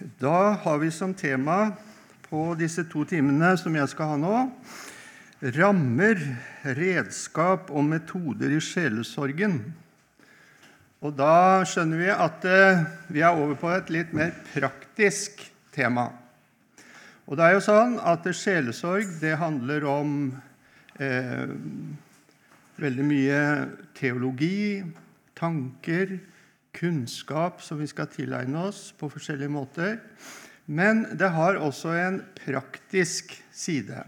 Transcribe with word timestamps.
Da 0.00 0.56
har 0.64 0.78
vi 0.78 0.90
som 0.90 1.14
tema 1.14 1.72
på 2.26 2.54
disse 2.58 2.82
to 2.90 3.04
timene 3.06 3.52
som 3.60 3.76
jeg 3.78 3.90
skal 3.92 4.14
ha 4.14 4.16
nå, 4.18 4.38
rammer, 5.54 6.18
redskap 6.64 7.70
og 7.70 7.86
metoder 7.86 8.56
i 8.56 8.58
sjelesorgen. 8.64 9.60
Og 11.04 11.14
da 11.14 11.62
skjønner 11.68 12.00
vi 12.00 12.10
at 12.10 12.46
eh, 12.48 12.82
vi 13.12 13.22
er 13.22 13.38
over 13.38 13.54
på 13.60 13.70
et 13.70 13.92
litt 13.92 14.14
mer 14.16 14.32
praktisk 14.54 15.44
tema. 15.74 16.08
Og 17.28 17.38
det 17.38 17.46
er 17.46 17.56
jo 17.56 17.64
sånn 17.68 17.98
at 18.02 18.26
sjelesorg 18.34 19.18
det 19.20 19.36
handler 19.38 19.86
om 19.88 20.14
eh, 20.98 21.44
veldig 22.82 23.06
mye 23.06 23.42
teologi, 23.94 24.82
tanker, 25.38 26.18
kunnskap 26.74 27.62
som 27.62 27.80
vi 27.80 27.88
skal 27.90 28.10
tilegne 28.12 28.66
oss 28.68 28.88
på 28.98 29.08
forskjellige 29.12 29.52
måter. 29.52 29.96
Men 30.66 31.04
det 31.18 31.30
har 31.34 31.60
også 31.60 31.92
en 31.98 32.20
praktisk 32.38 33.34
side. 33.52 34.04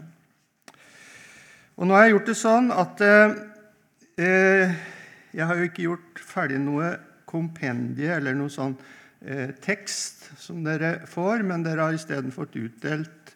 Og 1.77 1.85
nå 1.85 1.93
har 1.93 2.07
jeg 2.07 2.15
gjort 2.15 2.29
det 2.31 2.37
sånn 2.39 2.71
at 2.73 3.03
eh, 3.05 4.77
jeg 5.37 5.45
har 5.45 5.59
jo 5.59 5.67
ikke 5.67 5.85
gjort 5.85 6.21
ferdig 6.25 6.57
noe 6.63 6.95
kompendie 7.29 8.15
eller 8.15 8.33
noe 8.37 8.49
sånn 8.49 8.73
eh, 9.21 9.53
tekst 9.61 10.25
som 10.41 10.63
dere 10.65 11.03
får, 11.09 11.45
men 11.45 11.65
dere 11.65 11.85
har 11.85 11.97
isteden 11.97 12.33
fått 12.33 12.57
utdelt 12.57 13.35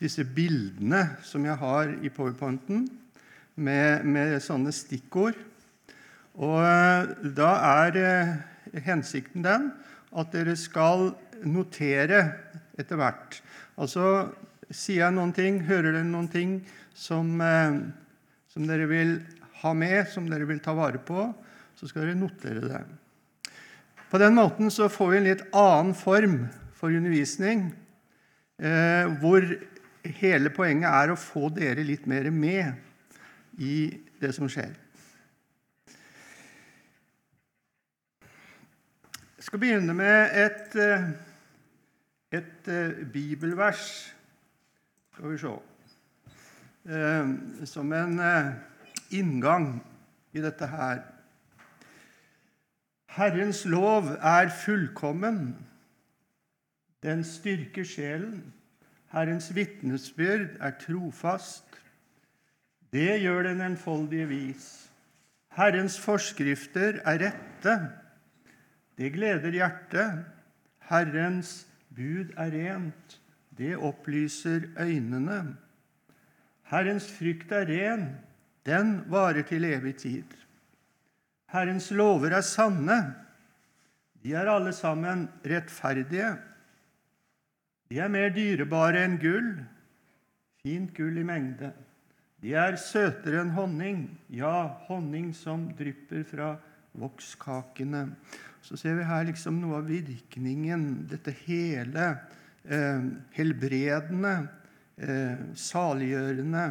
disse 0.00 0.24
bildene 0.24 1.04
som 1.26 1.44
jeg 1.46 1.58
har 1.60 1.92
i 2.00 2.10
powerpointen, 2.10 2.86
med, 3.54 4.06
med 4.08 4.38
sånne 4.40 4.72
stikkord. 4.72 5.36
Og 6.40 6.58
eh, 6.64 7.12
da 7.36 7.50
er 7.84 7.98
eh, 8.00 8.32
hensikten 8.80 9.44
den 9.44 9.70
at 10.12 10.32
dere 10.32 10.54
skal 10.56 11.12
notere 11.48 12.22
etter 12.78 12.98
hvert. 13.00 13.38
Altså 13.80 14.30
sier 14.72 15.06
jeg 15.06 15.16
noen 15.16 15.32
ting, 15.36 15.60
hører 15.68 15.92
dere 15.92 16.08
noen 16.08 16.28
ting 16.32 16.56
som, 16.96 17.34
eh, 17.40 17.78
som, 18.52 18.66
dere 18.68 18.88
vil 18.90 19.18
ha 19.62 19.72
med, 19.76 20.06
som 20.08 20.28
dere 20.30 20.48
vil 20.48 20.60
ta 20.64 20.74
vare 20.76 21.00
på, 21.00 21.28
så 21.76 21.88
skal 21.88 22.06
dere 22.06 22.18
notere 22.18 22.64
det. 22.64 22.82
På 24.12 24.20
den 24.20 24.36
måten 24.36 24.70
så 24.72 24.90
får 24.92 25.10
vi 25.10 25.18
en 25.18 25.28
litt 25.30 25.44
annen 25.56 25.94
form 25.96 26.38
for 26.76 26.92
undervisning, 26.92 27.70
eh, 28.60 29.08
hvor 29.20 29.46
hele 30.18 30.52
poenget 30.52 30.90
er 30.90 31.12
å 31.12 31.20
få 31.20 31.48
dere 31.54 31.84
litt 31.86 32.06
mer 32.10 32.28
med 32.30 32.72
i 33.62 33.88
det 34.20 34.32
som 34.36 34.48
skjer. 34.50 34.72
Jeg 39.42 39.46
skal 39.46 39.58
begynne 39.58 39.94
med 39.98 40.36
et, 40.38 40.74
eh, 40.78 41.06
et 42.38 42.68
eh, 42.70 43.06
bibelvers. 43.12 44.14
Skal 45.12 45.32
vi 45.32 45.38
se 45.38 45.54
eh, 46.86 47.32
Som 47.66 47.92
en 47.92 48.20
inngang 49.10 49.82
i 50.32 50.38
dette 50.40 50.66
her. 50.66 51.00
Herrens 53.16 53.64
lov 53.64 54.12
er 54.14 54.52
fullkommen. 54.64 55.56
Den 57.02 57.24
styrker 57.24 57.84
sjelen. 57.84 58.54
Herrens 59.10 59.50
vitnesbyrd 59.54 60.54
er 60.60 60.78
trofast. 60.86 61.66
Det 62.92 63.18
gjør 63.20 63.42
den 63.42 63.60
enfoldige 63.60 64.28
vis. 64.28 64.70
Herrens 65.58 65.98
forskrifter 66.00 67.02
er 67.02 67.26
rette. 67.26 68.01
Det 69.02 69.08
gleder 69.16 69.50
hjertet. 69.50 70.20
Herrens 70.86 71.64
bud 71.90 72.30
er 72.38 72.52
rent. 72.54 73.16
Det 73.58 73.74
opplyser 73.74 74.68
øynene. 74.78 75.56
Herrens 76.70 77.08
frykt 77.10 77.50
er 77.50 77.66
ren. 77.66 78.04
Den 78.62 79.00
varer 79.10 79.42
til 79.48 79.66
evig 79.66 79.96
tid. 80.04 80.36
Herrens 81.50 81.90
lover 81.90 82.36
er 82.36 82.46
sanne. 82.46 83.00
De 84.22 84.36
er 84.38 84.46
alle 84.46 84.72
sammen 84.72 85.26
rettferdige. 85.42 86.36
De 87.90 87.98
er 87.98 88.08
mer 88.08 88.30
dyrebare 88.30 89.02
enn 89.02 89.18
gull, 89.20 89.50
fint 90.62 90.94
gull 90.94 91.18
i 91.18 91.26
mengde. 91.26 91.72
De 92.38 92.54
er 92.54 92.78
søtere 92.78 93.42
enn 93.42 93.50
honning, 93.58 94.06
ja, 94.30 94.78
honning 94.86 95.34
som 95.34 95.66
drypper 95.74 96.22
fra 96.30 96.54
vokskakene 97.02 98.06
så 98.62 98.78
ser 98.78 98.94
vi 98.98 99.06
her 99.06 99.26
liksom 99.26 99.58
noe 99.60 99.80
av 99.80 99.88
virkningen, 99.90 101.06
dette 101.10 101.34
hele 101.44 102.12
eh, 102.62 103.02
helbredende, 103.34 104.34
eh, 105.02 105.42
saliggjørende, 105.58 106.66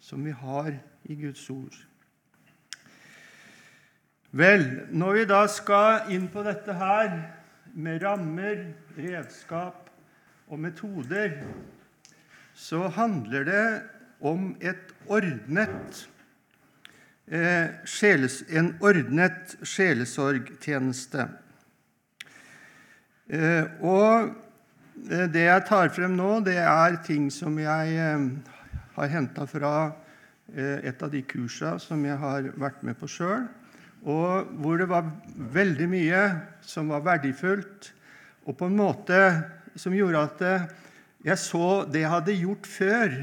som 0.00 0.24
vi 0.24 0.32
har 0.32 0.72
i 1.08 1.18
Guds 1.20 1.44
ord. 1.52 1.76
Vel, 4.30 4.64
når 4.92 5.18
vi 5.18 5.28
da 5.28 5.42
skal 5.48 6.10
inn 6.12 6.28
på 6.32 6.44
dette 6.44 6.74
her 6.76 7.12
med 7.76 8.02
rammer, 8.04 8.66
redskap 8.96 9.88
og 10.48 10.60
metoder, 10.60 11.38
så 12.56 12.88
handler 12.92 13.44
det 13.48 13.66
om 14.20 14.54
et 14.60 14.92
ordnet 15.06 16.08
en 17.28 18.70
ordnet 18.80 19.56
sjelesorgtjeneste. 19.60 21.26
Eh, 23.28 23.64
og 23.84 24.30
eh, 25.10 25.26
det 25.28 25.44
jeg 25.44 25.66
tar 25.68 25.92
frem 25.92 26.16
nå, 26.16 26.40
det 26.46 26.56
er 26.62 26.96
ting 27.04 27.28
som 27.30 27.58
jeg 27.60 27.98
har 28.96 29.12
henta 29.12 29.46
fra 29.46 29.92
et 30.48 31.02
av 31.04 31.10
de 31.12 31.20
kursene 31.28 31.76
som 31.76 32.00
jeg 32.08 32.16
har 32.16 32.46
vært 32.56 32.80
med 32.80 32.96
på 32.96 33.04
sjøl, 33.12 33.42
og 34.08 34.48
hvor 34.64 34.78
det 34.80 34.86
var 34.88 35.10
veldig 35.52 35.88
mye 35.92 36.22
som 36.64 36.88
var 36.88 37.04
verdifullt, 37.04 37.90
og 38.48 38.56
på 38.56 38.70
en 38.70 38.78
måte 38.78 39.20
som 39.76 39.92
gjorde 39.92 40.22
at 40.24 40.40
jeg 41.26 41.36
så 41.42 41.84
det 41.84 42.00
jeg 42.00 42.14
hadde 42.14 42.38
gjort 42.40 42.70
før, 42.78 43.18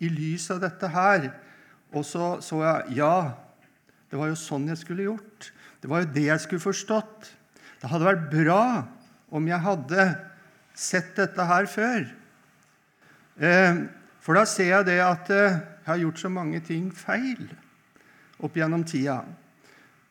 i 0.00 0.08
lys 0.08 0.48
av 0.52 0.62
dette 0.64 0.90
her. 0.90 1.28
Og 1.92 2.04
så 2.06 2.38
så 2.44 2.62
jeg 2.64 3.00
ja, 3.00 3.14
det 4.10 4.18
var 4.18 4.30
jo 4.30 4.38
sånn 4.38 4.68
jeg 4.70 4.80
skulle 4.80 5.06
gjort. 5.06 5.50
Det 5.80 5.90
var 5.90 6.02
jo 6.02 6.12
det 6.14 6.26
jeg 6.26 6.42
skulle 6.42 6.62
forstått. 6.62 7.30
Det 7.80 7.90
hadde 7.90 8.08
vært 8.08 8.30
bra 8.32 8.64
om 9.30 9.46
jeg 9.48 9.64
hadde 9.64 10.06
sett 10.76 11.14
dette 11.16 11.46
her 11.46 11.68
før. 11.70 12.08
Eh, 13.40 13.74
for 14.20 14.36
da 14.36 14.44
ser 14.48 14.74
jeg 14.74 14.88
det 14.90 14.98
at 15.04 15.30
eh, 15.32 15.60
jeg 15.80 15.88
har 15.88 16.02
gjort 16.02 16.22
så 16.22 16.30
mange 16.32 16.60
ting 16.66 16.90
feil 16.92 17.46
opp 18.40 18.56
gjennom 18.56 18.84
tida. 18.88 19.22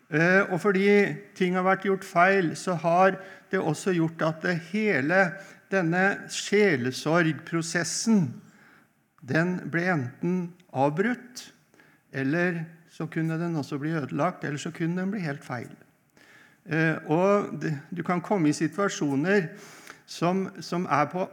Eh, 0.10 0.42
og 0.50 0.58
fordi 0.64 0.90
ting 1.38 1.58
har 1.58 1.68
vært 1.68 1.86
gjort 1.86 2.08
feil, 2.08 2.56
så 2.58 2.74
har 2.82 3.20
det 3.52 3.62
også 3.62 3.94
gjort 3.98 4.22
at 4.26 4.46
hele 4.72 5.20
denne 5.70 6.06
sjelesorgprosessen 6.34 8.24
den 9.30 9.58
ble 9.70 9.84
enten 9.92 10.36
avbrutt 10.74 11.54
eller 12.16 12.64
så 13.00 13.08
kunne 13.08 13.38
den 13.40 13.56
også 13.56 13.78
bli 13.80 13.94
ødelagt, 13.96 14.44
eller 14.44 14.60
så 14.60 14.74
kunne 14.76 15.00
den 15.00 15.12
bli 15.12 15.22
helt 15.24 15.44
feil. 15.44 15.70
Eh, 16.66 16.96
og 17.08 17.62
Du 17.96 18.04
kan 18.04 18.22
komme 18.22 18.50
i 18.50 18.54
situasjoner 18.54 19.48
som, 20.06 20.50
som 20.60 20.86
er 20.86 21.06
på, 21.06 21.30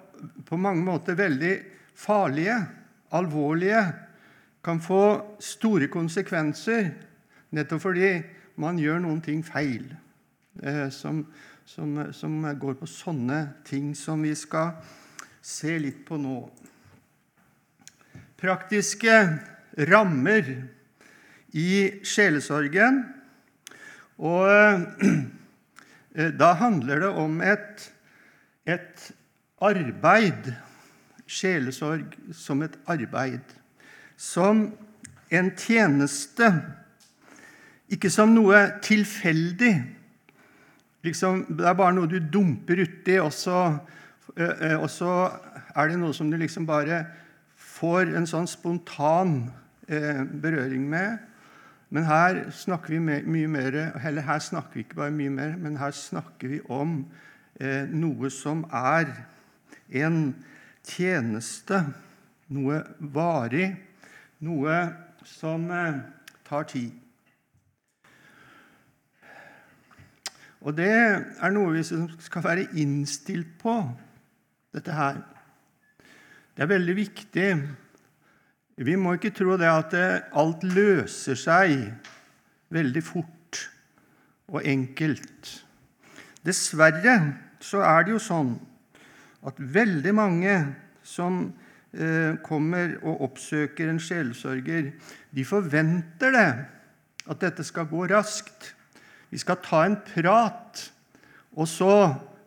på, 0.46 0.56
mange 0.56 0.84
måter 0.84 1.14
veldig 1.18 1.58
farlige, 1.94 2.54
alvorlige, 3.10 3.82
kan 4.64 4.80
få 4.80 5.36
store 5.40 5.88
konsekvenser 5.88 6.90
nettopp 7.50 7.82
fordi 7.82 8.12
man 8.56 8.78
gjør 8.78 9.02
noen 9.02 9.20
ting 9.20 9.42
feil. 9.46 9.90
Eh, 10.62 10.86
som, 10.90 11.24
som, 11.64 11.98
som 12.12 12.46
går 12.60 12.78
på 12.78 12.86
sånne 12.86 13.40
ting 13.66 13.90
som 13.98 14.22
vi 14.22 14.34
skal 14.38 14.70
se 15.42 15.78
litt 15.82 16.06
på 16.06 16.14
nå. 16.14 16.38
Praktiske 18.38 19.18
rammer 19.90 20.75
i 21.56 22.02
sjelesorgen. 22.04 23.00
Og 24.20 24.48
eh, 26.16 26.32
da 26.36 26.52
handler 26.60 27.04
det 27.04 27.12
om 27.16 27.40
et, 27.44 27.88
et 28.68 29.10
arbeid. 29.64 30.52
Sjelesorg 31.26 32.16
som 32.36 32.62
et 32.66 32.76
arbeid. 32.86 33.56
Som 34.16 34.68
en 35.32 35.52
tjeneste. 35.58 36.52
Ikke 37.92 38.10
som 38.12 38.34
noe 38.34 38.66
tilfeldig. 38.84 39.74
Liksom, 41.06 41.44
det 41.56 41.68
er 41.68 41.78
bare 41.78 41.94
noe 41.94 42.10
du 42.10 42.18
dumper 42.18 42.82
uti, 42.82 43.20
og 43.22 43.30
eh, 44.36 44.72
eh, 44.72 44.74
og 44.74 44.88
så 44.90 45.12
er 45.76 45.92
det 45.92 46.00
noe 46.00 46.16
som 46.16 46.32
du 46.32 46.36
liksom 46.40 46.66
bare 46.66 47.04
får 47.76 48.10
en 48.16 48.26
sånn 48.26 48.48
spontan 48.50 49.38
berøring 49.86 50.88
med. 50.90 51.20
Men 51.90 52.04
her 52.08 52.40
snakker 52.50 52.96
vi 52.96 53.20
mye 53.30 53.48
mer, 53.48 53.76
eller 54.02 54.26
her 54.26 54.42
snakker 54.42 54.74
vi 54.74 54.84
ikke 54.86 54.98
bare 54.98 55.14
mye 55.14 55.30
mer, 55.30 55.56
men 55.56 55.78
her 55.78 55.94
snakker 55.94 56.50
vi 56.50 56.60
om 56.72 56.98
eh, 57.60 57.86
noe 57.86 58.30
som 58.34 58.64
er 58.74 59.12
en 60.02 60.20
tjeneste, 60.86 61.84
noe 62.50 62.82
varig, 62.98 63.70
noe 64.42 64.80
som 65.26 65.70
eh, 65.70 66.00
tar 66.46 66.66
tid. 66.74 66.90
Og 70.66 70.74
det 70.74 70.90
er 70.90 71.54
noe 71.54 71.76
vi 71.76 71.84
skal 71.86 72.42
være 72.42 72.66
innstilt 72.82 73.54
på, 73.62 73.78
dette 74.74 74.92
her. 74.92 75.22
Det 76.56 76.64
er 76.64 76.72
veldig 76.74 76.96
viktig. 76.98 77.50
Vi 78.76 78.92
må 79.00 79.14
ikke 79.16 79.32
tro 79.32 79.54
det 79.56 79.68
at 79.70 79.94
alt 80.36 80.64
løser 80.68 81.38
seg 81.38 81.78
veldig 82.74 83.02
fort 83.04 83.60
og 84.52 84.66
enkelt. 84.68 85.52
Dessverre 86.44 87.16
så 87.64 87.80
er 87.82 88.04
det 88.04 88.12
jo 88.12 88.20
sånn 88.22 88.52
at 89.46 89.56
veldig 89.58 90.12
mange 90.16 90.56
som 91.06 91.38
eh, 91.96 92.36
kommer 92.44 92.98
og 93.00 93.24
oppsøker 93.30 93.88
en 93.90 94.02
sjelsorger, 94.02 94.90
de 95.32 95.46
forventer 95.46 96.34
det, 96.34 96.50
at 97.26 97.42
dette 97.42 97.64
skal 97.66 97.88
gå 97.90 98.04
raskt. 98.10 98.74
Vi 99.30 99.40
skal 99.42 99.62
ta 99.64 99.84
en 99.86 99.96
prat, 100.04 100.84
og 101.56 101.70
så 101.70 101.96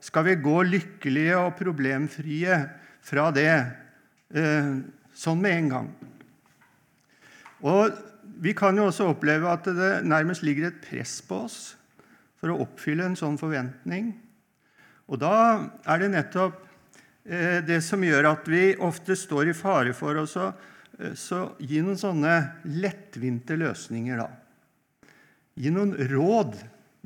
skal 0.04 0.30
vi 0.30 0.38
gå 0.40 0.62
lykkelige 0.68 1.42
og 1.42 1.58
problemfrie 1.60 2.62
fra 3.04 3.28
det 3.36 3.52
eh, 3.52 4.72
sånn 5.16 5.44
med 5.44 5.58
en 5.58 5.74
gang. 5.74 5.92
Og 7.66 8.06
Vi 8.40 8.54
kan 8.56 8.78
jo 8.78 8.86
også 8.88 9.10
oppleve 9.10 9.50
at 9.52 9.66
det 9.66 10.06
nærmest 10.08 10.44
ligger 10.48 10.70
et 10.70 10.80
press 10.80 11.18
på 11.28 11.42
oss 11.44 11.76
for 12.40 12.54
å 12.54 12.62
oppfylle 12.64 13.04
en 13.04 13.18
sånn 13.20 13.36
forventning. 13.42 14.14
Og 15.12 15.20
da 15.20 15.34
er 15.84 16.00
det 16.00 16.12
nettopp 16.14 16.62
eh, 17.26 17.60
det 17.66 17.82
som 17.84 18.04
gjør 18.06 18.30
at 18.30 18.48
vi 18.48 18.78
ofte 18.80 19.18
står 19.18 19.52
i 19.52 19.58
fare 19.58 19.92
for 19.98 20.22
å 20.22 20.28
så 20.30 21.42
gi 21.60 21.82
noen 21.84 22.00
sånne 22.00 22.36
lettvinte 22.80 23.56
løsninger. 23.60 24.20
da. 24.20 24.30
Gi 25.60 25.72
noen 25.72 25.96
råd, 26.12 26.56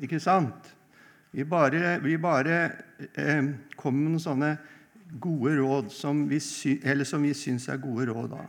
ikke 0.02 0.20
sant? 0.22 0.70
Vi 1.34 1.44
bare, 1.46 1.98
vi 2.02 2.16
bare 2.18 2.58
eh, 3.14 3.42
kommer 3.74 4.00
med 4.04 4.14
noen 4.14 4.22
sånne 4.22 4.52
gode 5.18 5.56
råd 5.58 5.90
som 5.94 6.24
vi, 6.30 6.38
sy 6.38 6.78
syns 7.34 7.68
er 7.68 7.82
gode 7.82 8.06
råd. 8.10 8.30
da. 8.30 8.44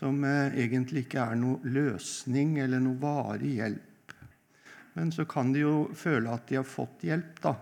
Som 0.00 0.22
eh, 0.24 0.54
egentlig 0.62 1.04
ikke 1.04 1.20
er 1.20 1.36
noe 1.36 1.60
løsning 1.68 2.56
eller 2.62 2.80
noe 2.80 2.96
varig 3.02 3.58
hjelp. 3.58 4.14
Men 4.96 5.10
så 5.12 5.26
kan 5.28 5.52
de 5.52 5.60
jo 5.66 5.74
føle 5.96 6.32
at 6.32 6.46
de 6.48 6.56
har 6.56 6.64
fått 6.64 7.04
hjelp, 7.04 7.34
da. 7.44 7.52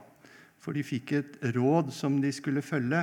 For 0.62 0.76
de 0.76 0.84
fikk 0.86 1.12
et 1.18 1.34
råd 1.56 1.90
som 1.94 2.20
de 2.22 2.30
skulle 2.34 2.62
følge. 2.62 3.02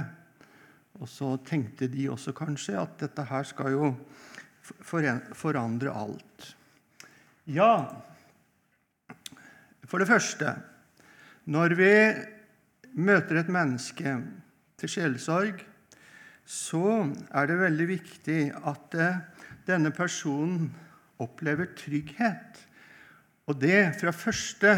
Og 1.02 1.12
så 1.12 1.34
tenkte 1.44 1.92
de 1.92 2.08
også 2.14 2.32
kanskje 2.36 2.78
at 2.80 2.96
dette 3.04 3.28
her 3.28 3.44
skal 3.48 3.76
jo 3.76 3.92
forandre 5.36 5.92
alt. 5.92 6.48
Ja, 7.52 7.84
for 9.86 10.02
det 10.02 10.10
første 10.10 10.56
Når 11.46 11.76
vi 11.78 11.92
møter 12.98 13.38
et 13.38 13.52
menneske 13.54 14.16
til 14.82 14.90
sjelesorg, 14.90 15.60
så 16.46 16.86
er 17.34 17.48
det 17.50 17.58
veldig 17.58 17.88
viktig 17.90 18.40
at 18.70 18.96
eh, 19.02 19.22
denne 19.66 19.92
personen 19.96 20.70
opplever 21.22 21.72
trygghet. 21.78 22.62
Og 23.50 23.58
det 23.62 23.96
fra 24.00 24.14
første 24.14 24.74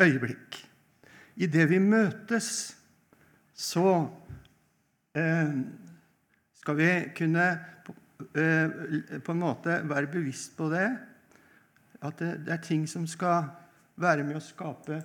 øyeblikk. 0.00 0.58
Idet 1.36 1.68
vi 1.70 1.78
møtes, 1.80 2.74
så 3.52 4.08
eh, 5.16 5.54
skal 6.60 6.78
vi 6.78 6.90
kunne 7.16 7.46
eh, 8.36 9.20
på 9.20 9.34
en 9.34 9.42
måte 9.42 9.80
være 9.88 10.12
bevisst 10.12 10.56
på 10.56 10.70
det. 10.72 10.88
At 12.02 12.18
det, 12.18 12.48
er 12.48 12.64
ting 12.64 12.88
som 12.88 13.06
skal 13.06 13.44
være 14.00 14.24
med 14.26 14.40
å 14.40 14.44
skape 14.44 15.02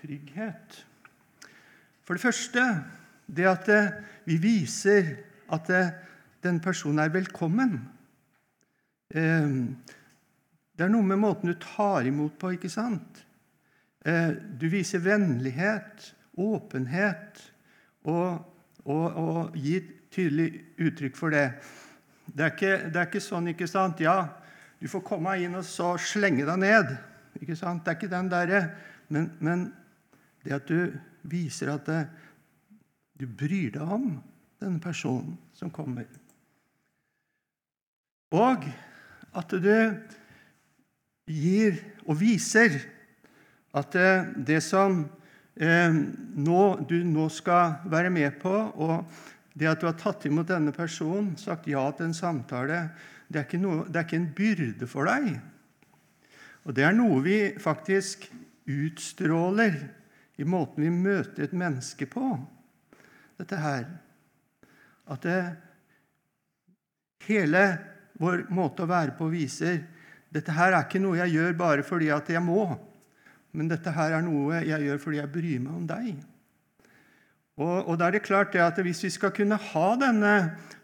trygghet. 0.00 0.82
For 2.04 2.18
det 2.18 2.26
første 2.26 2.66
det 3.26 3.46
at 3.48 3.68
eh, 3.72 3.92
vi 4.28 4.38
viser 4.40 5.10
at 5.52 5.70
eh, 5.72 5.92
den 6.44 6.60
personen 6.64 7.02
er 7.04 7.12
velkommen. 7.14 7.78
Eh, 9.14 9.54
det 10.74 10.86
er 10.86 10.92
noe 10.92 11.06
med 11.06 11.22
måten 11.22 11.52
du 11.52 11.58
tar 11.60 12.06
imot 12.08 12.36
på, 12.40 12.56
ikke 12.56 12.72
sant? 12.72 13.22
Du 14.04 14.66
viser 14.68 15.00
vennlighet, 15.00 16.10
åpenhet, 16.36 17.38
og, 18.04 18.42
og, 18.84 19.04
og 19.16 19.54
gir 19.56 19.86
tydelig 20.12 20.48
uttrykk 20.76 21.16
for 21.16 21.32
det. 21.32 21.46
Det 22.26 22.44
er, 22.44 22.52
ikke, 22.52 22.74
det 22.90 23.00
er, 23.00 23.08
ikke, 23.08 23.22
sånn, 23.24 23.48
ikke 23.54 23.68
sant? 23.70 24.02
Ja, 24.04 24.18
du 24.76 24.90
får 24.90 25.06
komme 25.06 25.38
inn 25.40 25.56
og 25.56 25.64
så 25.64 25.94
slenge 25.96 26.44
deg 26.44 26.60
ned. 26.60 26.92
Ikke 27.40 27.56
sant? 27.56 27.84
Det 27.86 27.94
er 27.94 27.98
ikke 28.00 28.12
den 28.12 28.28
derre. 28.32 28.60
Men, 29.08 29.30
men, 29.40 29.64
det 30.44 30.58
at 30.58 30.68
du 30.68 30.92
viser 31.30 31.72
at 31.72 31.88
det, 31.88 32.02
du 33.14 33.26
bryr 33.26 33.74
deg 33.74 33.82
om 33.96 34.08
denne 34.62 34.80
personen 34.82 35.36
som 35.54 35.70
kommer. 35.72 36.06
Og 38.34 38.66
at 39.34 39.54
du 39.62 39.76
gir 41.30 41.78
og 42.04 42.18
viser 42.20 42.80
at 43.74 43.96
det 44.46 44.60
som 44.62 45.04
eh, 45.54 45.94
nå, 45.94 46.60
du 46.86 46.98
nå 47.06 47.28
skal 47.32 47.80
være 47.90 48.10
med 48.14 48.38
på, 48.42 48.52
og 48.52 49.06
det 49.54 49.70
at 49.70 49.82
du 49.82 49.88
har 49.88 49.98
tatt 49.98 50.26
imot 50.26 50.50
denne 50.50 50.74
personen, 50.74 51.34
sagt 51.38 51.68
ja 51.70 51.86
til 51.94 52.10
en 52.10 52.16
samtale, 52.16 52.88
det 53.30 53.44
er 53.44 53.60
noe, 53.62 53.86
det 53.88 53.98
er 53.98 54.06
ikke 54.06 54.20
en 54.20 54.32
byrde 54.36 54.88
for 54.90 55.10
deg. 55.10 55.30
Og 56.64 56.74
det 56.76 56.86
er 56.86 56.96
noe 56.96 57.20
vi 57.24 57.38
faktisk 57.60 58.26
utstråler 58.70 59.76
i 60.40 60.46
måten 60.48 60.84
vi 60.84 60.90
møter 60.90 61.46
et 61.46 61.56
menneske 61.56 62.08
på. 62.10 62.34
Dette 63.40 63.58
her. 63.58 63.86
At 65.10 65.24
det, 65.26 65.38
hele 67.28 67.64
vår 68.20 68.46
måte 68.54 68.84
å 68.84 68.90
være 68.90 69.16
på 69.18 69.28
viser 69.32 69.82
dette 70.34 70.54
her 70.54 70.74
er 70.74 70.82
ikke 70.82 71.02
noe 71.02 71.18
jeg 71.20 71.36
gjør 71.36 71.56
bare 71.58 71.86
fordi 71.86 72.10
at 72.10 72.30
jeg 72.32 72.42
må, 72.42 72.66
men 73.54 73.68
dette 73.70 73.92
her 73.94 74.16
er 74.16 74.24
noe 74.26 74.64
jeg 74.66 74.88
gjør 74.88 75.02
fordi 75.02 75.20
jeg 75.20 75.30
bryr 75.30 75.60
meg 75.62 75.74
om 75.76 75.84
deg. 75.86 76.08
Og, 77.54 77.74
og 77.86 77.98
da 78.00 78.08
er 78.08 78.16
det 78.16 78.24
klart 78.26 78.50
det 78.50 78.58
at 78.64 78.80
Hvis 78.82 79.04
vi 79.04 79.12
skal 79.14 79.30
kunne 79.30 79.54
ha 79.54 79.88
denne, 79.94 80.32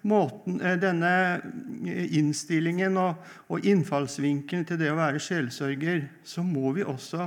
måten, 0.07 0.61
eh, 0.63 0.77
denne 0.79 1.41
innstillingen 2.15 2.95
og, 3.03 3.25
og 3.51 3.67
innfallsvinkelen 3.67 4.63
til 4.69 4.79
det 4.79 4.93
å 4.93 5.01
være 5.01 5.19
sjelsørger, 5.19 6.05
så 6.23 6.45
må 6.47 6.71
vi 6.77 6.87
også 6.87 7.27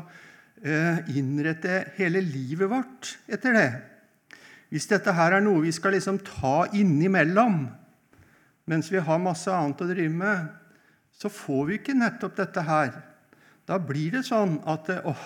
eh, 0.63 1.03
innrette 1.20 1.82
hele 2.00 2.24
livet 2.24 2.72
vårt 2.72 3.18
etter 3.27 3.60
det. 3.60 3.68
Hvis 4.74 4.89
dette 4.89 5.13
her 5.13 5.36
er 5.38 5.44
noe 5.46 5.62
vi 5.62 5.72
skal 5.75 5.94
liksom 5.94 6.18
ta 6.25 6.63
innimellom 6.74 7.68
mens 8.65 8.88
vi 8.89 9.01
har 9.03 9.20
masse 9.22 9.51
annet 9.51 9.82
å 9.84 9.88
drive 9.89 10.13
med, 10.15 10.48
så 11.13 11.30
får 11.30 11.65
vi 11.68 11.75
ikke 11.77 11.94
nettopp 11.94 12.38
dette 12.39 12.63
her. 12.65 12.94
Da 13.70 13.75
blir 13.77 14.15
det 14.15 14.24
sånn 14.25 14.56
at 14.65 14.88
åh, 15.03 15.25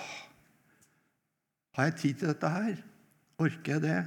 har 1.78 1.88
jeg 1.88 1.96
tid 2.02 2.18
til 2.20 2.32
dette 2.32 2.50
her? 2.50 2.74
Orker 3.38 3.76
jeg 3.76 3.84
det? 3.86 4.00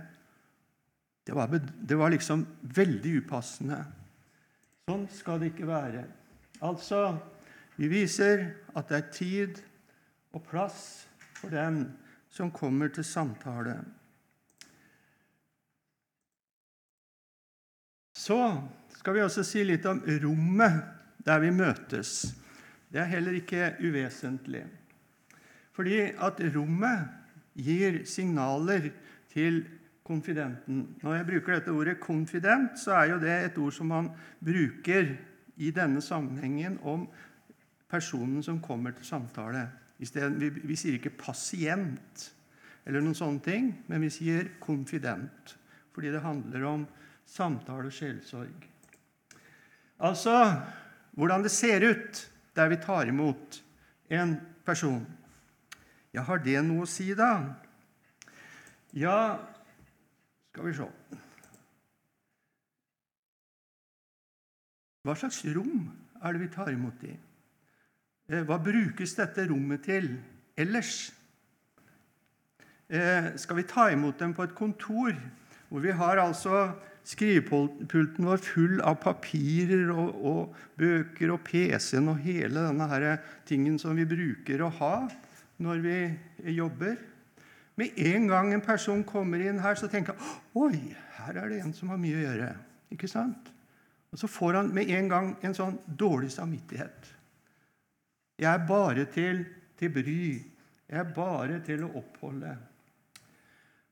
Det 1.25 1.37
var, 1.37 1.55
det 1.55 1.97
var 1.97 2.11
liksom 2.11 2.43
veldig 2.75 3.13
upassende. 3.23 3.79
Sånn 4.91 5.07
skal 5.15 5.39
det 5.41 5.53
ikke 5.53 5.69
være. 5.69 6.03
Altså, 6.61 7.15
vi 7.79 7.87
viser 7.89 8.43
at 8.75 8.91
det 8.91 8.99
er 8.99 9.09
tid 9.15 9.63
og 10.35 10.43
plass 10.51 11.07
for 11.39 11.53
den 11.55 11.85
som 12.29 12.51
kommer 12.53 12.91
til 12.93 13.07
samtale. 13.07 13.79
Så 18.21 18.37
skal 18.99 19.15
vi 19.17 19.23
også 19.23 19.43
si 19.45 19.63
litt 19.65 19.85
om 19.89 20.01
rommet 20.21 20.81
der 21.25 21.41
vi 21.41 21.49
møtes. 21.55 22.35
Det 22.91 23.01
er 23.01 23.09
heller 23.09 23.37
ikke 23.39 23.71
uvesentlig. 23.81 24.61
Fordi 25.73 26.03
at 26.11 26.41
rommet 26.53 27.07
gir 27.57 28.03
signaler 28.05 28.91
til 29.31 29.63
konfidenten. 30.05 30.83
Når 31.01 31.15
jeg 31.15 31.27
bruker 31.31 31.53
dette 31.53 31.73
ordet 31.73 31.97
'konfident', 31.99 32.77
så 32.77 32.91
er 32.91 33.05
jo 33.05 33.19
det 33.19 33.45
et 33.45 33.57
ord 33.57 33.71
som 33.71 33.87
man 33.87 34.09
bruker 34.45 35.15
i 35.57 35.71
denne 35.71 36.01
sammenhengen 36.01 36.79
om 36.83 37.07
personen 37.89 38.43
som 38.43 38.61
kommer 38.61 38.91
til 38.91 39.05
samtale. 39.05 39.69
Stedet, 40.03 40.41
vi, 40.41 40.49
vi, 40.49 40.75
sier 40.75 40.93
ikke 40.93 41.17
'pasient' 41.17 42.31
eller 42.85 43.01
noen 43.01 43.15
sånne 43.15 43.39
ting, 43.39 43.83
men 43.87 44.01
vi 44.01 44.09
sier 44.09 44.43
'konfident', 44.59 45.57
fordi 45.93 46.11
det 46.11 46.21
handler 46.21 46.63
om 46.65 46.87
samtale 47.31 47.87
og 47.87 47.95
sjelsorg. 47.95 48.67
Altså 50.01 50.35
hvordan 51.15 51.43
det 51.45 51.51
ser 51.53 51.85
ut 51.85 52.27
der 52.55 52.71
vi 52.71 52.79
tar 52.83 53.07
imot 53.07 53.61
en 54.11 54.35
person. 54.65 55.05
Ja, 56.13 56.25
har 56.27 56.41
det 56.43 56.59
noe 56.67 56.83
å 56.83 56.89
si, 56.89 57.13
da? 57.15 57.55
Ja 58.91 59.39
Skal 60.51 60.65
vi 60.67 60.73
se 60.75 60.87
Hva 65.07 65.15
slags 65.15 65.39
rom 65.55 65.85
er 66.19 66.35
det 66.35 66.41
vi 66.43 66.49
tar 66.51 66.73
imot 66.73 67.05
i? 67.07 67.13
Eh, 68.27 68.43
hva 68.43 68.59
brukes 68.61 69.15
dette 69.15 69.47
rommet 69.49 69.81
til 69.87 70.11
ellers? 70.59 71.09
Eh, 72.91 73.31
skal 73.39 73.57
vi 73.57 73.65
ta 73.71 73.87
imot 73.89 74.19
dem 74.19 74.35
på 74.35 74.43
et 74.43 74.53
kontor 74.53 75.15
hvor 75.71 75.81
vi 75.81 75.95
har 75.95 76.19
altså 76.19 76.67
skrivepulten 77.07 78.27
vår 78.27 78.41
full 78.45 78.81
av 78.85 78.99
papirer 79.01 79.89
og, 79.93 80.09
og 80.21 80.57
bøker 80.79 81.33
og 81.33 81.41
PC-en 81.47 82.11
og 82.13 82.21
hele 82.25 82.67
denne 82.67 82.87
her 82.91 83.07
tingen 83.47 83.79
som 83.81 83.97
vi 83.97 84.05
bruker 84.09 84.61
å 84.61 84.71
ha 84.81 84.95
når 85.61 85.81
vi 85.85 85.97
jobber. 86.57 86.99
Med 87.79 87.97
en 87.97 88.27
gang 88.29 88.51
en 88.53 88.63
person 88.65 89.03
kommer 89.07 89.41
inn 89.41 89.61
her, 89.63 89.77
så 89.79 89.89
tenker 89.89 90.17
han 90.17 90.67
oi, 90.67 90.93
her 91.17 91.39
er 91.41 91.49
det 91.49 91.61
en 91.63 91.73
som 91.73 91.89
har 91.93 92.01
mye 92.01 92.19
å 92.19 92.25
gjøre. 92.25 92.51
Ikke 92.93 93.09
sant? 93.09 93.49
Og 94.11 94.19
så 94.19 94.27
får 94.27 94.59
han 94.59 94.73
med 94.75 94.91
en 94.91 95.09
gang 95.09 95.31
en 95.45 95.55
sånn 95.55 95.77
dårlig 95.85 96.33
samvittighet. 96.33 97.07
Jeg 98.41 98.49
er 98.49 98.67
bare 98.67 99.05
til, 99.13 99.45
til 99.79 99.93
bry. 99.93 100.25
Jeg 100.91 100.99
er 100.99 101.13
bare 101.15 101.61
til 101.63 101.85
å 101.87 101.93
oppholde. 102.01 102.51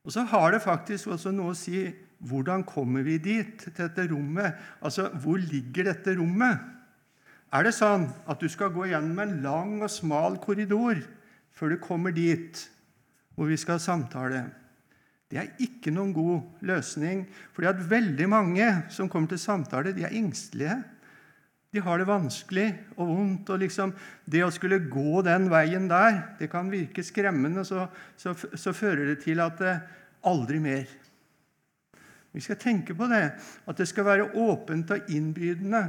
Og 0.03 0.13
så 0.13 0.25
har 0.27 0.51
det 0.51 0.61
faktisk 0.63 1.13
også 1.13 1.31
noe 1.35 1.53
å 1.53 1.57
si 1.57 1.85
hvordan 2.19 2.65
kommer 2.67 3.05
vi 3.07 3.17
dit, 3.21 3.55
til 3.61 3.75
dette 3.77 4.07
rommet? 4.11 4.57
Altså, 4.83 5.07
hvor 5.23 5.39
ligger 5.39 5.87
dette 5.91 6.17
rommet? 6.19 6.59
Er 7.49 7.65
det 7.65 7.73
sånn 7.77 8.05
at 8.29 8.41
du 8.41 8.49
skal 8.51 8.73
gå 8.75 8.89
gjennom 8.91 9.23
en 9.23 9.37
lang 9.41 9.79
og 9.81 9.89
smal 9.89 10.37
korridor 10.43 10.99
før 11.55 11.73
du 11.73 11.79
kommer 11.81 12.13
dit 12.13 12.61
hvor 13.33 13.49
vi 13.49 13.57
skal 13.57 13.79
samtale? 13.81 14.43
Det 15.29 15.37
er 15.37 15.49
ikke 15.61 15.93
noen 15.93 16.11
god 16.13 16.65
løsning, 16.65 17.23
fordi 17.53 17.69
at 17.69 17.81
veldig 17.89 18.27
mange 18.29 18.69
som 18.93 19.09
kommer 19.09 19.29
til 19.29 19.41
samtale, 19.41 19.93
de 19.93 20.05
er 20.05 20.15
engstelige. 20.17 20.77
De 21.69 21.81
har 21.85 22.01
det 22.01 22.07
vanskelig 22.09 22.67
og 22.97 23.11
vondt. 23.11 23.49
og 23.53 23.61
liksom 23.61 23.93
Det 24.25 24.41
å 24.41 24.49
skulle 24.53 24.81
gå 24.89 25.21
den 25.25 25.45
veien 25.51 25.85
der, 25.89 26.35
det 26.39 26.49
kan 26.49 26.71
virke 26.71 27.05
skremmende. 27.05 27.61
Så, 27.65 27.85
så, 28.17 28.33
så 28.33 28.73
fører 28.73 29.05
det 29.11 29.19
til 29.21 29.41
at 29.43 29.61
det 29.61 29.75
aldri 30.25 30.57
mer. 30.59 30.89
Vi 32.31 32.41
skal 32.45 32.59
tenke 32.61 32.93
på 32.93 33.07
det, 33.09 33.23
at 33.65 33.77
det 33.77 33.87
skal 33.89 34.05
være 34.05 34.29
åpent 34.37 34.91
og 34.93 35.09
innbydende 35.09 35.83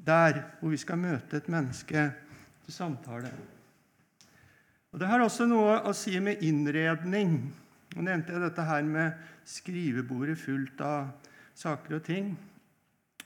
der 0.00 0.42
hvor 0.60 0.72
vi 0.72 0.80
skal 0.80 1.00
møte 1.00 1.36
et 1.36 1.48
menneske 1.52 2.06
til 2.64 2.74
samtale. 2.74 3.32
Og 4.90 4.98
Det 4.98 5.06
har 5.06 5.22
også 5.22 5.46
noe 5.46 5.76
å 5.86 5.92
si 5.94 6.16
med 6.20 6.42
innredning. 6.42 7.36
Nå 7.94 8.06
nevnte 8.06 8.32
jeg 8.32 8.42
dette 8.42 8.64
her 8.66 8.86
med 8.86 9.18
skrivebordet 9.46 10.38
fullt 10.40 10.80
av 10.82 11.10
saker 11.54 11.98
og 11.98 12.06
ting. 12.06 12.32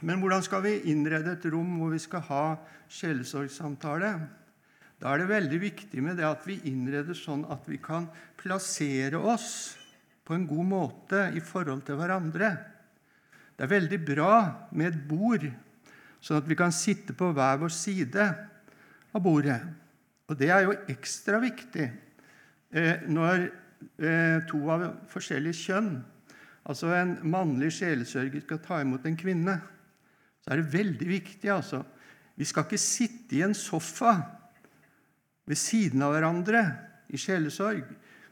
Men 0.04 0.20
hvordan 0.20 0.42
skal 0.44 0.64
vi 0.66 0.80
innrede 0.90 1.36
et 1.36 1.46
rom 1.52 1.78
hvor 1.78 1.94
vi 1.94 2.02
skal 2.02 2.24
ha 2.26 2.44
sjelesorgsamtale? 2.90 4.10
Da 5.00 5.12
er 5.12 5.22
det 5.22 5.30
veldig 5.30 5.60
viktig 5.62 6.02
med 6.04 6.18
det 6.18 6.26
at 6.28 6.44
vi 6.48 6.58
innreder 6.68 7.16
sånn 7.16 7.46
at 7.52 7.64
vi 7.70 7.78
kan 7.82 8.10
plassere 8.40 9.20
oss 9.20 9.76
på 10.25 10.35
en 10.37 10.47
god 10.49 10.66
måte 10.66 11.26
i 11.37 11.43
forhold 11.45 11.85
til 11.87 11.99
hverandre. 12.00 12.54
Det 13.54 13.66
er 13.66 13.71
veldig 13.71 14.00
bra 14.07 14.37
med 14.75 14.90
et 14.90 15.02
bord, 15.09 15.45
sånn 16.25 16.40
at 16.40 16.49
vi 16.49 16.57
kan 16.59 16.73
sitte 16.75 17.14
på 17.16 17.31
hver 17.37 17.61
vår 17.61 17.73
side 17.73 18.28
av 19.14 19.23
bordet. 19.23 19.61
Og 20.28 20.38
det 20.40 20.49
er 20.50 20.64
jo 20.64 20.78
ekstra 20.90 21.38
viktig 21.43 21.85
eh, 21.85 23.04
når 23.07 23.45
eh, 24.00 24.40
to 24.49 24.62
av 24.73 24.87
forskjellige 25.12 25.61
kjønn, 25.69 25.93
altså 26.64 26.95
en 26.97 27.19
mannlig 27.28 27.75
sjelesørger, 27.76 28.43
skal 28.47 28.62
ta 28.64 28.81
imot 28.81 29.04
en 29.07 29.21
kvinne. 29.21 29.59
Så 30.40 30.52
er 30.52 30.61
det 30.61 30.73
veldig 30.73 31.11
viktig, 31.11 31.50
altså. 31.52 31.85
Vi 32.35 32.49
skal 32.49 32.66
ikke 32.66 32.81
sitte 32.81 33.37
i 33.37 33.45
en 33.47 33.54
sofa 33.54 34.16
ved 35.47 35.61
siden 35.61 36.02
av 36.02 36.16
hverandre 36.16 36.64
i 37.12 37.21
sjelesorg. 37.21 37.85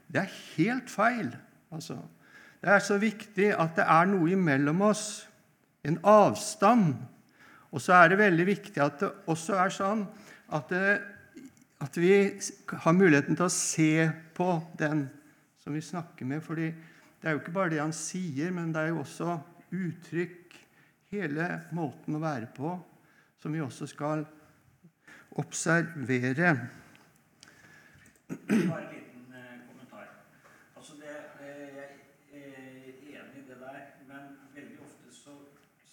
Det 0.08 0.24
er 0.24 0.38
helt 0.56 0.90
feil. 0.90 1.30
Altså, 1.72 1.96
det 2.62 2.70
er 2.70 2.84
så 2.84 2.98
viktig 3.00 3.48
at 3.56 3.78
det 3.78 3.86
er 3.88 4.10
noe 4.10 4.30
imellom 4.34 4.84
oss, 4.86 5.06
en 5.82 5.98
avstand. 6.06 6.94
Og 7.72 7.82
så 7.82 7.96
er 7.96 8.12
det 8.12 8.20
veldig 8.20 8.46
viktig 8.46 8.82
at 8.84 9.00
det 9.00 9.10
også 9.32 9.56
er 9.58 9.72
sånn 9.74 10.04
at, 10.52 10.68
det, 10.70 11.00
at 11.82 11.96
vi 11.98 12.14
har 12.84 12.94
muligheten 12.94 13.38
til 13.38 13.48
å 13.48 13.54
se 13.54 14.06
på 14.36 14.48
den 14.78 15.06
som 15.62 15.74
vi 15.74 15.82
snakker 15.82 16.28
med. 16.28 16.42
fordi 16.42 16.68
det 17.22 17.30
er 17.30 17.36
jo 17.36 17.40
ikke 17.40 17.54
bare 17.54 17.70
det 17.70 17.80
han 17.80 17.94
sier, 17.94 18.50
men 18.50 18.72
det 18.74 18.82
er 18.82 18.92
jo 18.92 19.02
også 19.04 19.36
uttrykk, 19.72 20.38
hele 21.12 21.48
måten 21.76 22.16
å 22.16 22.22
være 22.22 22.48
på, 22.56 22.72
som 23.38 23.52
vi 23.52 23.60
også 23.60 23.86
skal 23.90 24.24
observere. 25.38 26.54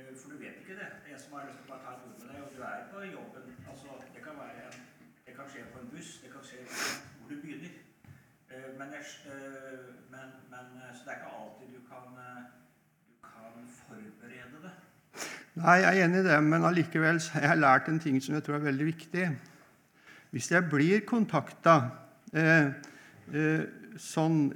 Eh, 0.00 0.16
for 0.18 0.30
du 0.32 0.36
vet 0.44 0.56
ikke 0.60 0.76
det. 0.80 0.88
Det 1.06 1.20
som 1.20 1.32
har 1.36 1.46
lyst 1.48 1.60
til 1.60 1.66
å 1.68 1.72
bare 1.72 1.84
ta 1.84 1.90
et 1.96 2.04
ord 2.08 2.16
med 2.20 2.28
deg, 2.30 2.42
og 2.44 2.50
du 2.56 2.60
er 2.70 2.84
på 2.92 2.98
jobben. 3.16 3.46
Altså, 3.70 3.88
det, 4.14 4.22
kan 4.26 4.38
være 4.42 4.66
det 5.26 5.34
kan 5.36 5.50
skje 5.52 5.64
på 5.72 5.82
en 5.82 5.90
buss, 5.94 6.10
det 6.22 6.30
kan 6.34 6.46
skje 6.48 6.60
hvor 6.68 7.28
du 7.30 7.36
begynner. 7.42 7.74
Eh, 8.50 8.70
men, 8.78 8.94
eh, 8.96 9.90
men, 10.14 10.32
men, 10.52 10.70
så 10.94 11.04
det 11.04 11.12
er 11.12 11.18
ikke 11.20 11.34
alltid 11.40 11.74
du 11.76 11.82
kan, 11.90 12.16
du 13.10 13.28
kan 13.28 13.68
forberede 13.76 14.64
det. 14.64 14.74
Nei, 15.60 15.76
jeg 15.82 15.90
er 15.90 16.04
enig 16.06 16.22
i 16.22 16.28
det, 16.30 16.38
men 16.46 16.64
allikevel 16.64 17.20
har 17.34 17.48
jeg 17.48 17.60
lært 17.60 17.92
en 17.92 18.00
ting 18.00 18.20
som 18.22 18.36
jeg 18.38 18.46
tror 18.46 18.60
er 18.60 18.68
veldig 18.70 18.86
viktig. 18.92 19.26
Hvis 20.30 20.50
jeg 20.52 20.68
blir 20.70 21.02
kontakta 21.04 21.76
eh, 22.32 22.70
eh, 23.34 23.64
sånn 23.98 24.50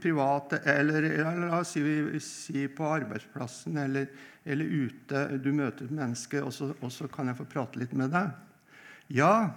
private 0.00 0.62
eller, 0.68 1.08
la 1.42 1.60
oss 1.60 1.74
si, 1.76 1.82
si, 2.24 2.66
på 2.72 2.86
arbeidsplassen 2.88 3.76
eller, 3.82 4.08
eller, 4.44 4.64
ute 4.64 5.24
Du 5.42 5.50
møter 5.52 5.86
et 5.86 5.94
menneske, 5.94 6.40
og 6.42 6.52
så, 6.54 6.70
og 6.80 6.92
så 6.92 7.08
kan 7.12 7.30
jeg 7.30 7.40
få 7.40 7.48
prate 7.50 7.80
litt 7.82 7.92
med 7.98 8.12
deg. 8.14 8.32
Ja, 9.12 9.52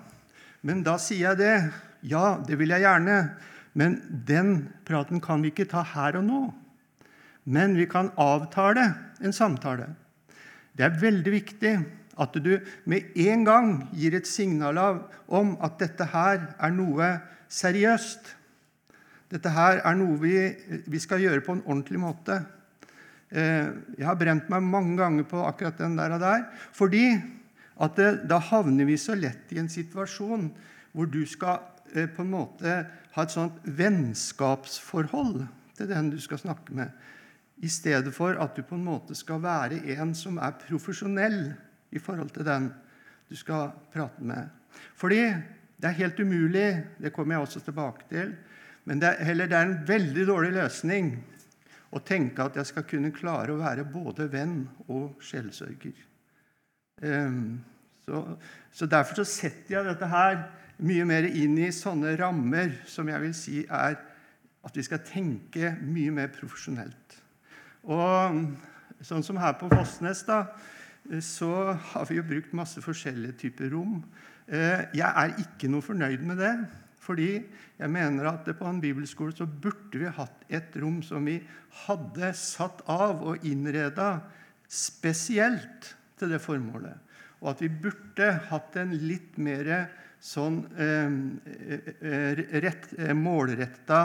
men 0.66 0.84
da 0.84 0.98
sier 1.02 1.32
jeg 1.32 1.42
det. 1.42 1.56
Ja, 2.06 2.40
det 2.46 2.58
vil 2.60 2.74
jeg 2.74 2.84
gjerne. 2.86 3.20
Men 3.76 4.00
den 4.28 4.56
praten 4.88 5.22
kan 5.24 5.44
vi 5.44 5.52
ikke 5.52 5.68
ta 5.70 5.84
her 5.96 6.18
og 6.20 6.26
nå. 6.28 6.42
Men 7.46 7.76
vi 7.78 7.86
kan 7.90 8.10
avtale 8.18 8.88
en 9.22 9.36
samtale. 9.36 9.92
Det 10.76 10.88
er 10.88 11.00
veldig 11.00 11.34
viktig 11.34 11.76
at 12.20 12.38
du 12.40 12.56
med 12.88 13.12
en 13.20 13.44
gang 13.48 13.70
gir 13.96 14.16
et 14.16 14.28
signal 14.28 14.80
av 14.80 15.02
om 15.28 15.56
at 15.64 15.78
dette 15.82 16.08
her 16.14 16.42
er 16.56 16.74
noe 16.74 17.12
seriøst. 17.52 18.32
Dette 19.32 19.52
her 19.54 19.82
er 19.82 19.98
noe 19.98 20.18
vi, 20.22 20.36
vi 20.86 21.02
skal 21.02 21.24
gjøre 21.24 21.44
på 21.46 21.56
en 21.56 21.64
ordentlig 21.66 22.02
måte. 22.02 22.40
Eh, 23.30 23.72
jeg 23.98 24.06
har 24.06 24.20
brent 24.20 24.52
meg 24.54 24.68
mange 24.68 24.98
ganger 25.00 25.26
på 25.30 25.42
akkurat 25.48 25.80
den 25.82 25.98
der, 25.98 26.14
og 26.16 26.22
der 26.22 26.46
fordi 26.76 27.08
at 27.82 27.98
det, 28.00 28.12
da 28.30 28.40
havner 28.40 28.88
vi 28.88 28.96
så 29.02 29.18
lett 29.18 29.52
i 29.52 29.60
en 29.60 29.72
situasjon 29.72 30.48
hvor 30.96 31.10
du 31.12 31.26
skal 31.28 31.60
eh, 31.96 32.08
på 32.08 32.24
en 32.24 32.32
måte 32.32 32.78
ha 33.16 33.24
et 33.24 33.34
sånt 33.34 33.58
vennskapsforhold 33.66 35.42
til 35.76 35.90
den 35.90 36.14
du 36.14 36.20
skal 36.24 36.40
snakke 36.40 36.78
med 36.78 36.94
i 37.64 37.70
stedet 37.72 38.14
for 38.14 38.36
at 38.42 38.56
du 38.56 38.64
på 38.68 38.76
en 38.76 38.86
måte 38.86 39.16
skal 39.16 39.42
være 39.44 39.80
en 39.96 40.14
som 40.18 40.40
er 40.44 40.58
profesjonell 40.60 41.40
i 41.96 42.00
forhold 42.00 42.34
til 42.36 42.48
den 42.48 42.70
du 43.30 43.36
skal 43.36 43.72
prate 43.94 44.24
med. 44.24 44.50
Fordi 44.96 45.22
det 45.76 45.90
er 45.90 46.00
helt 46.02 46.20
umulig, 46.20 46.84
det 47.02 47.14
kommer 47.14 47.36
jeg 47.36 47.48
også 47.48 47.64
tilbake 47.64 48.08
til, 48.10 48.36
men 48.86 49.02
det 49.02 49.10
er, 49.10 49.24
heller, 49.26 49.50
det 49.50 49.58
er 49.58 49.70
en 49.70 49.80
veldig 49.88 50.26
dårlig 50.30 50.52
løsning 50.56 51.16
å 51.96 52.02
tenke 52.06 52.44
at 52.44 52.58
jeg 52.60 52.70
skal 52.70 52.86
kunne 52.90 53.14
klare 53.16 53.54
å 53.54 53.62
være 53.62 53.88
både 53.90 54.28
venn 54.32 54.60
og 54.86 55.24
sjelsørger. 55.24 55.96
Um, 57.02 57.64
så, 58.06 58.22
så, 58.72 58.88
Derfor 58.90 59.22
så 59.22 59.26
setter 59.28 59.78
jeg 59.78 59.88
dette 59.88 60.10
her 60.12 60.38
mye 60.86 61.08
mer 61.08 61.28
inn 61.28 61.58
i 61.58 61.72
sånne 61.74 62.14
rammer 62.20 62.76
som 62.90 63.10
jeg 63.10 63.24
vil 63.24 63.36
si 63.38 63.64
er 63.66 63.98
at 64.66 64.78
vi 64.78 64.86
skal 64.86 65.04
tenke 65.06 65.74
mye 65.82 66.14
mer 66.14 66.32
profesjonelt. 66.34 67.20
Og 67.86 68.42
sånn 69.06 69.26
som 69.26 69.38
her 69.42 69.58
på 69.60 69.70
Fossnes, 69.72 70.24
da, 70.28 70.46
så 71.22 71.76
har 71.92 72.08
vi 72.10 72.18
jo 72.18 72.26
brukt 72.26 72.56
masse 72.58 72.82
forskjellige 72.82 73.38
typer 73.46 73.70
rom. 73.76 74.00
Eh, 74.50 74.88
jeg 74.98 75.06
er 75.06 75.36
ikke 75.42 75.70
noe 75.70 75.86
fornøyd 75.86 76.26
med 76.26 76.42
det. 76.42 76.54
Fordi 77.06 77.30
jeg 77.78 77.92
mener 77.92 78.32
at 78.32 78.48
på 78.58 78.66
en 78.70 78.82
bibelskole 78.82 79.36
så 79.36 79.46
burde 79.46 80.02
vi 80.02 80.10
hatt 80.18 80.46
et 80.50 80.78
rom 80.82 81.02
som 81.06 81.28
vi 81.28 81.38
hadde 81.86 82.32
satt 82.38 82.82
av 82.90 83.22
og 83.22 83.46
innreda 83.46 84.18
spesielt 84.66 85.94
til 86.18 86.34
det 86.34 86.42
formålet. 86.42 86.98
Og 87.44 87.52
at 87.54 87.62
vi 87.62 87.70
burde 87.70 88.32
hatt 88.50 88.78
en 88.82 88.96
litt 88.98 89.38
mer 89.38 89.70
sånn 90.26 90.64
eh, 90.82 91.12
eh, 92.02 93.12
målretta 93.14 94.00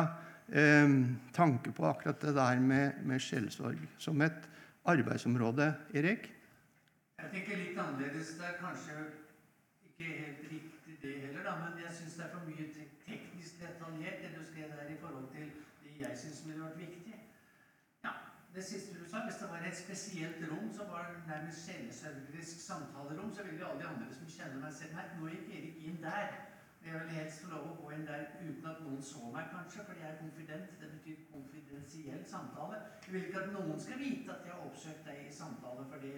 eh, 0.53 0.97
tanke 1.33 1.73
på 1.73 1.87
akkurat 1.89 2.21
det 2.21 2.35
der 2.37 2.61
med, 2.61 3.01
med 3.07 3.23
sjelesorg 3.25 3.81
som 4.03 4.21
et 4.27 4.51
arbeidsområde. 4.91 5.73
Erik? 5.97 6.29
Jeg 7.21 7.33
tenker 7.33 7.57
litt 7.63 7.81
annerledes. 7.81 8.37
Det 8.37 8.47
er 8.49 8.61
kanskje 8.61 9.07
ikke 9.89 10.13
helt 10.19 10.45
riktig, 10.51 10.99
det 11.01 11.17
heller, 11.27 11.45
da, 11.45 11.57
men 11.61 11.81
jeg 11.85 11.93
syns 11.97 12.17
det 12.19 12.27
er 12.27 12.33
for 12.35 12.49
mye 12.49 12.69
teknisk 13.11 13.61
detaljert, 13.61 14.23
det 14.23 14.39
du 14.39 14.45
skrev 14.47 14.71
der, 14.77 14.89
i 14.89 14.99
forhold 15.01 15.29
til 15.33 15.53
det 15.83 15.97
jeg 16.01 16.19
syns 16.23 16.43
ville 16.47 16.63
vært 16.63 16.79
viktig. 16.79 17.17
Ja, 18.05 18.13
det 18.55 18.65
siste 18.65 18.99
du 18.99 19.09
sa, 19.09 19.25
Hvis 19.25 19.41
det 19.43 19.51
var 19.51 19.67
et 19.67 19.77
spesielt 19.77 20.43
rom 20.51 20.71
som 20.75 20.89
var 20.89 21.11
nærmest 21.27 21.65
sjelesørgerisk 21.65 22.59
samtalerom, 22.67 23.33
så 23.33 23.43
ville 23.43 23.67
alle 23.67 23.83
de 23.83 23.91
andre 23.91 24.13
som 24.15 24.29
kjenner 24.29 24.63
meg, 24.63 24.73
se 24.73 24.89
meg. 24.95 25.15
nå 25.15 25.29
gikk 25.35 25.53
Erik 25.59 25.85
inn 25.89 26.03
der. 26.03 26.39
Jeg 26.81 26.97
vil 26.99 27.11
helst 27.13 27.43
få 27.43 27.49
lov 27.53 27.67
å 27.69 27.75
gå 27.77 27.91
inn 27.93 28.07
der 28.07 28.23
uten 28.39 28.67
at 28.71 28.79
noen 28.81 29.03
så 29.05 29.27
meg, 29.29 29.51
kanskje, 29.51 29.83
fordi 29.85 30.01
jeg 30.01 30.09
er 30.09 30.17
konfident. 30.17 30.79
Det 30.81 30.89
betyr 30.89 31.19
konfidensiell 31.29 32.25
samtale. 32.25 32.79
Jeg 33.05 33.13
vil 33.13 33.27
ikke 33.27 33.43
at 33.43 33.51
noen 33.53 33.79
skal 33.79 34.01
vite 34.01 34.33
at 34.33 34.47
jeg 34.47 34.55
har 34.55 34.65
oppsøkt 34.65 35.05
deg 35.05 35.27
i 35.27 35.35
samtale 35.35 35.85
fordi 35.85 36.15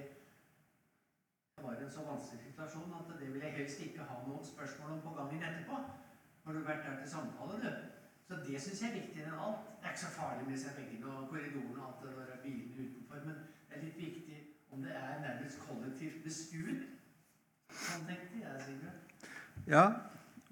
det 1.56 1.64
var 1.66 1.82
en 1.82 1.90
så 1.90 2.00
vanskelig 2.02 2.40
situasjon 2.40 2.94
at 2.96 3.10
det 3.18 3.26
vil 3.32 3.42
jeg 3.44 3.52
helst 3.52 3.80
ikke 3.84 4.06
ha 4.08 4.14
noen 4.24 4.44
spørsmål 4.46 4.94
om 4.94 5.02
på 5.02 5.12
gangen 5.18 5.42
etterpå. 5.42 5.76
Når 6.44 6.58
du 6.58 6.64
vært 6.66 6.86
der 6.86 7.00
til 7.00 7.10
samtale, 7.10 7.58
du. 7.62 7.72
Så 8.28 8.38
det 8.46 8.60
syns 8.62 8.82
jeg 8.82 8.90
er 8.90 8.98
viktigere 9.00 9.32
enn 9.32 9.42
alt. 9.46 9.66
Det 9.78 9.88
er 9.88 9.94
ikke 9.94 10.04
så 10.04 10.14
farlig 10.16 10.46
med 10.48 10.58
seg 10.62 10.78
veggene 10.78 11.10
og 11.12 11.28
korridorene 11.30 11.82
og 11.82 11.88
alt 11.88 12.04
det 12.06 12.14
der 12.30 12.40
bilene 12.44 12.86
utenfor, 12.86 13.26
men 13.26 13.42
det 13.68 13.76
er 13.76 13.84
litt 13.86 13.98
viktig 13.98 14.38
om 14.72 14.86
det 14.86 14.94
er 14.96 15.20
nærmest 15.20 15.66
kollektivt 15.66 16.22
beskuet. 16.24 16.86
Sånn 17.72 18.06
tenkte 18.08 18.40
jeg, 18.40 18.64
Sigurd. 18.66 19.28
Ja, 19.68 19.84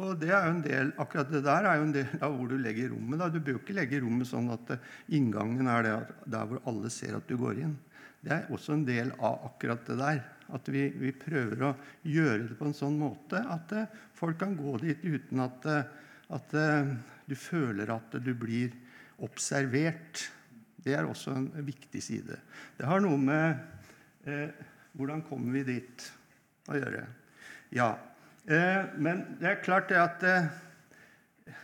og 0.01 0.17
det 0.21 0.31
er 0.33 0.47
jo 0.47 0.55
en 0.55 0.65
del, 0.65 0.91
akkurat 1.03 1.29
det 1.33 1.43
der 1.45 1.67
er 1.69 1.79
jo 1.79 1.87
en 1.89 1.95
del 1.95 2.13
av 2.25 2.35
hvor 2.37 2.49
du 2.49 2.57
legger 2.61 2.93
rommet. 2.95 3.21
Da. 3.21 3.29
Du 3.29 3.41
bør 3.41 3.59
jo 3.59 3.63
ikke 3.63 3.77
legge 3.77 4.01
rommet 4.01 4.29
sånn 4.31 4.49
at 4.55 4.75
inngangen 5.13 5.69
er 5.69 5.87
der, 5.87 6.13
der 6.25 6.47
hvor 6.49 6.63
alle 6.71 6.93
ser 6.93 7.19
at 7.19 7.29
du 7.29 7.37
går 7.41 7.65
inn. 7.67 7.75
Det 8.21 8.33
er 8.37 8.53
også 8.53 8.77
en 8.77 8.85
del 8.85 9.13
av 9.17 9.45
akkurat 9.49 9.85
det 9.89 9.97
der. 10.01 10.23
At 10.51 10.67
vi, 10.73 10.89
vi, 10.99 11.13
prøver 11.15 11.63
å 11.69 11.75
gjøre 12.03 12.49
det 12.49 12.57
på 12.59 12.67
en 12.67 12.75
sånn 12.75 12.97
måte 12.99 13.39
at 13.39 13.71
uh, 13.77 14.01
folk 14.21 14.39
kan 14.41 14.57
gå 14.59 14.77
dit 14.83 15.01
uten 15.05 15.41
at, 15.45 15.67
uh, 15.67 15.83
at 16.37 16.55
uh, 16.57 16.93
du 17.29 17.35
føler 17.39 17.91
at 17.95 18.15
du 18.21 18.33
blir 18.37 18.75
observert. 19.25 20.27
Det 20.81 20.95
er 20.97 21.09
også 21.09 21.35
en 21.37 21.51
viktig 21.67 22.03
side. 22.05 22.39
Det 22.79 22.89
har 22.89 23.03
noe 23.05 23.19
med 23.21 23.59
hvordan 24.97 25.23
kommer 25.25 25.59
vi 25.59 25.63
dit 25.65 26.05
å 26.69 26.77
gjøre. 26.77 27.03
Ja, 27.73 27.91
Men 29.01 29.37
det 29.41 29.49
er 29.49 29.63
klart 29.65 29.89
det 29.93 29.99
at 30.01 30.21
det 30.25 31.55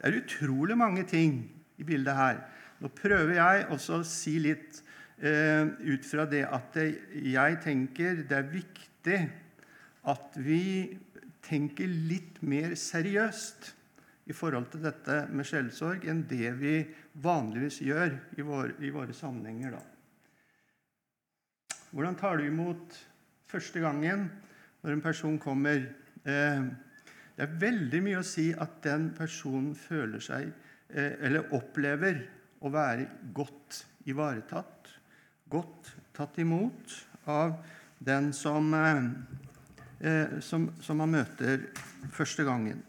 er 0.00 0.16
utrolig 0.16 0.76
mange 0.80 1.04
ting 1.08 1.36
i 1.80 1.84
bildet 1.84 2.16
her. 2.16 2.40
Nå 2.80 2.88
prøver 2.96 3.36
jeg 3.36 3.66
også 3.72 4.00
å 4.00 4.08
si 4.08 4.38
litt 4.40 4.84
Eh, 5.14 5.66
ut 5.78 6.02
fra 6.04 6.24
det 6.26 6.42
at 6.42 6.74
jeg 6.74 7.58
tenker 7.62 8.24
det 8.26 8.34
er 8.34 8.48
viktig 8.50 9.18
at 10.10 10.38
vi 10.42 10.90
tenker 11.44 11.88
litt 11.88 12.40
mer 12.42 12.74
seriøst 12.78 13.72
i 14.30 14.34
forhold 14.36 14.70
til 14.72 14.84
dette 14.84 15.26
med 15.30 15.46
sjelsorg 15.48 16.06
enn 16.08 16.24
det 16.28 16.52
vi 16.60 16.78
vanligvis 17.24 17.82
gjør 17.84 18.14
i, 18.38 18.44
våre, 18.46 18.72
i 18.80 18.90
våre 18.94 19.16
sammenhenger. 19.16 19.76
Da. 19.76 19.82
Hvordan 21.92 22.16
tar 22.18 22.40
du 22.40 22.48
imot 22.48 22.96
første 23.50 23.82
gangen 23.84 24.30
når 24.82 24.96
en 24.96 25.04
person 25.04 25.38
kommer? 25.38 25.84
Eh, 26.24 26.64
det 27.34 27.44
er 27.44 27.58
veldig 27.60 28.00
mye 28.06 28.22
å 28.22 28.26
si 28.26 28.48
at 28.56 28.80
den 28.86 29.10
personen 29.16 29.74
føler 29.76 30.22
seg 30.24 30.48
eh, 30.48 31.18
eller 31.20 31.52
opplever 31.56 32.22
å 32.64 32.72
være 32.72 33.10
godt 33.36 33.84
ivaretatt 34.08 34.74
godt 35.54 35.92
tatt 36.14 36.38
imot 36.42 36.94
av 37.30 37.56
den 37.98 38.32
som, 38.32 38.74
eh, 38.74 39.02
eh, 40.00 40.40
som, 40.40 40.68
som 40.82 40.98
man 41.00 41.12
møter 41.14 41.68
første 42.14 42.46
gangen. 42.46 42.82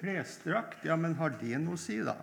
Klesdrakt, 0.00 0.84
ja, 0.84 0.96
men 0.96 1.18
har 1.18 1.34
det 1.40 1.58
noe 1.60 1.76
å 1.76 1.80
si, 1.80 1.98
da? 2.04 2.16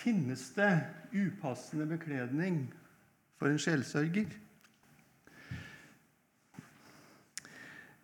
Finnes 0.00 0.46
det 0.56 0.70
upassende 1.12 1.84
bekledning 1.90 2.62
for 3.36 3.52
en 3.52 3.60
sjelsørger? 3.60 4.32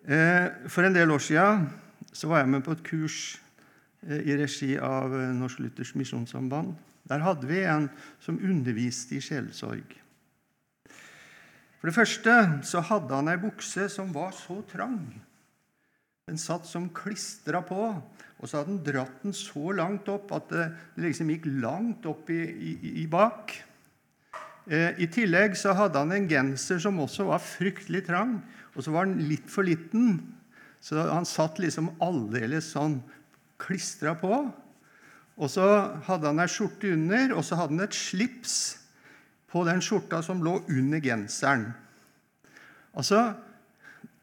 Eh, 0.07 0.46
for 0.68 0.87
en 0.87 0.94
del 0.94 1.11
år 1.11 1.25
siden 1.25 1.66
var 2.29 2.42
jeg 2.42 2.53
med 2.53 2.62
på 2.64 2.77
et 2.77 2.85
kurs 2.85 3.20
Eh, 4.07 4.29
i 4.29 4.37
regi 4.38 4.77
av 4.79 5.11
Norsk 5.35 5.59
Luthers 5.64 5.94
Misjonssamband. 5.99 6.77
Der 7.07 7.23
hadde 7.23 7.47
vi 7.49 7.62
en 7.62 7.88
som 8.23 8.40
underviste 8.42 9.16
i 9.16 9.23
sjelesorg. 9.23 9.95
For 11.79 11.90
det 11.90 11.95
første 11.95 12.35
så 12.66 12.83
hadde 12.88 13.14
han 13.14 13.31
ei 13.31 13.38
bukse 13.38 13.87
som 13.92 14.11
var 14.14 14.33
så 14.35 14.59
trang. 14.71 15.05
Den 16.27 16.40
satt 16.42 16.66
som 16.66 16.88
klistra 16.90 17.61
på, 17.62 17.92
og 18.37 18.49
så 18.49 18.59
hadde 18.59 18.73
han 18.73 18.83
dratt 18.83 19.23
den 19.23 19.37
så 19.37 19.71
langt 19.79 20.09
opp 20.11 20.33
at 20.35 20.51
det 20.51 20.66
liksom 21.05 21.31
gikk 21.31 21.47
langt 21.62 22.09
opp 22.11 22.33
i, 22.35 22.42
i, 22.42 22.73
i 23.05 23.07
bak. 23.11 23.55
Eh, 24.66 24.99
I 24.99 25.07
tillegg 25.14 25.55
så 25.55 25.77
hadde 25.79 26.03
han 26.03 26.11
en 26.16 26.27
genser 26.27 26.83
som 26.83 26.99
også 27.05 27.29
var 27.29 27.45
fryktelig 27.45 28.03
trang, 28.09 28.40
og 28.75 28.83
så 28.83 28.97
var 28.97 29.07
den 29.07 29.29
litt 29.31 29.47
for 29.53 29.66
liten. 29.66 30.19
Så 30.83 30.99
han 31.07 31.29
satt 31.29 31.61
liksom 31.62 31.92
aldeles 32.03 32.73
sånn 32.75 32.99
klistra 33.62 34.16
på. 34.19 34.42
Og 35.37 35.51
så 35.53 35.66
hadde 36.07 36.31
han 36.31 36.40
ei 36.40 36.49
skjorte 36.49 36.94
under, 36.96 37.35
og 37.37 37.44
så 37.44 37.59
hadde 37.61 37.77
han 37.77 37.85
et 37.85 37.96
slips 37.96 38.57
på 39.53 39.64
den 39.68 39.83
skjorta 39.85 40.22
som 40.25 40.40
lå 40.44 40.59
under 40.72 41.03
genseren. 41.03 41.70
Altså, 42.96 43.35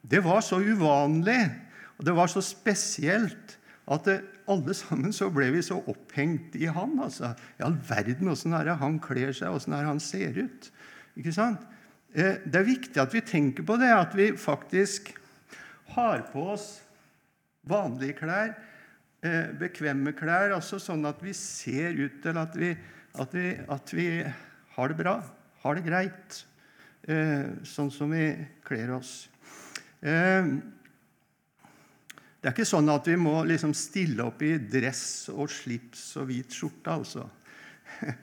Det 0.04 0.20
var 0.20 0.42
så 0.44 0.58
uvanlig, 0.60 1.48
og 1.98 2.06
det 2.06 2.14
var 2.16 2.28
så 2.28 2.42
spesielt 2.44 3.58
at 3.88 4.04
det, 4.04 4.18
alle 4.52 4.74
sammen 4.76 5.14
så 5.16 5.30
ble 5.32 5.48
vi 5.56 5.62
så 5.64 5.78
opphengt 5.88 6.58
i 6.60 6.66
han. 6.68 6.98
altså. 7.00 7.34
I 7.60 7.64
all 7.64 7.78
verden, 7.88 8.28
åssen 8.28 8.54
er 8.54 8.68
det 8.68 8.76
han 8.82 9.00
kler 9.00 9.32
seg, 9.32 9.56
åssen 9.56 9.72
er 9.72 9.86
det 9.86 9.94
han 9.94 10.04
ser 10.04 10.36
ut? 10.44 10.68
Ikke 11.16 11.32
sant? 11.32 11.64
Eh, 12.14 12.42
det 12.44 12.60
er 12.60 12.68
viktig 12.68 13.00
at 13.00 13.14
vi 13.16 13.22
tenker 13.22 13.64
på 13.64 13.78
det, 13.80 13.94
at 13.96 14.12
vi 14.18 14.34
faktisk 14.36 15.14
har 15.96 16.26
på 16.34 16.50
oss 16.54 16.82
vanlige 17.64 18.20
klær 18.20 18.54
bekvemme 19.60 20.12
klær, 20.18 20.52
altså 20.52 20.80
sånn 20.84 21.06
at 21.08 21.22
vi 21.24 21.32
ser 21.38 21.96
ut 21.96 22.18
til 22.24 22.40
at 22.42 22.58
vi, 22.60 22.74
at 23.22 23.36
vi, 23.38 23.46
at 23.72 23.94
vi 23.96 24.08
har 24.76 24.90
det 24.90 24.98
bra, 25.00 25.18
har 25.64 25.78
det 25.78 25.86
greit, 25.86 26.40
eh, 27.08 27.52
sånn 27.64 27.92
som 27.94 28.12
vi 28.12 28.32
kler 28.66 28.96
oss. 28.98 29.30
Eh, 30.02 30.50
det 32.44 32.50
er 32.50 32.56
ikke 32.56 32.68
sånn 32.68 32.92
at 32.92 33.08
vi 33.08 33.16
må 33.16 33.38
liksom 33.48 33.72
stille 33.78 34.26
opp 34.26 34.42
i 34.44 34.58
dress 34.60 35.30
og 35.32 35.48
slips 35.52 36.10
og 36.20 36.28
hvit 36.32 36.52
skjorte, 36.52 36.98
altså. 36.98 37.30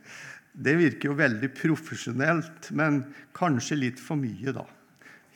Det 0.50 0.74
virker 0.74 1.12
jo 1.12 1.14
veldig 1.14 1.48
profesjonelt, 1.54 2.72
men 2.76 3.04
kanskje 3.38 3.78
litt 3.78 4.00
for 4.02 4.18
mye, 4.18 4.50
da. 4.52 4.64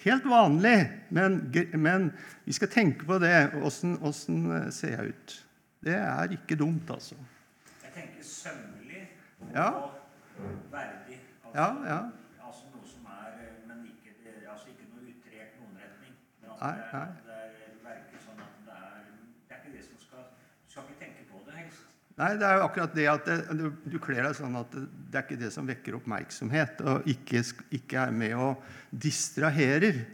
Helt 0.02 0.26
vanlig, 0.28 0.74
men, 1.14 1.38
men 1.80 2.08
vi 2.44 2.52
skal 2.52 2.68
tenke 2.68 3.06
på 3.08 3.20
det. 3.22 3.54
Åssen 3.62 4.42
ser 4.74 4.96
jeg 4.98 5.14
ut? 5.14 5.36
Det 5.84 5.94
er 5.94 6.30
ikke 6.32 6.56
dumt, 6.56 6.90
altså. 6.90 7.14
Jeg 7.84 7.90
tenker 7.94 8.24
sømmelig 8.24 9.02
og 9.40 9.48
ja. 9.54 9.70
verdig. 10.70 11.18
Altså, 11.44 11.60
ja, 11.60 11.66
ja. 11.92 11.98
altså 12.46 12.70
noe 12.72 12.86
som 12.88 13.04
er 13.04 13.34
Men 13.68 13.82
ikke, 13.90 14.14
altså 14.52 14.70
ikke 14.72 14.86
noe 14.94 15.02
utrert 15.10 15.58
noen 15.60 15.76
retning. 15.82 16.14
Men 16.40 16.54
nei, 16.62 16.72
nei. 16.94 17.04
det, 17.26 17.36
er, 17.90 18.16
sånn 18.24 18.40
at 18.46 18.56
det 18.64 18.78
er 18.78 19.04
Det 19.04 19.58
er 19.58 19.60
ikke 19.60 19.74
det 19.76 19.84
som 19.90 20.00
skal 20.06 20.24
Du 20.32 20.72
skal 20.72 20.88
ikke 20.88 20.98
tenke 21.04 21.28
på 21.28 21.44
det, 21.44 21.58
helst. 21.58 21.84
Nei, 22.16 22.32
det 22.40 22.48
er 22.48 22.58
jo 22.62 22.66
akkurat 22.70 22.96
det 22.96 23.06
at 23.12 23.28
det, 23.28 23.38
du, 23.60 23.68
du 23.92 24.00
kler 24.08 24.24
deg 24.24 24.40
sånn 24.40 24.56
at 24.64 24.72
det, 24.72 24.88
det, 24.88 25.20
er 25.20 25.28
ikke 25.28 25.40
det 25.44 25.52
som 25.52 25.68
vekker 25.68 26.00
oppmerksomhet, 26.00 26.80
og 26.80 27.12
ikke, 27.12 27.44
ikke 27.76 28.08
er 28.08 28.18
med 28.24 28.36
og 28.40 28.64
distraherer. 28.90 30.04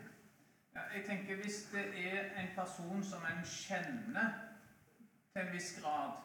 Ja, 0.75 0.91
jeg 0.97 1.07
tenker 1.07 1.39
Hvis 1.45 1.67
det 1.71 1.87
er 1.95 2.33
en 2.43 2.55
person 2.59 3.05
som 3.07 3.23
en 3.31 3.45
kjenner 3.47 4.50
til 5.33 5.43
en 5.43 5.53
viss 5.55 5.71
grad, 5.83 6.19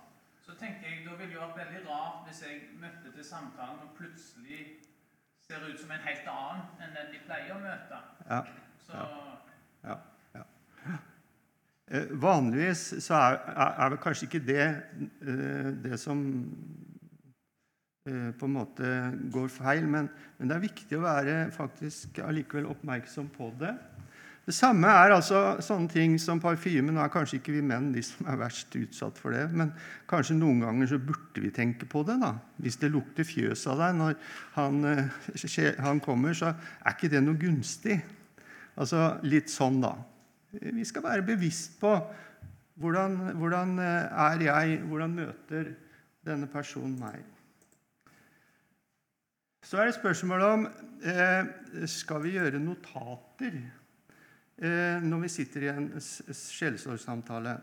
så 0.46 0.56
tenker 0.60 0.90
jeg 0.90 1.06
da 1.06 1.16
ville 1.20 1.34
det 1.34 1.42
vært 1.42 1.60
veldig 1.62 1.82
rart 1.90 2.26
hvis 2.28 2.42
jeg 2.46 2.62
møtte 2.82 3.12
til 3.14 3.26
samtalen 3.26 3.84
og 3.86 3.94
plutselig 3.98 4.62
ser 5.46 5.62
ut 5.66 5.78
som 5.80 5.92
en 5.94 6.06
helt 6.06 6.30
annen 6.32 6.64
enn 6.82 6.96
den 6.98 7.12
de 7.14 7.22
pleier 7.26 7.54
å 7.54 7.62
møte. 7.62 8.02
Ja. 8.30 8.42
Så 8.86 9.04
Ja, 9.86 9.98
ja. 10.34 10.44
Eh, 11.88 12.08
Vanligvis 12.22 12.88
så 13.06 13.14
er, 13.20 13.38
er 13.54 13.84
er 13.86 13.94
vel 13.94 14.02
kanskje 14.02 14.26
ikke 14.26 14.46
det 14.48 14.66
eh, 14.66 15.72
det 15.86 16.00
som 16.02 16.24
eh, 18.10 18.32
på 18.34 18.50
en 18.50 18.56
måte 18.58 18.94
går 19.34 19.52
feil, 19.54 19.86
men, 19.86 20.10
men 20.38 20.50
det 20.50 20.58
er 20.58 20.66
viktig 20.66 20.98
å 20.98 21.06
være 21.06 21.36
faktisk 21.54 22.24
allikevel 22.26 22.72
oppmerksom 22.74 23.30
på 23.38 23.54
det. 23.62 23.76
Det 24.46 24.54
samme 24.54 24.86
er 24.94 25.10
altså 25.10 25.40
sånne 25.66 25.90
ting 25.90 26.20
som 26.22 26.38
parfyme. 26.42 26.94
Nå 26.94 27.02
er 27.02 27.10
kanskje 27.14 27.40
ikke 27.40 27.56
vi 27.56 27.64
menn 27.66 27.88
de 27.96 28.04
som 28.06 28.28
er 28.30 28.38
verst 28.38 28.76
utsatt 28.78 29.18
for 29.18 29.34
det, 29.34 29.48
men 29.50 29.72
kanskje 30.10 30.36
noen 30.38 30.60
ganger 30.62 30.92
så 30.92 31.00
burde 31.02 31.42
vi 31.42 31.50
tenke 31.54 31.88
på 31.90 32.04
det. 32.06 32.20
da. 32.22 32.36
Hvis 32.62 32.78
det 32.78 32.92
lukter 32.94 33.26
fjøs 33.26 33.66
av 33.74 33.82
deg 33.82 33.96
når 33.98 34.20
han, 34.54 34.86
eh, 34.86 35.72
han 35.82 36.00
kommer, 36.00 36.38
så 36.38 36.52
er 36.54 36.94
ikke 36.94 37.10
det 37.10 37.24
noe 37.26 37.42
gunstig. 37.42 37.98
Altså 38.78 39.16
litt 39.26 39.50
sånn, 39.50 39.80
da. 39.82 39.96
Vi 40.52 40.86
skal 40.86 41.04
være 41.08 41.26
bevisst 41.26 41.80
på 41.82 41.96
hvordan, 42.78 43.16
hvordan 43.40 43.80
eh, 43.80 44.28
er 44.28 44.44
jeg, 44.46 44.84
hvordan 44.86 45.16
møter 45.24 45.72
denne 46.26 46.46
personen 46.46 47.00
meg. 47.00 47.24
Så 49.66 49.82
er 49.82 49.90
det 49.90 49.98
spørsmålet 49.98 50.54
om 50.54 50.68
eh, 51.02 51.90
skal 51.90 52.22
vi 52.22 52.36
gjøre 52.38 52.62
notater 52.62 53.58
når 54.56 55.20
vi 55.26 55.30
sitter 55.34 55.66
i 55.66 55.72
en 55.74 55.90
sjelesorgsamtale. 56.00 57.58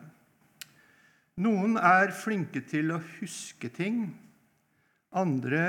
Noen 1.40 1.78
er 1.80 2.12
flinke 2.12 2.60
til 2.68 2.92
å 2.92 3.00
huske 3.20 3.70
ting. 3.72 4.10
Andre 5.16 5.62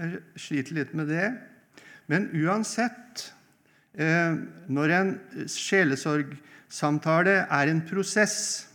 eh, 0.00 0.16
sliter 0.40 0.78
litt 0.78 0.94
med 0.96 1.10
det. 1.12 1.28
Men 2.10 2.30
uansett 2.34 3.30
eh, 3.94 4.34
Når 4.68 4.94
en 4.96 5.12
sjelesorgsamtale 5.48 7.36
er 7.44 7.70
en 7.70 7.84
prosess 7.86 8.66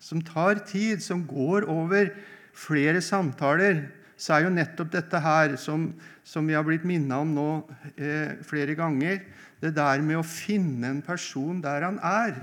som 0.00 0.20
tar 0.24 0.64
tid, 0.64 1.02
som 1.04 1.26
går 1.28 1.68
over 1.68 2.08
flere 2.56 3.00
samtaler, 3.04 3.84
så 4.20 4.36
er 4.36 4.44
jo 4.44 4.52
nettopp 4.52 4.90
dette 4.92 5.20
her, 5.24 5.54
som, 5.56 5.88
som 6.26 6.44
vi 6.48 6.56
har 6.56 6.64
blitt 6.66 6.84
minnet 6.88 7.16
om 7.16 7.30
nå 7.32 7.48
eh, 7.96 8.36
flere 8.44 8.76
ganger, 8.76 9.22
det 9.60 9.72
der 9.76 10.02
med 10.04 10.20
å 10.20 10.26
finne 10.26 10.90
en 10.92 11.00
person 11.04 11.60
der 11.64 11.86
han 11.86 11.96
er. 12.04 12.36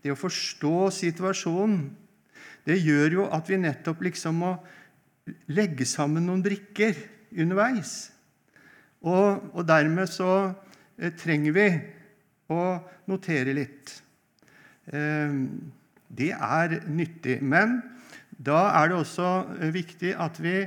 Det 0.00 0.12
å 0.12 0.18
forstå 0.18 0.88
situasjonen. 0.94 1.90
Det 2.66 2.78
gjør 2.80 3.20
jo 3.20 3.26
at 3.32 3.48
vi 3.50 3.60
nettopp 3.60 4.02
liksom 4.08 4.40
må 4.42 4.54
legge 5.52 5.86
sammen 5.88 6.26
noen 6.26 6.44
brikker 6.44 6.96
underveis. 7.36 8.10
Og, 9.06 9.52
og 9.52 9.66
dermed 9.68 10.08
så 10.10 10.30
eh, 10.96 11.12
trenger 11.18 11.56
vi 11.56 11.66
å 12.52 12.62
notere 13.10 13.54
litt. 13.56 13.92
Eh, 14.88 15.36
det 16.16 16.32
er 16.32 16.78
nyttig. 16.88 17.38
Men 17.42 17.80
da 18.36 18.66
er 18.80 18.90
det 18.90 18.98
også 19.00 19.30
eh, 19.60 19.70
viktig 19.74 20.14
at 20.20 20.40
vi 20.42 20.58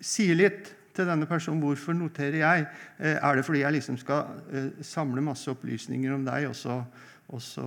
sier 0.00 0.36
litt 0.38 0.72
til 0.96 1.08
denne 1.08 1.28
personen. 1.28 1.60
Hvorfor 1.64 1.96
noterer 1.96 2.40
jeg? 2.40 2.66
Eh, 2.98 3.16
er 3.16 3.36
det 3.36 3.44
fordi 3.44 3.62
jeg 3.62 3.76
liksom 3.76 3.98
skal 4.00 4.40
eh, 4.50 4.70
samle 4.84 5.24
masse 5.24 5.50
opplysninger 5.52 6.14
om 6.14 6.24
deg 6.26 6.48
og 6.50 6.56
så, 6.56 6.80
og 7.28 7.42
så 7.42 7.66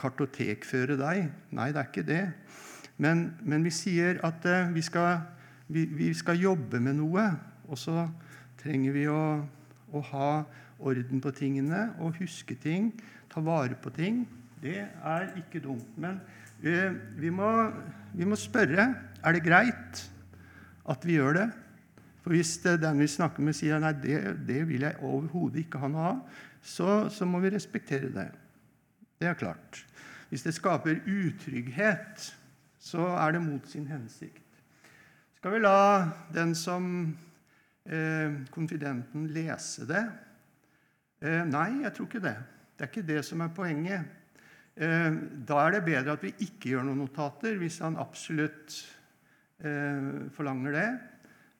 kartotekføre 0.00 0.98
deg? 1.00 1.26
Nei, 1.54 1.70
det 1.72 1.82
er 1.82 1.90
ikke 1.90 2.06
det. 2.06 2.24
Men, 3.02 3.28
men 3.44 3.66
vi 3.66 3.74
sier 3.74 4.20
at 4.26 4.46
eh, 4.48 4.70
vi, 4.74 4.82
skal, 4.84 5.20
vi, 5.68 5.86
vi 5.92 6.12
skal 6.16 6.40
jobbe 6.40 6.80
med 6.82 6.98
noe, 7.00 7.28
og 7.66 7.78
så 7.78 8.08
trenger 8.62 8.94
vi 8.96 9.06
å, 9.10 9.22
å 9.92 10.02
ha 10.12 10.30
orden 10.76 11.22
på 11.24 11.32
tingene 11.36 11.90
og 12.02 12.18
huske 12.20 12.56
ting, 12.60 12.90
ta 13.32 13.40
vare 13.44 13.78
på 13.78 13.92
ting. 13.94 14.24
Det 14.62 14.80
er 14.82 15.30
ikke 15.38 15.62
dumt. 15.62 15.88
Men 16.00 16.18
vi, 16.60 17.30
må, 17.30 17.48
vi 18.16 18.26
må 18.28 18.38
spørre 18.40 18.88
er 19.20 19.36
det 19.36 19.42
greit 19.44 20.06
at 20.90 21.06
vi 21.06 21.18
gjør 21.18 21.40
det. 21.40 21.46
For 22.22 22.34
hvis 22.34 22.56
den 22.64 22.98
vi 22.98 23.06
snakker 23.10 23.44
med, 23.46 23.54
sier 23.54 23.78
nei, 23.82 23.92
det, 24.02 24.18
det 24.48 24.64
vil 24.66 24.86
jeg 24.86 24.98
overhodet 25.06 25.62
ikke 25.62 25.78
ha 25.82 25.90
noe 25.90 26.08
av, 26.10 26.40
så, 26.58 27.06
så 27.12 27.28
må 27.28 27.38
vi 27.44 27.52
respektere 27.54 28.10
det. 28.14 28.26
Det 29.20 29.28
er 29.30 29.38
klart. 29.38 29.84
Hvis 30.28 30.42
det 30.42 30.56
skaper 30.56 31.04
utrygghet, 31.06 32.26
så 32.82 33.06
er 33.14 33.36
det 33.36 33.44
mot 33.44 33.70
sin 33.70 33.86
hensikt. 33.86 34.42
Skal 35.38 35.54
vi 35.54 35.62
la 35.62 35.78
den 36.34 36.54
som 36.58 36.90
eh, 37.86 38.34
konfidenten 38.50 39.28
lese 39.30 39.86
det? 39.86 40.02
Eh, 41.22 41.44
nei, 41.46 41.84
jeg 41.84 41.94
tror 41.94 42.10
ikke 42.10 42.24
det. 42.26 42.36
Det 42.74 42.84
er 42.84 42.90
ikke 42.90 43.08
det 43.08 43.22
som 43.24 43.44
er 43.44 43.54
poenget. 43.54 44.10
Eh, 44.74 45.12
da 45.46 45.62
er 45.62 45.76
det 45.76 45.86
bedre 45.86 46.18
at 46.18 46.26
vi 46.26 46.34
ikke 46.42 46.74
gjør 46.74 46.88
noen 46.88 47.04
notater, 47.06 47.54
hvis 47.62 47.78
han 47.86 48.02
absolutt 48.02 48.80
forlanger 49.58 50.74
det. 50.76 50.88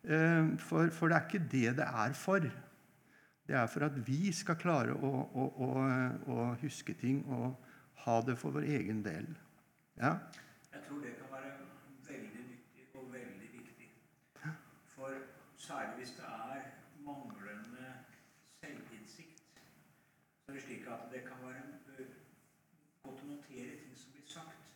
Eh, 0.07 0.59
for, 0.59 0.89
for 0.91 1.09
det 1.09 1.17
er 1.17 1.27
ikke 1.27 1.49
det 1.53 1.77
det 1.77 1.87
er 1.87 2.13
for. 2.13 2.39
Det 3.49 3.55
er 3.55 3.67
for 3.67 3.81
at 3.81 4.07
vi 4.07 4.33
skal 4.33 4.59
klare 4.59 4.95
å, 4.95 5.11
å, 5.35 5.47
å, 5.67 5.71
å 6.35 6.45
huske 6.61 6.95
ting 6.95 7.25
og 7.27 7.55
ha 8.05 8.21
det 8.27 8.37
for 8.39 8.55
vår 8.55 8.67
egen 8.79 9.03
del. 9.05 9.27
Ja? 9.99 10.17
Jeg 10.73 10.83
tror 10.87 11.03
det 11.03 11.17
kan 11.19 11.33
være 11.33 11.53
veldig 12.09 12.43
nyttig 12.51 12.87
og 12.95 13.13
veldig 13.13 13.51
viktig. 13.53 13.91
For 14.95 15.15
særlig 15.57 15.95
hvis 16.03 16.15
det 16.19 16.27
er 16.31 16.69
manglende 17.07 17.91
selvinnsikt, 18.61 19.43
så 20.45 20.53
er 20.53 20.59
det 20.59 20.63
slik 20.69 20.87
at 20.91 21.09
det 21.13 21.25
kan 21.27 21.43
være 21.43 21.67
godt 23.03 23.23
å 23.23 23.31
notere 23.31 23.75
ting 23.83 23.99
som 23.99 24.15
blir 24.15 24.27
sagt. 24.31 24.71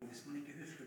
Og 0.00 0.08
hvis 0.08 0.24
man 0.26 0.40
ikke 0.40 0.56
husker 0.62 0.79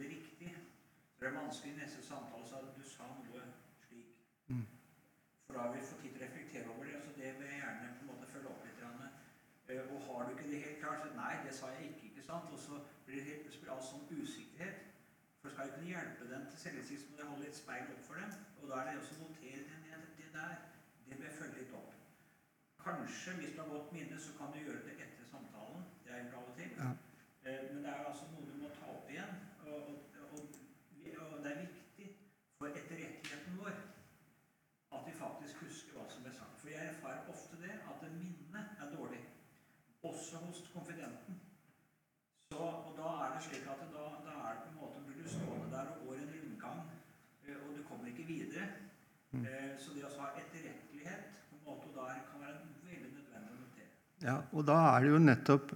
så 1.23 1.29
er 1.29 1.35
vanskelig 1.39 1.71
i 1.73 1.77
neste 1.79 2.01
samtale 2.03 2.47
så 2.47 2.57
at 2.59 2.73
du 2.77 2.83
sa 2.83 3.05
noe 3.07 3.41
slik. 3.87 4.15
Mm. 4.51 4.65
For 5.45 5.55
da 5.55 5.59
har 5.63 5.71
vi 5.75 5.83
fått 5.87 6.01
tid 6.03 6.11
til 6.15 6.19
å 6.19 6.25
reflektere 6.25 6.71
over 6.73 6.83
det. 6.89 6.97
så 7.05 7.11
Det 7.19 7.29
vil 7.37 7.47
jeg 7.47 7.59
gjerne 7.63 7.91
på 7.99 8.01
en 8.03 8.09
måte 8.11 8.27
følge 8.33 8.49
opp 8.51 8.65
litt. 8.65 8.79
grann. 8.79 9.05
Eh, 9.69 9.93
Og 9.93 10.01
har 10.07 10.25
du 10.27 10.31
ikke 10.35 10.49
det 10.51 10.59
helt 10.65 10.79
klart, 10.81 10.99
så 11.05 11.13
nei, 11.15 11.35
det 11.45 11.53
sa 11.55 11.69
jeg 11.71 11.85
ikke. 11.89 12.05
ikke 12.09 12.23
sant? 12.27 12.51
Og 12.51 12.59
så 12.59 12.81
blir 13.05 13.15
det 13.15 13.23
helt 13.29 13.41
plutselig 13.45 13.79
sånn 13.91 14.07
usikkerhet. 14.19 14.75
For 15.41 15.49
skal 15.49 15.65
jeg 15.65 15.73
kunne 15.75 15.93
hjelpe 15.93 16.27
dem 16.33 16.43
til 16.49 16.59
selvinnsikt, 16.65 17.09
må 17.11 17.17
jeg 17.17 17.25
holde 17.31 17.47
et 17.47 17.55
speil 17.61 17.87
opp 17.95 18.03
for 18.09 18.15
dem. 18.19 18.31
Og 18.61 18.67
da 18.69 18.75
er 18.81 18.85
det 18.91 18.99
også 18.99 19.15
å 19.15 19.23
notere 19.23 19.63
det. 19.63 20.01
Det 20.19 20.27
der, 20.35 20.53
det 21.07 21.17
bør 21.21 21.33
følge 21.39 21.57
litt 21.61 21.73
opp. 21.79 21.93
Kanskje, 22.83 23.31
hvis 23.39 23.55
du 23.55 23.61
har 23.61 23.69
godt 23.69 23.91
minne, 23.95 24.19
så 24.19 24.31
kan 24.37 24.51
du 24.53 24.59
gjøre 24.59 24.83
det 24.87 24.95
etter 25.07 25.25
samtalen. 25.31 25.83
Det 26.03 26.11
er 26.11 26.19
en 26.19 26.33
av 26.35 26.47
og 26.51 26.55
til. 26.59 26.71
Ja. 26.77 26.91
Eh, 27.47 27.59
Men 27.73 27.83
det 27.83 27.91
er 27.95 28.05
altså 28.11 28.25
noe 28.31 28.45
du 28.51 28.55
må 28.61 28.69
ta 28.75 28.91
opp 28.91 29.09
igjen. 29.09 29.33
Og, 29.67 29.87
og, 29.87 30.31
og, 30.31 30.39
vi- 30.91 31.15
og 31.17 31.43
det 31.43 31.51
er 31.51 31.61
viktig 31.65 32.07
for 32.57 32.67
etterretteligheten 32.67 33.57
vår 33.59 33.75
at 34.93 35.05
vi 35.07 35.11
faktisk 35.11 35.55
husker 35.65 35.93
hva 35.97 36.09
som 36.09 36.23
ble 36.23 36.31
sagt. 36.33 36.59
For 36.61 36.69
jeg 36.69 36.87
erfarer 36.87 37.29
ofte 37.29 37.57
det 37.61 37.71
at 37.91 38.01
minnet 38.13 38.67
er 38.79 38.91
dårlig. 38.95 39.23
Også 40.03 40.37
hos 40.37 40.62
konfidenten. 40.73 41.39
Så, 42.53 42.59
og 42.59 42.93
da 42.97 43.15
er 43.23 43.33
det 43.35 43.45
slik 43.47 43.65
at 43.69 43.81
da, 43.93 44.05
da 44.27 44.35
er 44.49 44.59
det 44.59 44.65
på 44.65 44.71
en 44.73 44.79
måte 44.81 45.03
blir 45.07 45.23
du 45.23 45.29
stående 45.29 45.71
der 45.73 45.93
og 45.95 46.05
går 46.05 46.19
en 46.21 46.29
rundgang, 46.35 46.83
eh, 47.47 47.57
og 47.57 47.73
du 47.77 47.81
kommer 47.89 48.11
ikke 48.11 48.27
videre. 48.29 48.69
Mm. 49.33 49.47
Så 49.81 49.95
det 49.95 50.05
å 50.05 50.13
ha 50.19 50.29
etterrettelighet 50.37 51.29
på 51.49 51.57
en 51.57 51.65
måte 51.65 51.89
der 51.95 52.21
kan 52.29 52.43
være 52.43 52.59
veldig 52.85 53.11
nødvendig 53.15 53.55
å 53.55 53.61
notere. 53.63 53.91
Ja, 54.21 54.37
og 54.53 54.67
da 54.69 54.79
er 54.91 55.05
det 55.05 55.13
jo 55.13 55.21
nettopp 55.23 55.73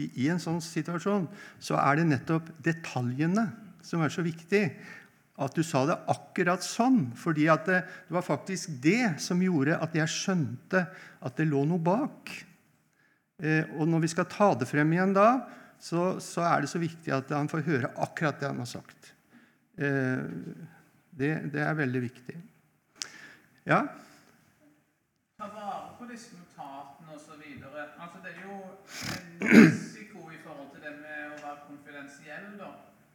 i, 0.00 0.06
I 0.24 0.28
en 0.32 0.40
sånn 0.40 0.62
situasjon 0.64 1.26
så 1.62 1.76
er 1.82 2.00
det 2.00 2.08
nettopp 2.08 2.48
detaljene 2.64 3.48
som 3.84 4.04
er 4.04 4.12
så 4.14 4.24
viktig. 4.24 4.62
At 5.42 5.56
du 5.56 5.64
sa 5.66 5.82
det 5.88 5.96
akkurat 6.12 6.64
sånn. 6.64 7.10
fordi 7.16 7.48
at 7.50 7.66
det, 7.66 7.82
det 8.08 8.14
var 8.14 8.24
faktisk 8.24 8.76
det 8.84 9.18
som 9.22 9.42
gjorde 9.42 9.78
at 9.80 9.94
jeg 9.96 10.12
skjønte 10.12 10.86
at 11.20 11.36
det 11.36 11.48
lå 11.48 11.64
noe 11.68 11.82
bak. 11.82 12.30
Eh, 13.42 13.66
og 13.76 13.90
når 13.90 14.04
vi 14.06 14.12
skal 14.12 14.28
ta 14.30 14.52
det 14.54 14.70
frem 14.70 14.94
igjen 14.94 15.16
da, 15.16 15.26
så, 15.82 16.20
så 16.22 16.46
er 16.46 16.62
det 16.62 16.70
så 16.70 16.78
viktig 16.82 17.10
at 17.14 17.32
han 17.34 17.50
får 17.50 17.66
høre 17.66 17.90
akkurat 18.04 18.38
det 18.38 18.52
han 18.52 18.62
har 18.62 18.70
sagt. 18.70 19.12
Eh, 19.76 20.22
det, 21.10 21.34
det 21.52 21.66
er 21.66 21.76
veldig 21.82 22.06
viktig. 22.06 22.38
Ja? 23.66 23.82
ta 25.42 25.48
vare 25.50 25.94
på 25.98 26.06
disse 26.06 26.36
notatene 26.38 27.16
osv. 27.16 27.42
Altså, 27.98 28.18
det 28.22 28.30
er 28.30 28.42
jo 28.46 28.58
en 28.62 29.72
risiko 29.72 30.28
i 30.30 30.38
forhold 30.44 30.70
til 30.74 30.84
det 30.86 30.92
med 31.00 31.32
å 31.32 31.40
være 31.40 31.64
konfidensiell. 31.66 32.52
da. 32.60 32.70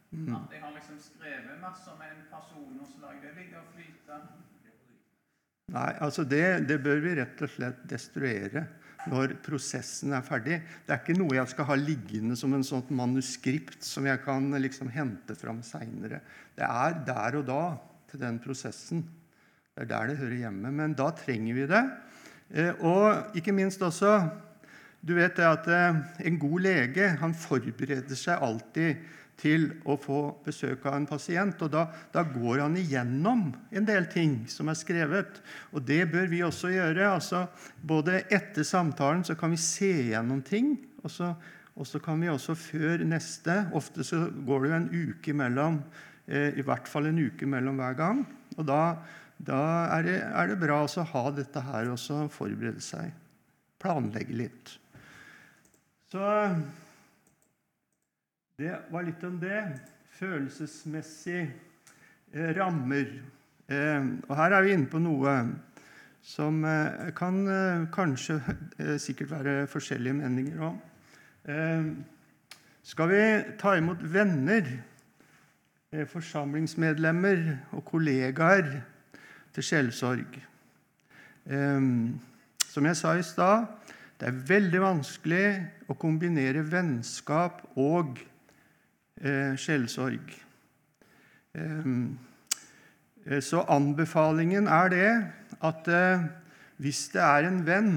At 0.08 0.52
jeg 0.52 0.60
har 0.64 0.74
liksom 0.74 0.98
skrevet 1.04 1.62
masse 1.62 1.88
om 1.92 2.02
en 2.04 2.20
person, 2.28 2.74
og 2.80 2.90
så 2.90 3.00
lar 3.04 3.16
jeg 3.16 3.24
det 3.24 3.32
ligge 3.38 3.60
og 3.60 3.72
flyte. 3.72 4.20
Nei, 5.72 5.90
altså 6.04 6.24
det, 6.24 6.44
det 6.68 6.78
bør 6.84 7.00
vi 7.04 7.16
rett 7.18 7.42
og 7.44 7.50
slett 7.52 7.80
destruere 7.88 8.64
når 9.06 9.36
prosessen 9.44 10.14
er 10.16 10.24
ferdig. 10.26 10.58
Det 10.86 10.94
er 10.94 11.02
ikke 11.02 11.18
noe 11.18 11.36
jeg 11.36 11.52
skal 11.52 11.68
ha 11.68 11.76
liggende 11.78 12.36
som 12.38 12.54
en 12.54 12.66
sånt 12.66 12.90
manuskript 12.90 13.84
som 13.86 14.08
jeg 14.08 14.20
kan 14.24 14.50
liksom 14.58 14.90
hente 14.92 15.36
fram 15.38 15.62
seinere. 15.66 16.20
Det 16.58 16.66
er 16.66 16.98
der 17.06 17.38
og 17.38 17.46
da 17.46 17.62
til 18.10 18.22
den 18.24 18.40
prosessen. 18.42 19.04
Det 19.74 19.86
er 19.86 19.92
der 19.92 20.10
det 20.10 20.18
hører 20.18 20.42
hjemme. 20.42 20.72
Men 20.74 20.96
da 20.98 21.12
trenger 21.14 21.54
vi 21.54 21.68
det. 21.70 21.84
Eh, 22.50 22.72
og 22.82 23.36
ikke 23.38 23.52
minst 23.52 23.82
også 23.84 24.18
Du 25.04 25.12
vet 25.14 25.36
det 25.36 25.44
at 25.46 25.66
eh, 25.70 25.98
en 26.26 26.38
god 26.40 26.60
lege 26.64 27.04
han 27.20 27.34
forbereder 27.36 28.18
seg 28.18 28.42
alltid 28.42 28.96
til 29.38 29.68
å 29.86 29.94
få 30.00 30.20
besøk 30.44 30.86
av 30.88 30.96
en 30.98 31.06
pasient. 31.06 31.60
og 31.62 31.70
da, 31.70 31.84
da, 32.12 32.24
går 32.26 32.64
han 32.64 32.76
igjennom 32.78 33.44
en 33.70 33.86
del 33.86 34.08
ting 34.10 34.40
som 34.50 34.70
er 34.70 34.78
skrevet. 34.78 35.38
Og 35.72 35.84
det 35.86 36.04
bør 36.10 36.26
vi 36.30 36.42
også 36.46 36.72
gjøre. 36.74 37.12
altså 37.12 37.46
Både 37.80 38.24
etter 38.34 38.66
samtalen 38.66 39.24
så 39.24 39.38
kan 39.38 39.54
vi 39.54 39.60
se 39.62 39.92
gjennom 40.10 40.42
ting, 40.42 40.74
og 41.04 41.12
så, 41.14 41.30
og 41.78 41.86
så 41.86 42.02
kan 42.02 42.18
vi 42.20 42.30
også 42.32 42.56
før 42.58 43.04
neste 43.06 43.60
Ofte 43.78 44.04
så 44.06 44.24
går 44.26 44.64
det 44.64 44.72
jo 44.72 44.80
en 44.80 44.90
uke 44.90 45.36
mellom, 45.36 45.78
eh, 46.26 46.58
i 46.58 46.66
hvert 46.66 46.90
fall 46.90 47.06
en 47.06 47.22
uke 47.22 47.46
mellom 47.46 47.78
hver 47.78 47.94
gang. 47.98 48.26
Og 48.58 48.66
da, 48.66 48.98
da 49.38 49.62
er, 49.94 50.08
det, 50.08 50.18
er, 50.26 50.50
det, 50.50 50.58
bra 50.58 50.82
å 50.82 51.08
ha 51.14 51.24
dette 51.30 51.62
her 51.62 51.94
og 51.94 52.34
forberede 52.34 52.82
seg. 52.82 53.14
Planlegge 53.78 54.34
litt. 54.34 54.74
Så 56.10 56.26
det 58.58 58.74
var 58.90 59.04
litt 59.06 59.22
om 59.22 59.36
det. 59.38 59.60
Følelsesmessig 60.18 61.44
eh, 61.46 62.48
rammer. 62.56 63.06
Eh, 63.70 64.06
og 64.26 64.32
her 64.34 64.54
er 64.56 64.64
vi 64.66 64.72
inne 64.74 64.90
på 64.90 64.98
noe 64.98 65.34
som 66.26 66.64
eh, 66.66 67.12
kan 67.14 67.38
kanskje 67.94 68.40
sikkert 68.98 69.30
være 69.36 69.54
forskjellige 69.70 70.18
meninger 70.18 70.64
om. 70.72 70.78
Skal 72.84 73.08
vi 73.08 73.20
ta 73.60 73.76
imot 73.78 74.02
venner, 74.02 74.66
forsamlingsmedlemmer 76.10 77.44
og 77.78 77.84
kollegaer 77.88 78.66
til 79.56 79.64
sjelsorg? 79.64 80.34
Som 81.46 82.90
jeg 82.90 82.98
sa 83.00 83.14
i 83.16 83.24
stad, 83.24 83.70
det 84.20 84.28
er 84.28 84.42
veldig 84.50 84.82
vanskelig 84.82 85.46
å 85.88 85.96
kombinere 85.96 86.66
vennskap 86.68 87.62
og 87.78 88.20
eh, 89.20 89.54
sjelsorg. 89.58 90.32
Ehm, 91.58 92.18
eh, 93.26 93.40
så 93.44 93.64
anbefalingen 93.70 94.68
er 94.70 94.92
det 94.92 95.10
at 95.64 95.90
eh, 95.92 96.26
hvis 96.78 97.08
det 97.14 97.22
er 97.24 97.48
en 97.48 97.62
venn 97.66 97.92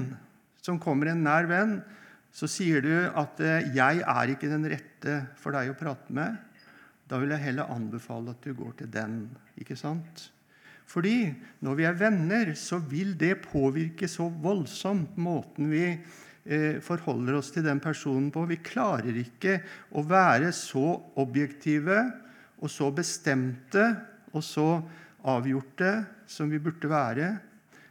som 0.62 0.80
kommer 0.82 1.12
en 1.12 1.24
nær 1.26 1.48
venn, 1.50 1.80
så 2.32 2.48
sier 2.48 2.80
du 2.80 2.94
at 3.08 3.40
eh, 3.40 3.68
'jeg 3.74 4.02
er 4.06 4.32
ikke 4.32 4.50
den 4.50 4.68
rette 4.70 5.18
for 5.36 5.52
deg 5.52 5.70
å 5.70 5.78
prate 5.78 6.12
med'. 6.12 6.38
Da 7.08 7.18
vil 7.20 7.34
jeg 7.34 7.44
heller 7.44 7.68
anbefale 7.68 8.30
at 8.30 8.40
du 8.42 8.54
går 8.54 8.72
til 8.78 8.90
den. 8.90 9.30
ikke 9.58 9.76
sant? 9.76 10.30
Fordi 10.86 11.34
når 11.60 11.74
vi 11.74 11.84
er 11.84 11.92
venner, 11.92 12.54
så 12.54 12.78
vil 12.78 13.14
det 13.18 13.42
påvirke 13.42 14.08
så 14.08 14.28
voldsomt 14.28 15.16
måten 15.16 15.70
vi 15.70 15.86
Eh, 15.92 15.98
forholder 16.82 17.36
oss 17.38 17.52
til 17.54 17.62
den 17.62 17.78
personen 17.78 18.32
på. 18.34 18.42
Vi 18.50 18.58
klarer 18.64 19.14
ikke 19.20 19.60
å 19.94 20.02
være 20.02 20.48
så 20.56 20.96
objektive 21.22 22.00
og 22.62 22.70
så 22.70 22.90
bestemte 22.94 23.84
og 24.32 24.42
så 24.46 24.66
avgjorte 25.28 25.92
som 26.30 26.50
vi 26.50 26.60
burde 26.62 26.90
være. 26.90 27.28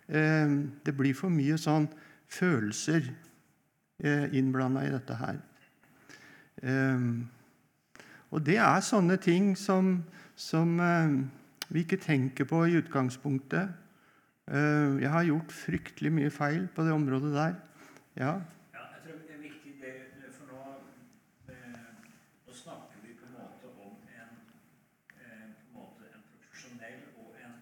Eh, 0.08 0.56
det 0.84 0.96
blir 0.98 1.16
for 1.16 1.32
mye 1.32 1.58
sånn 1.60 1.88
følelser 2.32 3.06
eh, 4.04 4.28
innblanda 4.36 4.86
i 4.88 4.94
dette 4.94 5.20
her. 5.20 5.40
Og 8.32 8.44
det 8.46 8.58
er 8.62 8.84
sånne 8.86 9.16
ting 9.18 9.56
som, 9.58 9.96
som 10.38 10.76
vi 11.72 11.82
ikke 11.82 11.98
tenker 11.98 12.46
på 12.46 12.60
i 12.68 12.76
utgangspunktet. 12.78 13.72
Jeg 14.46 15.10
har 15.10 15.26
gjort 15.26 15.56
fryktelig 15.56 16.12
mye 16.14 16.30
feil 16.30 16.68
på 16.76 16.86
det 16.86 16.94
området 16.94 17.32
der. 17.34 17.56
Ja. 18.16 18.32
ja 18.74 18.82
jeg 18.94 19.00
tror 19.04 19.20
det 19.28 19.36
er 19.36 19.38
viktig 19.50 19.72
det, 19.82 19.94
for 20.36 20.46
nå, 20.52 20.64
eh, 21.54 21.94
nå 22.48 22.54
snakker 22.54 22.98
vi 23.04 23.14
på 23.20 23.26
en 23.26 23.32
måte 23.32 23.68
om 23.86 23.96
en, 24.20 24.34
eh, 25.16 25.48
på 25.56 25.68
en, 25.68 25.74
måte 25.74 26.10
en 26.16 26.26
profesjonell 26.32 27.06
og 27.18 27.38
en 27.46 27.56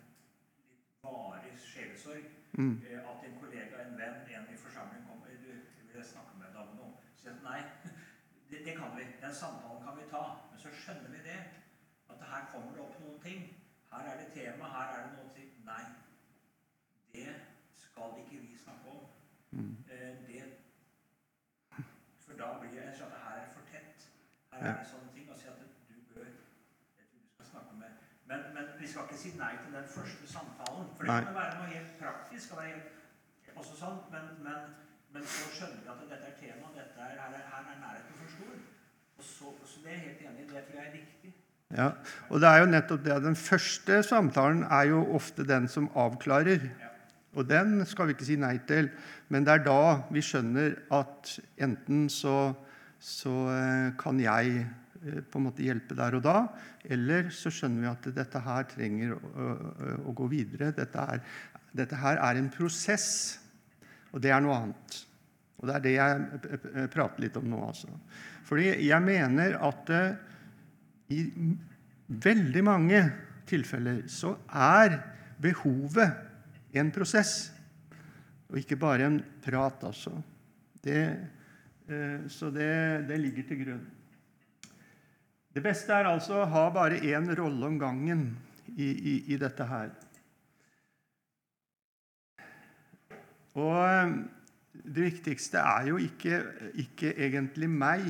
litt 0.58 1.04
varig 1.04 1.54
sjelesorg. 1.58 2.26
Mm. 2.58 2.82
Eh, 2.90 3.10
at 3.12 3.28
en 3.28 3.38
kollega, 3.42 3.84
en 3.86 3.98
venn, 3.98 4.18
en 4.38 4.50
i 4.54 4.58
forsamling 4.58 5.06
kommer 5.08 5.28
du, 5.28 5.54
vil 5.86 6.02
jeg 6.02 6.06
snakke 6.06 6.38
med 6.42 6.50
deg 6.56 6.62
om 6.64 6.76
noe. 6.82 7.06
Sier 7.22 7.38
nei, 7.46 7.62
det, 8.50 8.66
det, 8.66 8.76
kan 8.82 8.98
vi. 8.98 9.06
Den 9.22 9.36
samtalen 9.44 9.86
kan 9.86 9.98
vi 10.02 10.10
ta. 10.10 10.26
Men 10.50 10.66
så 10.66 10.74
skjønner 10.82 11.14
vi 11.14 11.24
det. 11.30 11.40
At 12.10 12.26
her 12.32 12.50
kommer 12.54 12.74
det 12.74 12.82
opp 12.88 12.98
noen 13.06 13.22
ting. 13.22 13.46
Her 13.94 14.12
er 14.12 14.18
det 14.18 14.34
tema, 14.34 14.74
her 14.74 14.98
er 14.98 15.06
det 15.06 15.14
noen 15.20 15.32
ting. 15.38 15.54
Nei. 15.66 15.86
Det 17.14 17.30
skal 17.74 18.18
ikke 18.24 18.42
vi 18.42 18.58
snakke 18.58 18.98
om. 18.98 19.19
Mm. 19.52 19.78
Eh, 19.92 20.14
det, 20.28 20.44
for 22.26 22.34
da 22.42 22.50
blir 22.62 22.76
jeg 22.78 22.94
sånn 23.00 23.16
at 23.16 23.24
her 23.26 23.40
er 23.40 23.48
det 23.48 23.54
for 23.56 23.72
tett. 23.72 24.06
Her 24.54 24.68
er 24.72 24.78
det 24.82 24.90
sånne 24.92 25.12
ting. 25.16 25.30
Og 25.30 25.40
si 25.40 25.50
at 25.50 25.60
du 25.90 25.96
bør 26.14 26.28
jeg 26.28 27.08
tror 27.10 27.24
du 27.24 27.34
skal 27.34 27.52
snakke 27.54 27.80
med 27.82 27.92
men, 28.30 28.46
men, 28.54 28.66
vi 28.80 28.88
skal 28.88 29.08
ikke 29.08 29.18
si 29.18 29.34
nei 29.38 29.56
til 29.58 29.74
den 29.74 29.88
første 29.96 30.28
samtalen. 30.30 30.90
For 30.98 31.10
det 31.10 31.16
kan 31.26 31.40
være 31.42 31.56
noe 31.58 31.72
helt 31.74 31.96
praktisk. 32.02 32.56
Være 32.58 32.76
helt, 32.76 32.98
også 33.60 33.76
sånn, 33.80 33.98
men, 34.14 34.28
men, 34.46 34.68
men, 35.16 35.26
så 35.26 35.50
skjønner 35.56 35.82
vi 35.82 35.90
at 35.94 36.04
dette 36.14 36.30
er 36.30 36.36
tema. 36.42 36.70
Dette 36.76 37.08
er, 37.08 37.16
her, 37.18 37.34
er, 37.40 37.48
her 37.54 37.72
er 37.74 37.80
nærheten 37.82 38.20
for 38.22 38.36
stor. 38.36 38.60
Og 39.18 39.26
så, 39.32 39.56
så 39.72 39.82
det 39.86 39.96
er 39.96 40.04
helt 40.06 40.22
enig. 40.30 40.46
Det 40.52 40.62
tror 40.68 40.78
jeg 40.80 40.88
er 40.92 40.94
viktig. 41.00 41.34
Ja, 41.70 41.90
og 42.30 42.42
det 42.42 42.50
er 42.50 42.62
jo 42.64 42.70
nettopp 42.70 43.02
det. 43.06 43.18
Den 43.26 43.36
første 43.38 44.00
samtalen 44.06 44.64
er 44.64 44.94
jo 44.94 45.02
ofte 45.18 45.46
den 45.46 45.68
som 45.70 45.90
avklarer. 45.96 46.70
Ja. 46.70 46.89
Og 47.38 47.46
den 47.46 47.84
skal 47.86 48.10
vi 48.10 48.16
ikke 48.16 48.28
si 48.28 48.38
nei 48.42 48.56
til, 48.70 48.90
men 49.30 49.46
det 49.46 49.54
er 49.54 49.66
da 49.68 49.82
vi 50.10 50.24
skjønner 50.26 50.76
at 50.98 51.36
enten 51.62 52.08
så, 52.10 52.54
så 52.98 53.34
eh, 53.54 53.90
kan 54.00 54.22
jeg 54.22 54.64
eh, 54.64 55.20
på 55.22 55.38
en 55.38 55.46
måte 55.46 55.66
hjelpe 55.66 55.98
der 55.98 56.18
og 56.18 56.24
da, 56.26 56.40
eller 56.90 57.30
så 57.34 57.52
skjønner 57.54 57.86
vi 57.86 57.92
at 57.92 58.10
dette 58.18 58.42
her 58.48 58.66
trenger 58.72 59.14
å, 59.14 59.52
å 60.10 60.16
gå 60.18 60.30
videre. 60.32 60.72
Dette, 60.76 61.06
er, 61.06 61.22
dette 61.78 62.00
her 62.02 62.22
er 62.26 62.40
en 62.40 62.50
prosess, 62.54 63.12
og 64.10 64.26
det 64.26 64.34
er 64.34 64.42
noe 64.42 64.58
annet. 64.64 65.00
Og 65.60 65.70
det 65.70 65.76
er 65.76 65.86
det 65.86 65.96
jeg 65.98 66.90
prater 66.90 67.26
litt 67.26 67.38
om 67.38 67.46
nå. 67.52 67.60
altså. 67.68 67.92
Fordi 68.48 68.72
jeg 68.88 69.06
mener 69.06 69.58
at 69.68 69.92
i 71.12 71.20
veldig 72.10 72.64
mange 72.66 73.02
tilfeller 73.50 74.06
så 74.10 74.34
er 74.48 74.96
behovet 75.44 76.29
en 76.74 76.92
prosess, 76.94 77.50
og 78.50 78.60
ikke 78.62 78.78
bare 78.82 79.08
en 79.10 79.20
prat, 79.44 79.84
altså. 79.86 80.14
Det, 80.84 81.00
eh, 81.90 82.28
så 82.32 82.50
det, 82.54 82.70
det, 83.10 83.20
ligger 83.20 83.48
til 83.48 83.64
grunn. 83.64 83.88
Det 85.50 85.64
beste 85.66 85.94
er 85.94 86.08
altså 86.10 86.44
å 86.44 86.50
ha 86.50 86.68
bare 86.74 87.02
én 87.02 87.26
rolle 87.38 87.68
om 87.68 87.80
gangen 87.82 88.28
i, 88.76 88.86
i, 88.86 89.16
i 89.34 89.40
dette 89.42 89.66
her. 89.70 89.92
Og 93.58 93.76
eh, 93.82 94.14
det 94.80 95.08
viktigste 95.10 95.62
er 95.62 95.90
jo 95.90 96.00
ikke, 96.02 96.40
ikke, 96.80 97.14
egentlig 97.18 97.70
meg, 97.70 98.08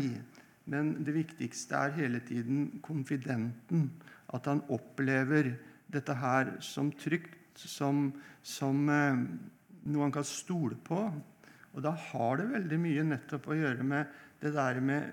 men 0.69 0.93
det 1.05 1.15
viktigste 1.15 1.79
er 1.87 1.97
hele 1.97 2.21
tiden 2.27 2.79
konfidenten. 2.85 3.89
At 4.29 4.45
han 4.45 4.61
opplever 4.69 5.55
dette 5.89 6.13
her 6.13 6.53
som 6.61 6.91
trygt, 6.93 7.38
som, 7.57 8.11
som 8.43 8.89
eh, 8.89 9.23
noe 9.89 10.05
han 10.05 10.13
kan 10.13 10.27
stole 10.27 10.77
på. 10.85 10.99
Og 11.73 11.83
da 11.85 11.93
har 12.09 12.39
det 12.39 12.49
veldig 12.53 12.79
mye 12.81 13.05
nettopp 13.07 13.49
å 13.49 13.57
gjøre 13.57 13.85
med 13.85 14.19
det 14.41 14.53
der 14.55 14.79
med 14.83 15.09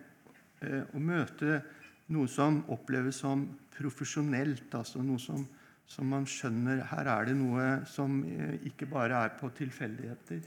eh, 0.64 0.83
å 0.94 1.03
møte 1.03 1.61
noe 2.14 2.31
som 2.31 2.62
oppleves 2.72 3.20
som 3.25 3.44
profesjonelt, 3.77 4.72
altså 4.75 5.03
noe 5.05 5.20
som, 5.20 5.42
som, 5.87 6.07
man 6.09 6.27
skjønner 6.31 6.85
Her 6.92 7.11
er 7.12 7.29
det 7.29 7.35
noe 7.38 7.66
som 7.90 8.22
eh, 8.25 8.57
ikke 8.70 8.88
bare 8.90 9.25
er 9.27 9.35
på 9.40 9.51
tilfeldigheter. 9.59 10.44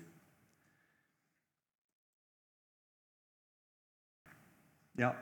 Ja. 4.99 5.13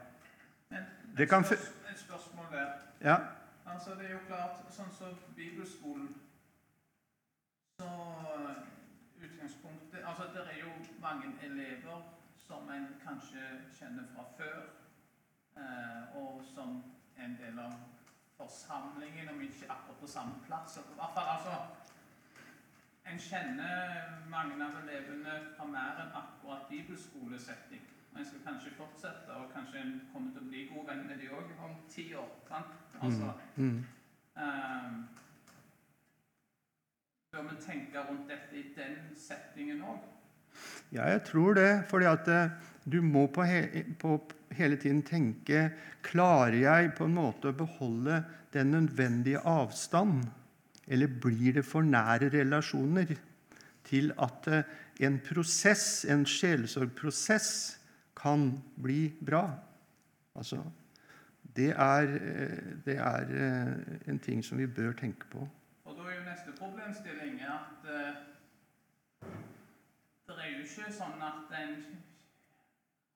Det 1.17 1.25
kan 1.29 1.43
Et 1.45 1.99
spørsmål 1.99 2.45
der. 2.51 2.71
Ja. 3.01 3.17
Altså, 3.65 3.93
det 3.97 4.07
er 4.07 4.11
jo 4.15 4.23
klart, 4.27 4.63
sånn 4.73 4.89
som 4.95 5.13
Bibelskolen 5.35 6.07
så 7.77 7.89
utgangspunktet 9.23 10.03
Altså, 10.05 10.23
det 10.33 10.41
er 10.53 10.59
jo 10.59 10.71
mange 11.01 11.27
elever 11.43 12.01
som 12.37 12.69
en 12.69 12.87
kanskje 13.05 13.43
kjenner 13.79 14.03
fra 14.13 14.23
før, 14.37 14.59
eh, 15.57 16.15
og 16.21 16.41
som 16.53 16.83
er 17.17 17.25
en 17.25 17.37
del 17.41 17.59
av 17.59 17.73
forsamlingen, 18.37 19.29
om 19.29 19.41
ikke 19.41 19.69
akkurat 19.69 19.99
på 19.99 20.07
samme 20.07 20.39
plass. 20.45 20.77
I 20.77 20.95
hvert 20.95 21.13
fall, 21.13 21.29
altså 21.35 21.53
en 23.11 23.19
kjenner 23.19 24.09
mange 24.29 24.57
av 24.65 24.79
elevene 24.81 25.35
fra 25.57 25.65
mer 25.65 26.01
enn 26.03 26.17
akkurat 26.21 26.65
bibelskolesetting. 26.69 27.83
Og 28.13 28.19
en 28.19 28.25
skal 28.25 28.43
kanskje 28.45 28.73
fortsette, 28.77 29.33
og 29.33 29.51
kanskje 29.53 29.81
en 29.81 29.93
kommer 30.13 30.33
til 30.33 30.41
å 30.41 30.49
bli 30.49 30.65
god 30.73 30.89
venn 30.89 31.05
med 31.07 31.21
de 31.21 31.29
òg 31.29 31.53
om 31.65 31.77
ti 31.89 32.13
år. 32.13 32.29
sant? 32.47 32.73
Altså, 33.01 33.33
Mm. 33.55 33.85
ehm, 34.37 35.07
Bør 37.37 37.51
vi 37.51 37.57
tenke 37.61 38.01
rundt 38.01 38.31
dette 38.31 38.55
i 38.57 38.63
den 38.73 38.93
settingen 39.13 39.83
òg? 39.85 39.97
Ja, 40.89 41.03
jeg 41.05 41.19
tror 41.27 41.53
det. 41.53 41.83
fordi 41.85 42.05
at 42.09 42.27
eh, 42.33 42.53
du 42.89 43.01
må 43.05 43.27
på, 43.29 43.43
he 43.45 43.83
på 43.99 44.15
hele 44.57 44.77
tiden 44.81 45.03
tenke 45.05 45.67
Klarer 46.01 46.57
jeg 46.57 46.95
på 46.97 47.05
en 47.05 47.13
måte 47.13 47.51
å 47.51 47.57
beholde 47.59 48.23
den 48.55 48.71
nødvendige 48.73 49.43
avstand? 49.45 50.25
Eller 50.87 51.07
blir 51.07 51.59
det 51.59 51.65
for 51.65 51.85
nære 51.85 52.31
relasjoner 52.33 53.13
til 53.85 54.09
at 54.17 54.49
eh, 54.49 54.73
en 55.05 55.19
prosess, 55.21 56.07
en 56.09 56.25
sjelesorgprosess, 56.25 57.77
kan 58.17 58.49
bli 58.81 59.11
bra? 59.21 59.43
Altså, 60.33 60.63
det 61.53 61.69
er, 61.69 62.17
eh, 62.17 62.73
det 62.81 62.97
er 62.97 63.37
en 64.09 64.25
ting 64.25 64.41
som 64.41 64.57
vi 64.57 64.65
bør 64.65 64.97
tenke 64.97 65.29
på. 65.29 65.45
Da 66.07 66.13
er 66.13 66.21
jo 66.21 66.29
neste 66.29 66.53
problemstilling 66.55 67.41
at 67.43 67.83
uh, 67.83 68.15
det 70.27 70.35
er 70.39 70.53
jo 70.53 70.61
ikke 70.63 70.87
sånn 70.95 71.19
at 71.19 71.51
en 71.59 71.73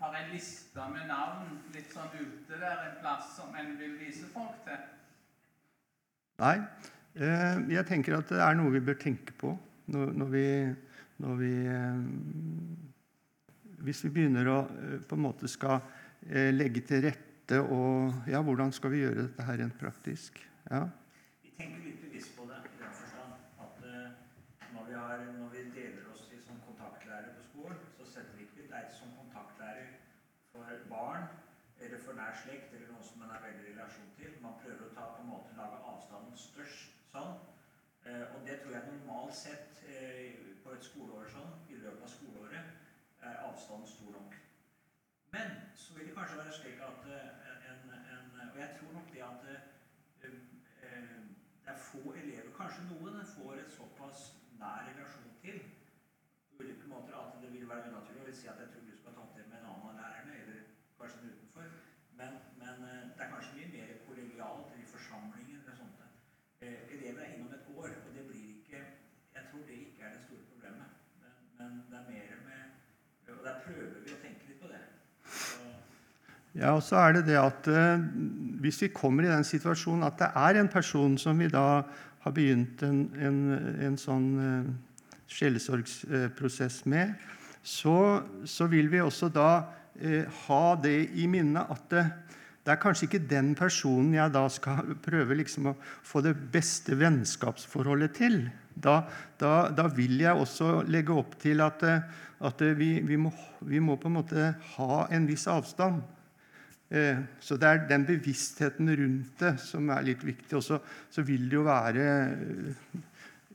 har 0.01 0.17
en 0.19 0.31
liste 0.33 0.87
med 0.91 1.07
navn 1.07 1.53
litt 1.71 1.87
sånn 1.95 2.11
ute 2.17 2.59
der 2.59 2.83
en 2.89 2.97
plass 2.99 3.31
som 3.37 3.55
en 3.55 3.71
vil 3.79 3.95
vise 3.95 4.27
folk 4.33 4.59
til. 4.67 4.83
Nei. 6.43 6.57
eh, 7.15 7.63
Jeg 7.77 7.87
tenker 7.87 8.17
at 8.17 8.27
det 8.33 8.43
er 8.43 8.59
noe 8.59 8.75
vi 8.75 8.83
bør 8.83 8.99
tenke 8.99 9.31
på 9.39 9.53
når, 9.93 10.27
vi, 10.35 10.45
når 11.23 11.35
vi 11.39 11.51
eh, 11.71 11.99
Hvis 13.87 14.03
vi 14.03 14.15
begynner 14.17 14.51
å 14.51 14.61
på 15.07 15.15
en 15.15 15.27
måte 15.29 15.47
skal 15.47 15.79
legge 16.59 16.83
til 16.91 17.05
rette 17.07 17.61
og 17.61 18.27
Ja, 18.27 18.41
hvordan 18.43 18.75
skal 18.75 18.91
vi 18.97 19.05
gjøre 19.05 19.29
dette 19.29 19.47
her 19.47 19.63
rent 19.63 19.79
praktisk? 19.79 20.43
Ja. 20.67 20.89
Vi 21.43 21.53
tenker 21.57 21.83
litt 21.85 22.01
bevisst 22.01 22.33
på 22.37 22.45
det 22.49 22.57
i 22.65 22.77
den 22.79 22.93
forstand 22.95 23.33
at 23.61 23.81
eh, 23.85 24.11
når 24.73 24.85
vi, 24.87 24.93
har, 25.11 25.31
når 25.39 25.49
vi 25.49 25.61
deler 25.81 26.11
oss 26.13 26.23
i 26.31 26.39
som 26.47 26.59
kontaktlærere 26.67 27.35
på 27.37 27.43
skolen, 27.49 27.79
så 27.97 28.05
setter 28.11 28.35
vi 28.37 28.43
ikke 28.47 28.67
deg 28.73 28.91
som 28.99 29.15
kontaktlærer 29.19 29.89
for 30.51 30.63
barn 30.89 31.25
eller 31.83 31.99
for 32.05 32.15
nær 32.19 32.37
slekt 32.43 32.75
eller 32.75 32.91
noen 32.91 33.07
som 33.07 33.23
man 33.23 33.33
er 33.35 33.43
veldig 33.45 33.65
i 33.65 33.73
relasjon 33.73 34.13
til. 34.19 34.37
Man 34.45 34.59
prøver 34.63 34.85
å 34.85 34.93
ta 34.95 35.07
på 35.15 35.23
en 35.23 35.31
måte 35.33 35.57
lage 35.57 35.81
avstanden 35.93 36.37
størst 36.43 36.95
sånn. 37.11 37.33
Eh, 38.05 38.23
og 38.33 38.45
det 38.47 38.59
tror 38.61 38.75
jeg 38.77 38.87
normalt 38.87 39.35
sett 39.37 39.81
eh, 39.95 40.37
på 40.63 40.75
et 40.75 40.87
skoleår 40.87 41.27
sånn, 41.33 41.51
i 41.69 41.79
løpet 41.81 42.07
av 42.07 42.13
skoleåret, 42.15 42.71
er 43.21 43.43
avstanden 43.49 43.89
stor 43.89 44.15
nok. 44.15 44.37
Men 45.35 45.57
så 45.83 45.97
vil 45.97 46.07
det 46.09 46.15
kanskje 46.17 46.39
være 46.39 46.55
slik 46.59 46.83
at 46.87 47.09
eh, 47.17 47.55
en, 47.71 47.83
en, 47.99 48.29
Og 48.51 48.59
jeg 48.59 48.77
tror 48.77 48.93
nok 48.93 49.11
det 49.13 49.25
at 49.25 49.43
det 50.21 50.31
er 51.71 51.77
få 51.89 52.13
elever, 52.13 52.53
kanskje 52.55 52.87
noen, 52.89 53.19
får 53.35 53.61
et 53.61 53.75
såpass 53.75 54.29
nær 54.63 54.87
relasjon 54.89 55.37
til 55.43 55.57
på 56.55 56.63
ulike 56.63 56.87
måter 56.93 57.17
at 57.21 57.37
det 57.43 57.49
vil 57.53 57.69
være 57.71 57.89
unaturlig. 57.89 58.25
Vil 58.25 58.37
si 58.39 58.47
at 58.53 58.59
jeg 58.61 58.69
tror 58.71 58.83
du 58.89 58.97
skal 59.01 59.15
ta 59.17 59.23
det 59.37 59.45
med 59.51 59.57
en 59.59 59.69
annen 59.71 59.89
av 59.91 59.95
lærerne, 60.01 60.33
eller 60.41 60.59
kanskje 60.99 61.17
en 61.21 61.31
utenfor. 61.33 61.67
Men, 62.19 62.31
men 62.61 62.75
eh, 62.89 63.03
det 63.15 63.23
er 63.25 63.33
kanskje 63.33 63.57
mye 63.57 63.71
mer 63.75 63.89
kollegialt 64.07 64.75
i 64.81 64.85
forsamlingen 64.93 65.59
eller 65.63 65.77
sånt. 65.81 66.03
Eh, 66.61 66.79
elever 66.95 67.21
er 67.23 67.31
innom 67.33 67.55
et 67.57 67.71
år, 67.77 67.89
og 68.05 68.09
det 68.17 68.27
blir 68.29 68.47
ikke 68.57 68.81
Jeg 69.35 69.43
tror 69.49 69.61
det 69.67 69.77
ikke 69.85 70.03
er 70.05 70.11
det 70.15 70.21
store 70.27 70.45
problemet. 70.51 70.89
Men, 71.21 71.33
men 71.59 71.69
det 71.89 71.97
er 71.99 72.05
mer 72.13 72.37
med 72.49 72.61
Og 73.33 73.45
der 73.47 73.59
prøver 73.65 73.99
vi 74.05 74.13
å 74.13 74.21
tenke 74.21 74.49
litt 74.49 74.61
på 74.61 74.69
det. 74.69 74.81
Ja, 76.61 76.73
og 76.75 76.83
så 76.83 76.99
er 76.99 77.15
det 77.15 77.25
det 77.29 77.37
at 77.39 77.67
eh, 77.71 78.05
Hvis 78.61 78.81
vi 78.83 78.93
kommer 78.93 79.23
i 79.23 79.31
den 79.31 79.47
situasjonen 79.47 80.03
at 80.03 80.19
det 80.19 80.29
er 80.35 80.59
en 80.59 80.69
person 80.69 81.17
som 81.17 81.39
vi 81.39 81.47
da 81.49 81.65
har 82.21 82.33
begynt 82.35 82.83
en, 82.85 83.03
en, 83.17 83.37
en 83.87 83.97
sånn 83.99 84.27
eh, 84.45 84.71
sjelesorgsprosess 85.31 86.83
med, 86.91 87.15
så, 87.63 88.21
så 88.45 88.67
vil 88.69 88.89
vi 88.91 89.01
også 89.01 89.29
da 89.33 89.49
eh, 89.99 90.25
ha 90.45 90.63
det 90.81 90.97
i 91.17 91.27
minne 91.29 91.63
at 91.71 91.87
det, 91.93 92.05
det 92.61 92.73
er 92.73 92.81
kanskje 92.81 93.07
ikke 93.07 93.23
den 93.29 93.53
personen 93.57 94.13
jeg 94.17 94.33
da 94.33 94.45
skal 94.53 94.93
prøve 95.07 95.37
liksom 95.39 95.71
å 95.71 95.77
få 95.81 96.23
det 96.25 96.35
beste 96.53 96.97
vennskapsforholdet 96.99 98.17
til. 98.17 98.41
Da, 98.71 99.01
da, 99.41 99.69
da 99.75 99.87
vil 99.91 100.21
jeg 100.21 100.37
også 100.37 100.81
legge 100.87 101.15
opp 101.17 101.35
til 101.41 101.63
at, 101.65 101.83
eh, 101.87 102.05
at 102.41 102.65
vi, 102.77 102.93
vi, 103.05 103.17
må, 103.17 103.33
vi 103.65 103.81
må 103.83 103.97
på 103.97 104.09
en 104.11 104.19
måte 104.21 104.51
ha 104.75 105.05
en 105.13 105.29
viss 105.29 105.47
avstand. 105.49 106.01
Eh, 106.91 107.17
Så 107.39 107.55
det 107.57 107.67
er 107.67 107.87
den 107.87 108.05
bevisstheten 108.05 108.89
rundt 108.89 109.39
det 109.39 109.53
som 109.63 109.89
er 109.89 110.03
litt 110.03 110.25
viktig. 110.25 110.57
Og 110.57 110.63
så, 110.63 111.23
vil 111.23 111.47
det 111.49 111.55
jo 111.55 111.63
være 111.63 112.07
eh, 112.35 112.99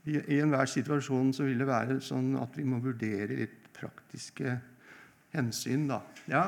i, 0.07 0.39
enhver 0.39 0.65
situasjon 0.65 1.33
så 1.33 1.45
vil 1.45 1.59
det 1.59 1.67
være 1.67 1.99
sånn 2.01 2.31
at 2.41 2.57
vi 2.57 2.63
må 2.65 2.79
vurdere 2.81 3.35
litt 3.37 3.67
praktiske 3.77 4.55
hensyn, 5.35 5.85
da. 5.91 5.99
Ja? 6.31 6.45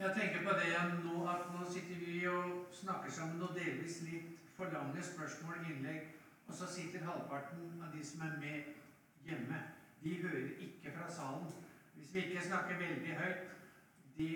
Jeg 0.00 0.14
tenker 0.16 0.46
på 0.46 0.54
det 0.56 0.70
nå, 1.02 1.26
at 1.28 1.50
nå 1.52 1.66
sitter 1.68 1.98
vi 2.00 2.22
og 2.30 2.70
snakker 2.72 3.12
sammen 3.12 3.42
og 3.44 3.52
delvis 3.58 4.00
litt 4.06 4.38
for 4.56 4.72
lange 4.72 5.02
spørsmål 5.04 5.58
og 5.58 5.68
innlegg, 5.68 6.14
og 6.48 6.56
så 6.56 6.68
sitter 6.70 7.04
halvparten 7.04 7.82
av 7.84 7.92
de 7.92 8.00
som 8.06 8.24
er 8.24 8.38
med 8.40 8.72
hjemme. 9.28 9.60
De 10.00 10.16
hører 10.22 10.48
ikke 10.64 10.94
fra 10.96 11.10
salen. 11.12 11.52
Hvis 11.98 12.14
vi 12.14 12.24
ikke 12.24 12.46
snakker 12.46 12.80
veldig 12.80 13.18
høyt, 13.20 13.52
de 14.16 14.30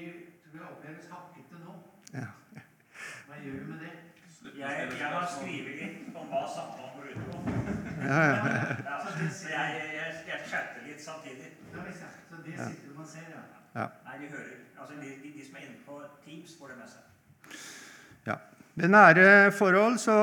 tror 0.54 0.66
jeg 0.66 0.74
oppleves 0.76 1.06
hakkete 1.10 1.56
nå. 1.64 1.72
Ja. 2.14 2.26
Hva 3.26 3.38
gjør 3.42 3.54
vi 3.58 3.64
med 3.72 3.78
det? 3.82 3.94
jeg, 4.58 4.88
jeg 5.00 5.08
har 5.14 5.24
skrevet 5.32 5.78
litt 5.80 6.18
om 6.20 6.28
hva 6.30 6.42
samtalen 6.56 6.92
går 6.98 7.06
ut 7.10 7.22
på. 7.30 7.38
Ja, 8.04 8.20
ja. 8.28 8.36
Ja, 8.86 8.98
så 9.02 9.48
jeg, 9.50 9.80
jeg, 9.96 10.12
jeg 10.28 10.44
chatter 10.50 10.84
litt 10.86 11.00
samtidig. 11.02 11.48
Ja. 11.74 11.86
Så 12.28 12.38
det 12.44 12.54
sitter 12.54 12.92
man 12.94 13.08
ser, 13.08 13.32
ja. 13.74 13.88
Nei, 14.06 14.18
de 14.20 14.28
hører. 14.30 14.52
Altså, 14.78 14.98
de, 15.00 15.08
de, 15.22 15.32
de 15.34 15.46
som 15.46 15.56
er 15.58 15.64
inne 15.66 15.80
på 15.86 15.98
Teams, 16.26 16.52
får 16.58 16.70
det 16.70 16.76
med 16.82 16.92
seg. 16.92 17.56
Ja. 18.28 18.36
Ved 18.74 18.92
nære 18.94 19.52
forhold 19.54 19.98
så, 20.02 20.18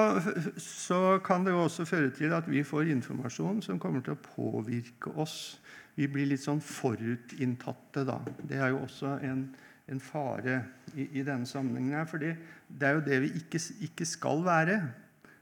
så 0.58 1.02
kan 1.26 1.44
det 1.44 1.52
jo 1.52 1.66
også 1.66 1.86
føre 1.90 2.14
til 2.16 2.32
at 2.36 2.48
vi 2.52 2.64
får 2.64 2.94
informasjon 2.94 3.60
som 3.68 3.80
kommer 3.80 4.06
til 4.06 4.16
å 4.16 4.22
påvirke 4.30 5.12
oss. 5.20 5.36
Vi 6.00 6.08
blir 6.08 6.30
litt 6.32 6.44
sånn 6.44 6.64
forutinntatte 6.64 8.06
da. 8.08 8.22
Det 8.48 8.60
er 8.64 8.72
jo 8.72 8.86
også 8.86 9.18
en, 9.28 9.50
en 9.90 10.02
fare 10.04 10.60
i, 10.96 11.08
i 11.20 11.24
denne 11.26 11.48
sammenhengen. 11.50 11.98
her, 11.98 12.06
fordi 12.06 12.34
det 12.68 12.88
er 12.88 12.98
jo 12.98 13.06
det 13.06 13.22
vi 13.24 13.32
ikke, 13.42 13.62
ikke 13.88 14.06
skal 14.06 14.44
være. 14.46 14.82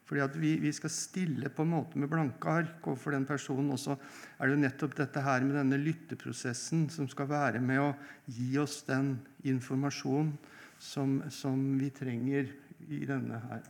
Fordi 0.10 0.24
at 0.26 0.38
vi, 0.42 0.56
vi 0.58 0.72
skal 0.74 0.90
stille 0.90 1.52
på 1.54 1.62
en 1.62 1.74
måte 1.76 2.00
med 2.02 2.10
blanke 2.10 2.50
ark 2.50 2.88
overfor 2.88 3.14
den 3.14 3.28
personen. 3.30 3.70
Og 3.76 3.80
så 3.80 3.94
er 4.40 4.48
det 4.48 4.56
jo 4.56 4.62
nettopp 4.64 4.96
dette 4.98 5.22
her 5.22 5.46
med 5.46 5.60
denne 5.60 5.78
lytteprosessen 5.78 6.88
som 6.90 7.10
skal 7.12 7.30
være 7.30 7.62
med 7.62 7.84
å 7.84 7.92
gi 8.26 8.56
oss 8.58 8.82
den 8.88 9.20
informasjonen 9.46 10.32
som, 10.80 11.20
som 11.30 11.60
vi 11.78 11.92
trenger 11.94 12.50
i 12.90 13.04
denne 13.06 13.38
her. 13.52 13.68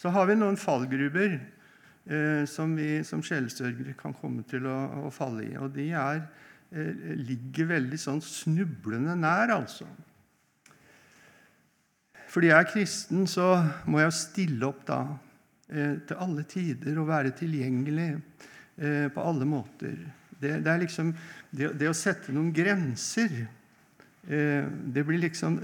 Så 0.00 0.10
har 0.12 0.26
vi 0.26 0.34
noen 0.36 0.58
fallgruber 0.60 1.36
eh, 1.38 2.42
som 2.50 2.74
vi 2.76 2.98
som 3.06 3.22
sjelesørgere 3.24 3.94
kan 3.96 4.16
komme 4.16 4.42
til 4.48 4.66
å, 4.68 5.06
å 5.06 5.12
falle 5.14 5.46
i. 5.46 5.54
Og 5.60 5.70
de 5.76 5.86
er, 5.96 6.24
ligger 6.74 7.68
veldig 7.70 7.98
sånn 8.00 8.18
snublende 8.24 9.14
nær, 9.18 9.52
altså. 9.54 9.86
Fordi 12.34 12.50
jeg 12.50 12.58
er 12.58 12.66
kristen, 12.66 13.26
så 13.30 13.46
må 13.86 14.00
jeg 14.02 14.16
stille 14.16 14.66
opp 14.66 14.80
da 14.88 14.98
eh, 15.70 16.00
til 16.02 16.18
alle 16.18 16.42
tider 16.50 16.96
og 16.98 17.06
være 17.12 17.30
tilgjengelig 17.38 18.08
eh, 18.10 19.06
på 19.14 19.22
alle 19.22 19.46
måter. 19.46 20.00
Det, 20.34 20.56
det 20.64 20.72
er 20.72 20.82
liksom 20.82 21.12
det, 21.54 21.70
det 21.78 21.90
å 21.92 21.94
sette 21.94 22.34
noen 22.34 22.50
grenser 22.54 23.36
eh, 23.38 24.66
det 24.66 25.06
blir 25.06 25.22
liksom, 25.28 25.60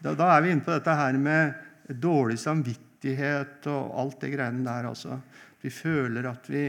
da, 0.00 0.14
da 0.16 0.30
er 0.32 0.46
vi 0.46 0.54
inne 0.54 0.64
på 0.64 0.72
dette 0.72 0.96
her 0.96 1.20
med 1.20 1.92
dårlig 2.00 2.38
samvittighet 2.40 3.68
og 3.68 3.92
alt 4.00 4.24
det 4.24 4.32
greiene 4.32 4.64
der. 4.64 4.88
altså. 4.94 5.20
Vi 5.60 5.72
føler 5.72 6.30
at 6.30 6.48
vi 6.48 6.64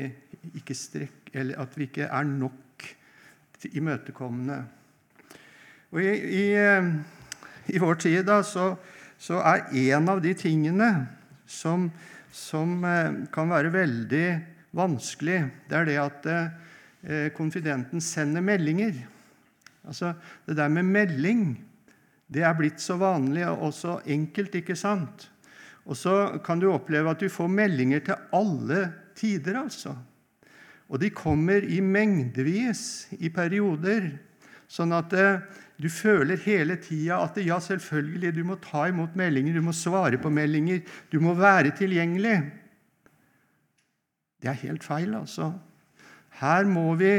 ikke, 0.52 0.76
strekker 0.76 1.40
eller 1.46 1.64
at 1.64 1.80
vi 1.80 1.88
ikke 1.88 2.12
er 2.12 2.28
nok 2.28 2.60
imøtekommende. 3.74 4.64
Og 5.94 6.02
i, 6.04 6.12
i, 6.12 6.46
eh, 6.60 6.90
i 7.74 7.82
vår 7.82 8.02
tid 8.04 8.26
da, 8.28 8.42
så, 8.44 8.74
så 9.18 9.40
er 9.42 9.70
en 9.96 10.10
av 10.12 10.22
de 10.24 10.34
tingene 10.38 10.90
som, 11.48 11.88
som 12.34 12.78
eh, 12.86 13.22
kan 13.34 13.52
være 13.52 13.74
veldig 13.74 14.28
vanskelig, 14.76 15.40
det 15.70 15.78
er 15.80 15.88
det 15.88 16.00
at 16.02 16.32
eh, 16.32 17.30
konfidenten 17.38 18.04
sender 18.04 18.44
meldinger. 18.44 18.98
Altså, 19.86 20.14
Det 20.46 20.58
der 20.58 20.70
med 20.70 20.90
melding 20.90 21.48
det 22.28 22.42
er 22.42 22.58
blitt 22.58 22.82
så 22.82 22.98
vanlig 22.98 23.46
og 23.48 23.72
så 23.74 24.00
enkelt, 24.10 24.56
ikke 24.58 24.76
sant? 24.76 25.30
Og 25.86 25.98
så 25.98 26.40
kan 26.46 26.60
du 26.60 26.72
oppleve 26.72 27.12
at 27.14 27.22
du 27.22 27.30
får 27.30 27.52
meldinger 27.52 28.02
til 28.08 28.18
alle 28.34 28.88
tider, 29.16 29.60
altså. 29.62 29.94
Og 30.90 31.02
de 31.02 31.10
kommer 31.14 31.66
i 31.66 31.80
mengdevis 31.82 33.08
i 33.18 33.32
perioder, 33.34 34.12
sånn 34.70 34.94
at 34.96 35.14
eh, 35.18 35.42
du 35.82 35.90
føler 35.92 36.40
hele 36.46 36.78
tida 36.80 37.20
at 37.26 37.40
ja, 37.44 37.58
selvfølgelig, 37.62 38.32
du 38.36 38.44
må 38.48 38.60
ta 38.64 38.86
imot 38.90 39.18
meldinger, 39.18 39.58
du 39.58 39.66
må 39.66 39.74
svare 39.76 40.20
på 40.22 40.32
meldinger, 40.32 40.84
du 41.12 41.18
må 41.24 41.34
være 41.38 41.74
tilgjengelig. 41.76 42.38
Det 44.42 44.52
er 44.52 44.62
helt 44.62 44.86
feil, 44.86 45.16
altså. 45.18 45.52
Her 46.40 46.68
må 46.70 46.94
vi 47.00 47.12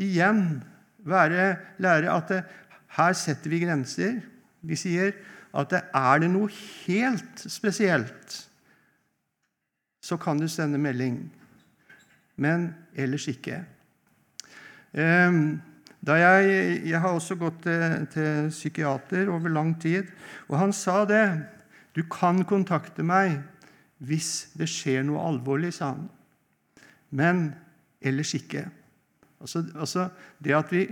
igjen 0.00 0.62
være, 1.06 1.54
lære 1.78 2.12
at 2.12 2.30
det, 2.32 2.42
her 2.96 3.16
setter 3.18 3.52
vi 3.52 3.62
grenser. 3.64 4.20
Vi 4.64 4.76
sier 4.78 5.14
at 5.54 5.70
det 5.70 5.82
er 5.94 6.22
det 6.22 6.30
noe 6.32 6.50
helt 6.84 7.44
spesielt, 7.50 8.38
så 10.04 10.18
kan 10.20 10.40
du 10.40 10.48
sende 10.50 10.80
melding. 10.80 11.18
Men 12.36 12.72
ellers 12.94 13.28
ikke. 13.28 13.62
Da 16.04 16.18
jeg, 16.20 16.82
jeg 16.84 17.00
har 17.00 17.14
også 17.16 17.36
gått 17.40 17.62
til, 17.64 18.06
til 18.12 18.50
psykiater 18.52 19.30
over 19.32 19.48
lang 19.52 19.72
tid, 19.80 20.10
og 20.48 20.58
han 20.60 20.74
sa 20.76 21.02
det. 21.08 21.24
Du 21.94 22.02
kan 22.10 22.42
kontakte 22.46 23.06
meg 23.06 23.38
hvis 24.04 24.50
det 24.58 24.68
skjer 24.68 25.04
noe 25.06 25.22
alvorlig, 25.24 25.72
sa 25.76 25.94
han. 25.94 26.08
Men 27.14 27.44
ellers 28.04 28.34
ikke. 28.36 28.66
Altså, 29.40 29.64
altså 29.74 30.08
det 30.42 30.56
at 30.56 30.72
vi 30.72 30.84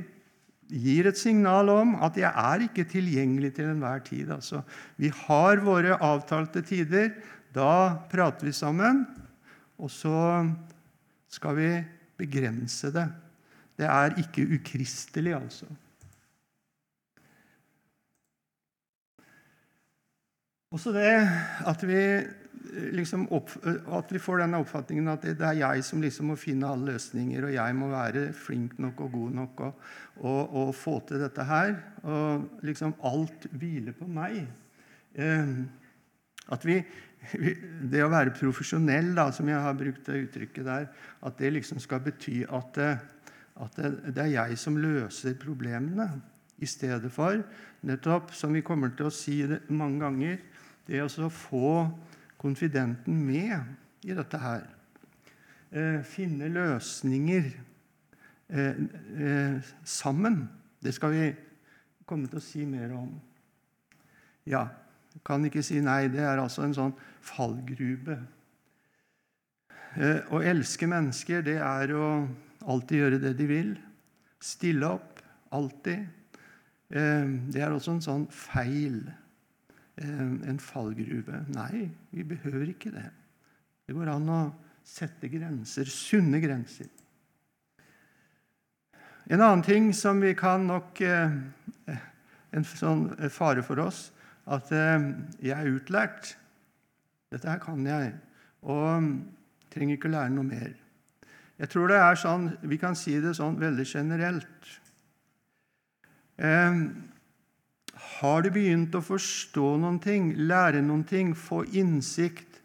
gir 0.72 1.08
et 1.10 1.18
signal 1.18 1.68
om 1.68 1.94
at 2.00 2.16
'jeg 2.16 2.32
er 2.32 2.62
ikke 2.64 2.84
tilgjengelig 2.88 3.54
til 3.54 3.64
enhver 3.64 3.98
tid'. 3.98 4.32
Altså, 4.32 4.62
vi 4.96 5.08
har 5.08 5.60
våre 5.60 5.98
avtalte 6.00 6.62
tider. 6.62 7.10
Da 7.54 7.96
prater 8.10 8.46
vi 8.46 8.52
sammen, 8.52 9.06
og 9.78 9.90
så 9.90 10.48
skal 11.32 11.56
vi 11.56 11.70
begrense 12.20 12.92
det. 12.94 13.06
Det 13.78 13.88
er 13.88 14.18
ikke 14.20 14.46
ukristelig, 14.58 15.34
altså. 15.38 15.66
Også 20.72 20.92
det 20.94 21.08
at 21.68 21.82
vi 21.84 22.00
liksom 22.96 23.26
opp, 23.34 23.50
at 23.66 24.12
vi 24.14 24.20
får 24.22 24.42
denne 24.42 24.60
oppfatningen 24.62 25.10
at 25.12 25.24
det, 25.26 25.44
er 25.44 25.58
jeg 25.58 25.84
som 25.84 26.00
liksom 26.02 26.30
må 26.32 26.36
finne 26.40 26.70
alle 26.72 26.94
løsninger, 26.94 27.44
og 27.44 27.54
jeg 27.54 27.76
må 27.76 27.90
være 27.90 28.24
flink 28.36 28.78
nok 28.80 29.02
og 29.04 29.12
god 29.12 29.36
nok 29.40 29.62
og, 29.66 29.86
og, 30.22 30.56
og 30.62 30.74
få 30.76 30.96
til 31.08 31.20
dette 31.20 31.44
her. 31.48 31.74
Og 32.02 32.64
liksom 32.64 32.94
alt 33.08 33.48
hviler 33.52 33.96
på 33.96 34.08
meg. 34.08 34.44
Eh, 35.12 35.54
at 36.52 36.64
vi, 36.66 36.78
Det 37.92 38.02
å 38.02 38.10
være 38.10 38.34
profesjonell, 38.34 39.12
da, 39.14 39.28
som 39.34 39.48
jeg 39.48 39.62
har 39.62 39.76
brukt 39.78 40.06
det 40.08 40.24
uttrykket 40.24 40.66
der, 40.66 40.88
at 41.22 41.38
det 41.38 41.52
liksom 41.54 41.78
skal 41.82 42.02
bety 42.02 42.40
at, 42.50 42.78
at 42.82 43.78
det, 43.78 43.90
det 44.10 44.24
er 44.24 44.32
jeg 44.32 44.58
som 44.58 44.78
løser 44.80 45.38
problemene, 45.38 46.08
i 46.62 46.66
stedet 46.66 47.10
for 47.12 47.40
nettopp, 47.82 48.30
som 48.34 48.54
vi 48.54 48.62
kommer 48.62 48.92
til 48.94 49.08
å 49.08 49.14
si 49.14 49.40
det 49.50 49.64
mange 49.74 50.02
ganger, 50.04 50.38
det 50.86 51.02
å 51.02 51.30
få 51.30 51.72
konfidenten 52.38 53.18
med 53.26 54.06
i 54.06 54.14
dette 54.14 54.38
her. 54.38 54.66
Eh, 55.72 56.00
finne 56.06 56.50
løsninger 56.52 57.48
eh, 58.52 58.80
eh, 59.26 59.72
sammen. 59.84 60.42
Det 60.82 60.94
skal 60.94 61.14
vi 61.14 61.26
komme 62.06 62.28
til 62.30 62.40
å 62.40 62.44
si 62.44 62.66
mer 62.68 62.94
om. 62.98 63.12
Ja, 64.46 64.66
kan 65.26 65.44
ikke 65.46 65.64
si 65.64 65.80
nei. 65.84 66.06
Det 66.12 66.22
er 66.24 66.40
altså 66.40 66.64
en 66.66 66.76
sånn 66.76 66.94
fallgrube. 67.24 68.18
Å 70.32 70.40
elske 70.48 70.88
mennesker, 70.88 71.42
det 71.44 71.58
er 71.60 71.92
å 71.92 72.06
alltid 72.64 73.02
gjøre 73.02 73.18
det 73.20 73.34
de 73.36 73.48
vil. 73.50 73.72
Stille 74.42 74.88
opp. 74.88 75.20
Alltid. 75.52 76.06
Det 76.88 77.60
er 77.60 77.74
også 77.74 77.98
en 77.98 78.04
sånn 78.04 78.24
feil 78.32 79.02
en 80.00 80.58
fallgruve. 80.60 81.44
Nei, 81.52 81.90
vi 82.10 82.24
behøver 82.24 82.72
ikke 82.72 82.92
det. 82.94 83.08
Det 83.86 83.94
går 83.96 84.14
an 84.14 84.32
å 84.32 84.40
sette 84.86 85.28
grenser, 85.30 85.88
sunne 85.90 86.40
grenser. 86.42 86.88
En 89.30 89.40
annen 89.40 89.62
ting 89.62 89.92
som 89.94 90.20
vi 90.20 90.32
kan 90.34 90.66
nok 90.66 91.00
eh, 91.06 91.34
En 92.52 92.64
sånn 92.68 93.06
fare 93.32 93.62
for 93.64 93.80
oss 93.80 94.10
at 94.46 94.72
eh, 94.74 95.08
jeg 95.42 95.56
er 95.56 95.74
utlært. 95.76 96.34
Dette 97.32 97.48
her 97.48 97.60
kan 97.62 97.86
jeg, 97.86 98.12
og 98.62 99.08
trenger 99.72 99.96
ikke 99.96 100.12
lære 100.12 100.34
noe 100.34 100.48
mer. 100.48 100.72
Jeg 101.58 101.70
tror 101.72 101.92
det 101.92 102.00
er 102.02 102.18
sånn, 102.18 102.50
Vi 102.62 102.78
kan 102.80 102.96
si 102.98 103.14
det 103.22 103.36
sånn 103.38 103.60
veldig 103.60 103.86
generelt. 103.86 104.70
Eh, 106.36 106.78
har 108.20 108.42
du 108.42 108.50
begynt 108.50 108.94
å 108.98 109.04
forstå 109.04 109.76
noen 109.82 110.00
ting, 110.02 110.32
lære 110.36 110.82
noen 110.82 111.04
ting, 111.08 111.34
få 111.38 111.62
innsikt, 111.70 112.60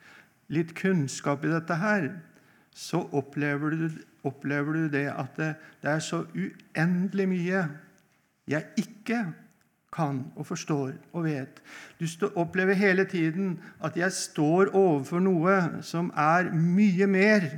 litt 0.53 0.73
kunnskap 0.77 1.43
i 1.43 1.51
dette 1.51 1.75
her, 1.81 2.07
så 2.71 3.01
opplever 3.15 3.73
du, 3.75 3.87
opplever 4.27 4.77
du 4.77 4.87
det 4.93 5.07
at 5.11 5.35
det, 5.39 5.49
det, 5.81 5.91
er 5.91 6.03
så 6.03 6.21
uendelig 6.31 7.27
mye 7.31 7.63
jeg 8.47 8.83
ikke 8.83 9.25
kan 9.97 10.21
og 10.37 10.45
forstår 10.51 10.93
og 11.11 11.25
vet. 11.25 11.61
Du 11.97 12.05
opplever 12.37 12.77
hele 12.77 13.07
tiden 13.09 13.57
at 13.83 13.97
jeg 13.97 14.13
står 14.13 14.71
overfor 14.77 15.23
noe 15.23 15.57
som 15.81 16.11
er 16.13 16.51
mye 16.53 17.09
mer 17.09 17.49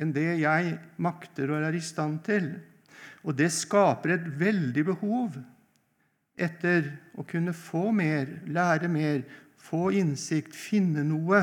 enn 0.00 0.12
det 0.16 0.40
jeg 0.40 0.74
makter 0.98 1.52
og 1.52 1.68
er 1.68 1.76
i 1.76 1.84
stand 1.84 2.20
til. 2.26 2.50
Og 3.22 3.36
det 3.36 3.52
skaper 3.52 4.16
et 4.16 4.28
veldig 4.40 4.84
behov 4.92 5.38
etter 6.40 6.86
å 7.20 7.24
kunne 7.28 7.52
få 7.52 7.90
mer, 7.92 8.30
lære 8.48 8.88
mer, 8.88 9.22
få 9.60 9.90
innsikt, 10.00 10.56
finne 10.56 11.04
noe 11.04 11.42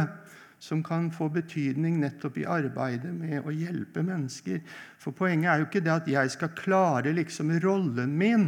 som 0.60 0.82
kan 0.82 1.12
få 1.14 1.28
betydning 1.30 2.00
nettopp 2.02 2.40
i 2.42 2.48
arbeidet 2.50 3.12
med 3.14 3.46
å 3.46 3.54
hjelpe 3.54 4.02
mennesker. 4.02 4.64
For 4.98 5.14
poenget 5.14 5.52
er 5.52 5.62
jo 5.62 5.68
ikke 5.68 5.84
det 5.86 5.94
at 5.94 6.10
jeg 6.10 6.34
skal 6.34 6.56
klare 6.58 7.14
liksom 7.14 7.54
rollen 7.62 8.18
min, 8.18 8.48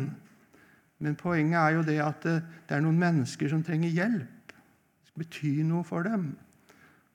men 1.00 1.16
poenget 1.16 1.60
er 1.60 1.76
jo 1.78 1.84
det 1.88 1.98
at 2.04 2.24
det, 2.26 2.42
er 2.76 2.84
noen 2.84 3.00
mennesker 3.00 3.50
som 3.52 3.64
trenger 3.64 3.92
hjelp. 3.96 4.52
Det 4.52 5.12
skal 5.12 5.24
bety 5.24 5.52
noe 5.68 5.84
for 5.88 6.04
dem. 6.04 6.34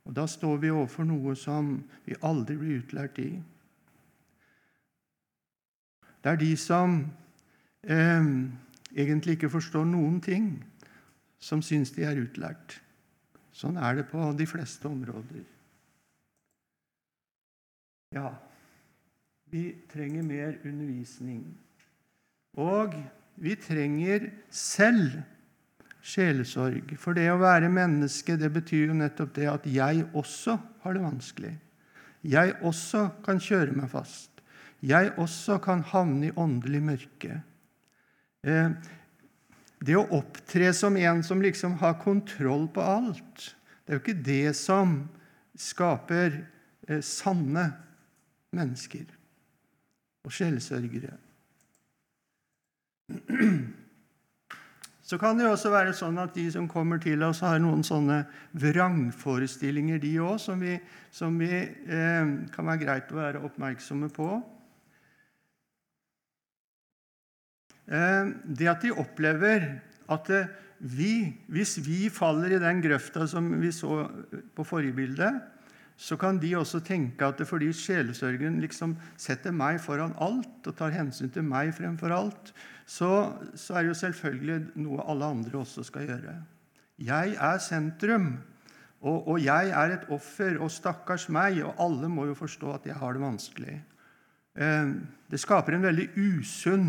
Og 0.05 0.17
da 0.17 0.25
står 0.29 0.61
vi 0.63 0.73
overfor 0.73 1.09
noe 1.09 1.35
som 1.37 1.77
vi 2.05 2.17
aldri 2.25 2.57
blir 2.61 2.81
utlært 2.83 3.21
i. 3.21 3.31
Det 6.25 6.33
er 6.33 6.41
de 6.41 6.53
som 6.57 6.97
eh, 7.85 8.31
egentlig 8.97 9.37
ikke 9.37 9.53
forstår 9.53 9.85
noen 9.89 10.21
ting, 10.25 10.49
som 11.37 11.61
syns 11.61 11.93
de 11.93 12.07
er 12.09 12.21
utlært. 12.23 12.79
Sånn 13.53 13.77
er 13.77 14.01
det 14.01 14.07
på 14.09 14.31
de 14.37 14.47
fleste 14.49 14.89
områder. 14.89 15.45
Ja, 18.17 18.31
vi 19.53 19.67
trenger 19.93 20.25
mer 20.25 20.57
undervisning. 20.65 21.45
Og 22.57 22.97
vi 23.41 23.55
trenger 23.59 24.29
selv 24.53 25.23
sjelesorg. 26.05 26.95
For 27.01 27.17
det 27.17 27.31
å 27.33 27.41
være 27.41 27.73
menneske 27.73 28.37
det 28.41 28.51
betyr 28.55 28.91
jo 28.91 28.99
nettopp 28.99 29.35
det 29.39 29.49
at 29.51 29.67
jeg 29.69 30.05
også 30.13 30.59
har 30.85 30.97
det 30.97 31.05
vanskelig. 31.05 31.55
Jeg 32.25 32.55
også 32.65 33.09
kan 33.25 33.41
kjøre 33.43 33.77
meg 33.77 33.91
fast. 33.93 34.31
Jeg 34.85 35.13
også 35.21 35.59
kan 35.65 35.85
havne 35.89 36.29
i 36.29 36.37
åndelig 36.41 36.83
mørke. 36.85 37.41
Eh, 38.45 38.71
det 39.85 39.97
å 39.97 40.07
opptre 40.17 40.71
som 40.77 40.97
en 40.97 41.23
som 41.25 41.43
liksom 41.45 41.79
har 41.81 41.99
kontroll 42.01 42.67
på 42.73 42.85
alt, 42.85 43.51
det 43.85 43.93
er 43.93 43.99
jo 43.99 44.03
ikke 44.03 44.25
det 44.25 44.55
som 44.57 44.97
skaper 45.61 46.39
eh, 46.89 47.01
sanne 47.05 47.67
mennesker 48.55 49.05
og 50.25 50.33
sjelsørgere. 50.33 51.17
Så 55.05 55.19
kan 55.21 55.37
det 55.37 55.45
også 55.45 55.69
være 55.69 55.93
sånn 55.93 56.17
at 56.23 56.33
de 56.33 56.47
som 56.49 56.65
kommer 56.71 56.97
til 57.03 57.21
oss, 57.27 57.43
har 57.45 57.59
noen 57.61 57.83
sånne 57.85 58.23
vrangforestillinger, 58.57 60.01
de 60.01 60.15
òg, 60.25 60.39
som, 60.41 60.57
vi, 60.57 60.79
som 61.13 61.37
vi 61.37 61.53
eh, 61.53 62.31
kan 62.55 62.71
være 62.71 62.81
greit 62.81 63.13
å 63.13 63.19
være 63.19 63.43
oppmerksomme 63.45 64.09
på. 64.17 64.31
Eh, 67.85 68.33
det 68.49 68.71
at 68.73 68.81
de 68.81 68.95
opplever 68.97 69.75
at 70.09 70.33
eh, 70.33 70.49
vi, 70.81 71.13
hvis 71.53 71.77
vi 71.85 72.09
faller 72.13 72.57
i 72.57 72.63
den 72.65 72.81
grøfta 72.85 73.29
som 73.29 73.53
vi 73.61 73.77
så 73.77 74.07
på 74.57 74.65
forrige 74.65 74.97
bilde, 74.97 75.35
så 76.01 76.17
kan 76.19 76.41
de 76.41 76.57
også 76.59 76.81
tenke 76.83 77.29
at 77.29 77.39
det 77.39 77.47
fordi 77.47 77.69
sjelesørgen 77.77 78.57
liksom 78.65 78.97
setter 79.21 79.53
meg 79.55 79.79
foran 79.85 80.17
alt 80.17 80.65
og 80.67 80.77
tar 80.81 80.97
hensyn 80.97 81.31
til 81.31 81.45
meg 81.47 81.77
fremfor 81.77 82.13
alt, 82.17 82.55
så, 82.87 83.11
så 83.57 83.75
er 83.75 83.85
det 83.85 83.93
jo 83.95 84.01
selvfølgelig 84.01 84.59
noe 84.85 85.05
alle 85.09 85.31
andre 85.37 85.59
også 85.61 85.85
skal 85.87 86.09
gjøre. 86.09 86.35
Jeg 86.99 87.37
er 87.41 87.59
sentrum, 87.59 88.37
Og, 89.05 89.29
og, 89.29 89.37
jeg 89.45 89.69
er 89.69 89.91
et 89.93 90.05
offer, 90.09 90.57
og 90.65 90.71
stakkars 90.73 91.27
meg, 91.29 91.59
og 91.61 91.75
alle 91.77 92.09
må 92.09 92.25
jo 92.25 92.35
forstå 92.35 92.71
at 92.73 92.87
jeg 92.89 92.95
har 92.97 93.13
det 93.13 93.21
vanskelig. 93.21 93.75
Eh, 94.57 94.95
det 95.29 95.41
skaper 95.41 95.77
en 95.77 95.85
veldig 95.85 96.07
usunn 96.17 96.87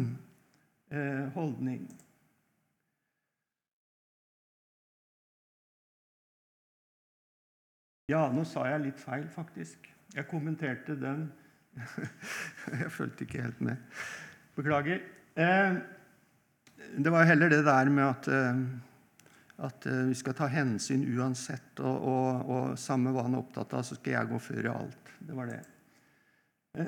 eh, 0.96 1.26
holdning. 1.36 1.90
Ja, 8.08 8.30
nå 8.32 8.46
sa 8.48 8.64
jeg 8.70 8.86
litt 8.86 9.04
feil, 9.04 9.28
faktisk. 9.34 9.92
Jeg 10.16 10.30
kommenterte 10.32 10.96
den 10.96 11.28
Jeg 12.82 12.92
fulgte 12.96 13.28
ikke 13.28 13.44
helt 13.44 13.60
med. 13.60 13.82
Beklager. 14.56 15.04
Eh, 15.36 15.74
det 16.98 17.10
var 17.10 17.24
heller 17.24 17.50
det 17.50 17.64
der 17.68 17.90
med 17.92 18.06
at, 18.08 18.28
eh, 18.28 18.60
at 19.68 19.86
eh, 19.86 20.06
vi 20.08 20.16
skal 20.16 20.34
ta 20.38 20.48
hensyn 20.48 21.04
uansett, 21.18 21.80
og, 21.80 22.06
og, 22.08 22.50
og, 22.50 22.78
samme 22.80 23.12
hva 23.12 23.26
han 23.26 23.36
er 23.36 23.42
opptatt 23.44 23.74
av, 23.76 23.84
så 23.84 23.98
skal 24.00 24.14
jeg 24.16 24.30
gå 24.30 24.40
før 24.40 24.62
i 24.64 24.72
alt. 24.72 25.12
Det 25.20 25.36
var 25.36 25.52
det. 25.52 25.60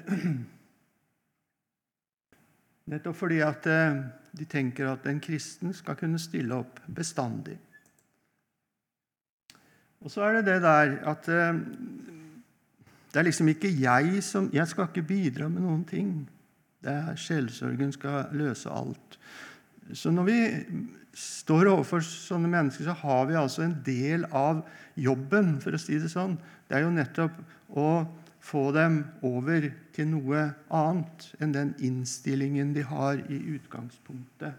Nettopp 2.87 3.19
fordi 3.19 3.41
at 3.43 3.67
de 3.67 4.45
tenker 4.47 4.87
at 4.87 5.07
en 5.11 5.19
kristen 5.19 5.73
skal 5.75 5.97
kunne 5.99 6.19
stille 6.23 6.55
opp 6.55 6.79
bestandig. 6.87 7.57
Og 9.99 10.11
så 10.13 10.23
er 10.23 10.37
det 10.37 10.45
det 10.47 10.61
der 10.63 10.93
at 11.11 11.27
det 13.11 13.19
er 13.19 13.27
liksom 13.27 13.47
ikke 13.51 13.73
jeg 13.75 14.23
som 14.23 14.47
Jeg 14.53 14.67
skal 14.71 14.87
ikke 14.87 15.03
bidra 15.09 15.47
med 15.51 15.65
noen 15.65 15.83
ting. 15.87 16.29
Det 16.87 16.93
er 16.95 17.19
Sjelsorgen 17.19 17.91
skal 17.91 18.29
løse 18.37 18.71
alt. 18.71 19.17
Så 19.91 20.11
når 20.11 20.27
vi 20.27 20.37
står 21.17 21.67
overfor 21.71 22.03
sånne 22.05 22.47
mennesker, 22.51 22.87
så 22.87 22.95
har 23.01 23.25
vi 23.27 23.35
altså 23.39 23.65
en 23.65 23.75
del 23.83 24.23
av 24.31 24.61
jobben, 24.95 25.57
for 25.63 25.75
å 25.75 25.81
si 25.81 25.97
det 25.99 26.11
sånn. 26.13 26.37
Det 26.69 26.77
er 26.77 26.85
jo 26.85 26.93
nettopp 26.95 27.35
å 27.75 27.89
få 28.47 28.69
dem 28.71 29.01
over 29.27 29.67
til 29.95 30.07
noe 30.13 30.45
annet 30.71 31.27
enn 31.43 31.55
den 31.55 31.73
innstillingen 31.83 32.71
de 32.75 32.85
har 32.87 33.19
i 33.27 33.39
utgangspunktet. 33.57 34.55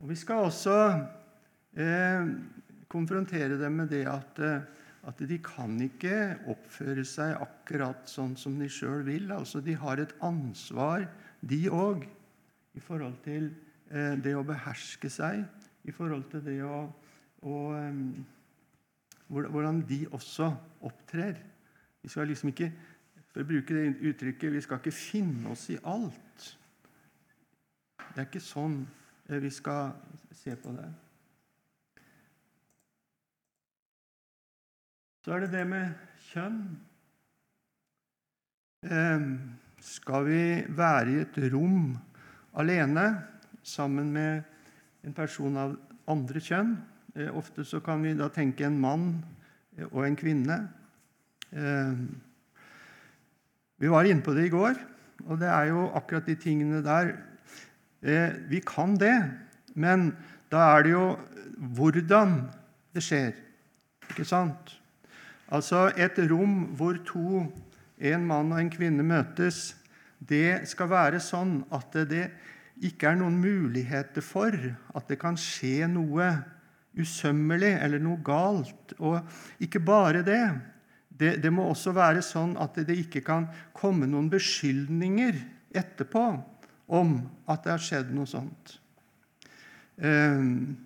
Og 0.00 0.08
Vi 0.12 0.16
skal 0.20 0.46
også 0.46 0.76
eh, 1.76 2.28
konfrontere 2.88 3.58
dem 3.58 3.80
med 3.80 3.90
det 3.90 4.04
at, 4.06 4.38
eh, 4.38 4.60
at 5.06 5.22
de 5.30 5.38
kan 5.44 5.76
ikke 5.84 6.36
oppføre 6.50 7.04
seg 7.06 7.36
akkurat 7.38 8.08
sånn 8.10 8.34
som 8.38 8.56
de 8.58 8.68
sjøl 8.72 9.04
vil. 9.06 9.30
Altså, 9.34 9.62
de 9.62 9.76
har 9.78 10.02
et 10.02 10.14
ansvar, 10.26 11.06
de 11.40 11.60
òg, 11.70 12.08
i 12.76 12.82
forhold 12.82 13.16
til 13.24 13.48
eh, 13.88 14.16
det 14.20 14.34
å 14.36 14.44
beherske 14.46 15.10
seg, 15.12 15.44
i 15.86 15.94
forhold 15.94 16.26
til 16.32 16.44
det 16.46 16.60
å, 16.66 16.86
å 17.46 17.58
Hvordan 19.26 19.80
de 19.88 20.04
også 20.14 20.46
opptrer. 20.86 21.40
Vi 21.98 22.10
skal 22.12 22.28
liksom 22.30 22.52
ikke 22.52 22.68
for 23.36 23.44
å 23.44 23.48
bruke 23.50 23.74
det 23.76 23.98
uttrykket, 24.08 24.48
vi 24.48 24.60
skal 24.64 24.78
ikke 24.80 24.96
finne 24.96 25.50
oss 25.52 25.66
i 25.68 25.74
alt. 25.84 26.44
Det 28.14 28.22
er 28.22 28.28
ikke 28.30 28.40
sånn 28.40 28.78
vi 29.28 29.50
skal 29.52 29.90
se 30.32 30.54
på 30.56 30.72
det. 30.72 30.86
Så 35.26 35.34
er 35.34 35.42
det 35.42 35.56
det 35.56 35.64
med 35.66 35.88
kjønn. 36.28 36.58
Eh, 38.86 39.24
skal 39.82 40.28
vi 40.28 40.42
være 40.70 41.08
i 41.10 41.16
et 41.24 41.38
rom 41.50 41.96
alene 42.62 43.06
sammen 43.66 44.12
med 44.14 44.44
en 45.02 45.16
person 45.16 45.58
av 45.58 45.74
andre 46.14 46.44
kjønn? 46.46 46.70
Eh, 47.16 47.32
ofte 47.34 47.66
så 47.66 47.82
kan 47.82 48.06
vi 48.06 48.14
da 48.14 48.30
tenke 48.30 48.68
en 48.68 48.78
mann 48.78 49.08
eh, 49.74 49.88
og 49.88 50.06
en 50.06 50.20
kvinne. 50.22 50.60
Vi 53.82 53.90
var 53.90 54.06
inne 54.06 54.22
på 54.22 54.38
det 54.38 54.46
i 54.46 54.54
går, 54.54 54.78
og 55.26 55.42
det 55.42 55.50
er 55.50 55.72
jo 55.72 55.90
akkurat 55.90 56.26
de 56.30 56.38
tingene 56.38 56.82
der. 56.86 57.14
Vi 58.50 58.62
kan 58.66 58.94
det, 59.00 59.14
men 59.74 60.12
da 60.54 60.70
er 60.76 60.86
det 60.86 60.94
jo 60.94 61.06
hvordan 61.78 62.42
det 62.94 63.06
skjer. 63.06 63.38
Ikke 64.10 64.26
sant? 64.26 64.76
Altså 65.54 65.86
et 65.94 66.18
rom 66.30 66.72
hvor 66.76 66.98
to, 67.06 67.44
en 67.96 68.26
mann 68.26 68.52
og 68.52 68.60
en 68.60 68.70
kvinne, 68.72 69.04
møtes, 69.06 69.76
det 70.18 70.66
skal 70.68 70.90
være 70.90 71.20
sånn 71.22 71.60
at 71.74 71.94
det 72.08 72.26
ikke 72.84 73.12
er 73.12 73.18
noen 73.20 73.38
muligheter 73.40 74.24
for 74.24 74.52
at 74.52 75.08
det 75.08 75.18
kan 75.20 75.38
skje 75.40 75.86
noe 75.88 76.28
usømmelig 76.96 77.74
eller 77.76 78.02
noe 78.02 78.20
galt. 78.24 78.96
Og 78.98 79.20
ikke 79.62 79.80
bare 79.84 80.24
det. 80.26 80.42
Det, 81.08 81.36
det 81.40 81.52
må 81.52 81.68
også 81.70 81.94
være 81.96 82.24
sånn 82.24 82.56
at 82.60 82.76
det 82.84 82.98
ikke 83.06 83.22
kan 83.24 83.46
komme 83.76 84.08
noen 84.08 84.28
beskyldninger 84.32 85.38
etterpå 85.76 86.26
om 86.86 87.16
at 87.48 87.64
det 87.64 87.72
har 87.72 87.82
skjedd 87.82 88.12
noe 88.14 88.28
sånt. 88.28 88.76
Um, 89.96 90.76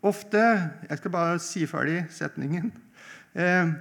ofte 0.00 0.40
Jeg 0.40 0.96
skal 0.98 1.12
bare 1.12 1.42
si 1.44 1.66
ferdig 1.68 2.06
setningen. 2.12 2.72
Eh, 3.32 3.72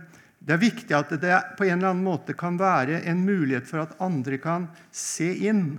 det 0.42 0.56
er 0.56 0.62
viktig 0.62 0.96
at 0.98 1.12
det 1.22 1.38
på 1.58 1.68
en 1.68 1.76
eller 1.78 1.92
annen 1.92 2.06
måte 2.06 2.34
kan 2.38 2.58
være 2.60 3.04
en 3.10 3.22
mulighet 3.28 3.68
for 3.70 3.84
at 3.84 3.98
andre 4.02 4.40
kan 4.42 4.66
se 4.96 5.30
inn, 5.48 5.76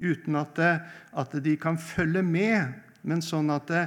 uten 0.00 0.38
at, 0.40 0.56
det, 0.56 0.72
at 1.12 1.36
de 1.44 1.54
kan 1.60 1.76
følge 1.78 2.22
med, 2.26 2.72
men 3.06 3.22
sånn 3.22 3.52
at 3.54 3.68
det, 3.70 3.84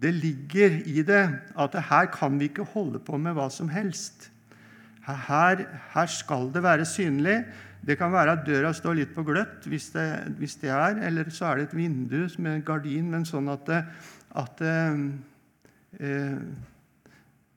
det, 0.00 0.12
ligger 0.20 0.76
i 0.86 1.02
det 1.06 1.24
at 1.60 1.78
her 1.88 2.10
kan 2.12 2.38
vi 2.38 2.50
ikke 2.50 2.68
holde 2.74 3.00
på 3.02 3.18
med 3.18 3.34
hva 3.36 3.48
som 3.50 3.72
helst. 3.72 4.28
Her, 5.04 5.64
her 5.92 6.12
skal 6.12 6.50
det 6.52 6.62
være 6.64 6.86
synlig. 6.88 7.40
Det 7.84 7.98
kan 8.00 8.12
være 8.14 8.36
at 8.36 8.44
døra 8.46 8.70
står 8.72 9.00
litt 9.00 9.16
på 9.16 9.24
gløtt, 9.26 9.66
hvis 9.68 9.90
det, 9.96 10.06
hvis 10.38 10.56
det 10.62 10.70
er, 10.72 11.00
eller 11.08 11.28
så 11.32 11.50
er 11.50 11.58
det 11.58 11.66
et 11.66 11.76
vindu 11.76 12.22
med 12.38 12.52
en 12.52 12.64
gardin, 12.64 13.10
men 13.12 13.26
sånn 13.28 13.50
at, 13.52 13.72
at 14.40 14.62
eh, 14.64 16.30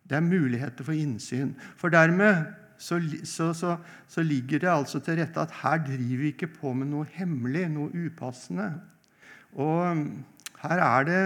det 0.07 0.17
er 0.17 0.23
muligheter 0.23 0.87
for 0.87 0.95
innsyn. 0.95 1.53
For 1.79 1.91
dermed 1.93 2.45
så, 2.77 2.99
så, 3.23 3.51
så, 3.57 3.75
så, 4.07 4.23
ligger 4.23 4.61
det 4.61 4.69
altså 4.69 5.01
til 5.03 5.17
rette 5.19 5.41
at 5.41 5.55
her 5.63 5.79
driver 5.83 6.21
vi 6.21 6.33
ikke 6.33 6.51
på 6.59 6.73
med 6.77 6.91
noe 6.91 7.07
hemmelig, 7.17 7.65
noe 7.73 8.05
upassende. 8.05 8.69
Og 9.57 9.81
um, 9.91 10.03
her 10.61 10.81
er 10.85 11.07
det 11.07 11.21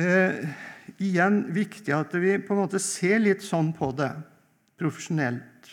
eh, 0.00 0.54
igjen 1.04 1.42
viktig 1.54 1.94
at 1.96 2.14
vi 2.20 2.38
på 2.40 2.54
en 2.54 2.62
måte 2.64 2.80
ser 2.82 3.20
litt 3.20 3.44
sånn 3.44 3.72
på 3.76 3.90
det 3.96 4.10
profesjonelt. 4.80 5.70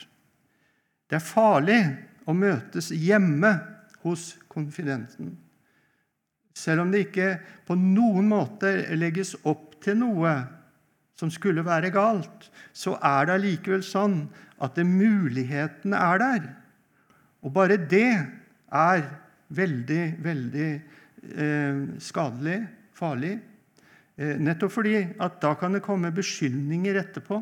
Det 1.08 1.18
er 1.20 1.26
farlig 1.26 1.82
å 2.28 2.36
møtes 2.36 2.92
hjemme 2.96 3.56
hos 4.04 4.34
konfidenten. 4.52 5.34
Selv 6.56 6.84
om 6.84 6.92
det 6.92 7.08
ikke 7.08 7.34
på 7.68 7.76
noen 7.80 8.28
måte 8.32 8.74
legges 9.00 9.34
opp 9.48 9.80
til 9.84 9.98
noe 10.00 10.34
som 11.22 11.32
skulle 11.34 11.66
være 11.66 11.94
galt, 11.94 12.50
så 12.74 12.96
er 12.98 13.28
det 13.28 13.38
allikevel 13.38 13.84
sånn 13.86 14.24
at 14.62 14.80
mulighetene 14.82 15.98
er 15.98 16.22
der. 16.22 16.50
Og 17.46 17.54
bare 17.54 17.78
det 17.78 18.10
er 18.72 19.06
veldig, 19.54 20.04
veldig 20.24 20.70
eh, 20.74 21.82
skadelig, 22.02 22.60
farlig. 22.98 23.36
Eh, 24.18 24.38
nettopp 24.42 24.74
fordi 24.80 24.98
at 25.22 25.42
da 25.44 25.54
kan 25.60 25.76
det 25.76 25.84
komme 25.86 26.14
beskyldninger 26.16 27.00
etterpå. 27.02 27.42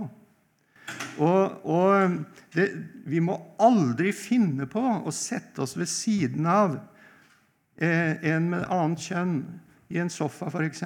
Og, 1.22 1.66
og 1.70 2.16
det, 2.56 2.70
vi 3.06 3.22
må 3.22 3.36
aldri 3.62 4.14
finne 4.16 4.66
på 4.72 4.82
å 4.82 5.14
sette 5.14 5.62
oss 5.62 5.76
ved 5.78 5.92
siden 5.92 6.48
av 6.50 6.80
eh, 7.78 8.16
en 8.32 8.50
med 8.56 8.66
annet 8.66 9.10
kjønn 9.12 9.36
i 9.90 10.00
en 10.02 10.12
sofa, 10.14 10.50
f.eks., 10.50 10.86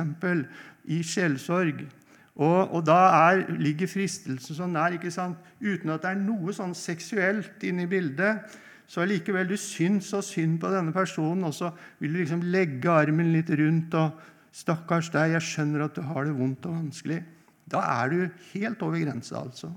i 0.92 1.00
sjelsorg 1.08 1.86
og, 2.34 2.74
og 2.74 2.82
da 2.88 2.98
er, 3.30 3.44
ligger 3.62 3.90
fristelsen 3.90 4.58
så 4.58 4.68
nær, 4.68 4.96
ikke 4.98 5.12
sant? 5.14 5.38
uten 5.62 5.94
at 5.94 6.02
det 6.02 6.14
er 6.14 6.22
noe 6.22 6.54
sånn 6.56 6.74
seksuelt 6.78 7.62
inne 7.64 7.86
i 7.86 7.90
bildet. 7.92 8.56
Så 8.90 9.04
allikevel 9.04 9.48
du 9.48 9.56
syns 9.58 10.10
så 10.12 10.22
synd 10.26 10.58
på 10.62 10.72
denne 10.74 10.94
personen, 10.96 11.46
og 11.48 11.54
så 11.56 11.70
vil 12.02 12.14
du 12.14 12.22
liksom 12.24 12.44
legge 12.54 12.92
armen 12.92 13.32
litt 13.34 13.52
rundt 13.60 13.96
og 14.00 14.30
'Stakkars 14.54 15.10
deg, 15.10 15.32
jeg 15.34 15.42
skjønner 15.42 15.82
at 15.88 15.96
du 15.98 16.04
har 16.06 16.28
det 16.28 16.36
vondt 16.38 16.68
og 16.70 16.76
vanskelig.' 16.78 17.24
Da 17.66 17.80
er 18.04 18.10
du 18.10 18.20
helt 18.52 18.82
over 18.86 19.00
grensa, 19.02 19.40
altså. 19.40 19.72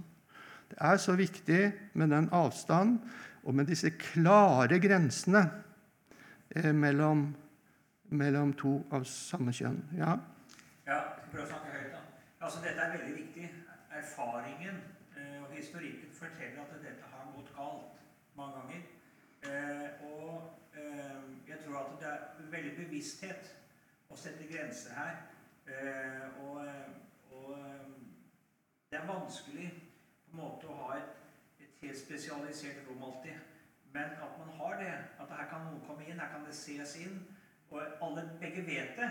Det 0.69 0.77
er 0.81 0.97
så 1.01 1.15
viktig 1.17 1.73
med 1.95 2.11
den 2.11 2.29
avstanden 2.33 3.01
og 3.45 3.55
med 3.55 3.71
disse 3.71 3.91
klare 3.91 4.81
grensene 4.83 5.47
eh, 6.51 6.73
mellom, 6.75 7.29
mellom, 8.11 8.53
to 8.53 8.81
av 8.93 9.07
samme 9.09 9.55
kjønn. 9.55 9.79
Ja? 9.97 10.19
Ja, 10.87 10.99
prøv 11.31 11.47
å 11.47 11.47
snakke 11.47 11.73
høyt. 11.73 11.96
Altså, 12.41 12.59
Dette 12.61 12.81
er 12.81 12.99
veldig 12.99 13.27
viktig. 13.27 13.55
Erfaringen 13.91 14.77
eh, 15.17 15.43
og 15.43 15.51
historikken 15.57 16.09
forteller 16.13 16.63
at 16.63 16.75
dette 16.83 17.03
har 17.13 17.33
gått 17.37 17.53
galt 17.57 18.01
mange 18.37 18.55
ganger. 18.59 18.83
Eh, 19.43 20.05
og 20.05 20.59
eh, 20.77 21.49
jeg 21.49 21.59
tror 21.65 21.79
at 21.79 22.01
det 22.01 22.09
er 22.09 22.51
veldig 22.51 22.73
bevissthet 22.77 23.49
å 24.11 24.19
sette 24.21 24.49
grenser 24.53 24.93
her. 24.95 25.17
Og, 26.47 26.61
og 27.35 27.57
det 28.91 28.99
er 28.99 29.09
vanskelig 29.09 29.71
på 30.29 30.37
en 30.37 30.39
måte 30.39 30.69
å 30.71 30.77
ha 30.85 30.93
et, 31.01 31.17
et 31.59 31.81
helt 31.83 31.99
spesialisert 31.99 32.85
rom 32.87 33.03
alltid. 33.09 33.41
Men 33.97 34.13
at 34.23 34.37
man 34.39 34.53
har 34.61 34.77
det, 34.79 34.93
at 35.25 35.33
her 35.39 35.49
kan 35.51 35.67
noen 35.67 35.83
komme 35.89 36.07
inn, 36.07 36.21
her 36.21 36.31
kan 36.37 36.45
det 36.47 36.55
ses 36.55 36.95
inn, 37.01 37.19
og 37.71 37.83
alle 38.05 38.29
begge 38.41 38.63
vet 38.69 38.95
det. 39.01 39.11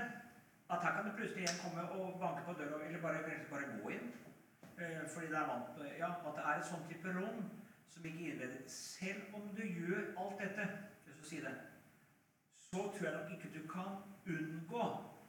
At 0.69 0.81
her 0.83 0.95
kan 0.95 1.05
det 1.05 1.17
plutselig 1.17 1.45
en 1.45 1.61
komme 1.63 1.83
og 1.97 2.19
banke 2.19 2.45
på 2.45 2.53
døra, 2.59 2.79
eller 2.85 3.01
bare, 3.01 3.19
bare 3.49 3.67
gå 3.81 3.89
inn. 3.89 4.07
Eh, 4.77 5.03
fordi 5.13 5.27
det 5.27 5.37
er 5.37 5.47
vant 5.47 5.77
ja, 5.99 6.09
At 6.27 6.33
det 6.35 6.43
er 6.45 6.57
et 6.59 6.67
sånn 6.67 6.87
type 6.89 7.11
rom 7.15 7.45
som 7.87 8.07
ikke 8.09 8.25
innleder 8.27 8.65
Selv 8.67 9.37
om 9.37 9.45
du 9.55 9.61
gjør 9.63 10.09
alt 10.19 10.41
dette, 10.41 10.65
si 11.23 11.39
det, 11.41 11.53
så 12.59 12.83
tror 12.93 13.07
jeg 13.07 13.13
nok 13.15 13.31
ikke 13.37 13.53
du 13.53 13.61
kan 13.71 13.95
unngå 14.27 14.81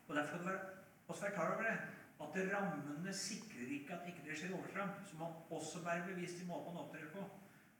Og 0.09 0.11
derfor 0.17 0.43
skal 0.43 0.59
du 0.59 1.13
også 1.13 1.23
være 1.29 1.37
klar 1.37 1.55
over 1.55 1.63
det 1.63 1.77
at 2.17 2.37
rammene 2.53 3.13
sikrer 3.13 3.73
ikke 3.77 3.95
at 3.95 4.07
ikke 4.09 4.23
det 4.25 4.39
skjer 4.39 4.55
overtramp. 4.57 5.03
Så 5.07 5.17
man 5.21 5.35
også 5.51 5.83
være 5.85 6.07
bevisst 6.07 6.41
i 6.43 6.47
måten 6.49 6.75
man 6.75 6.87
opptrer 6.87 7.11
på. 7.13 7.25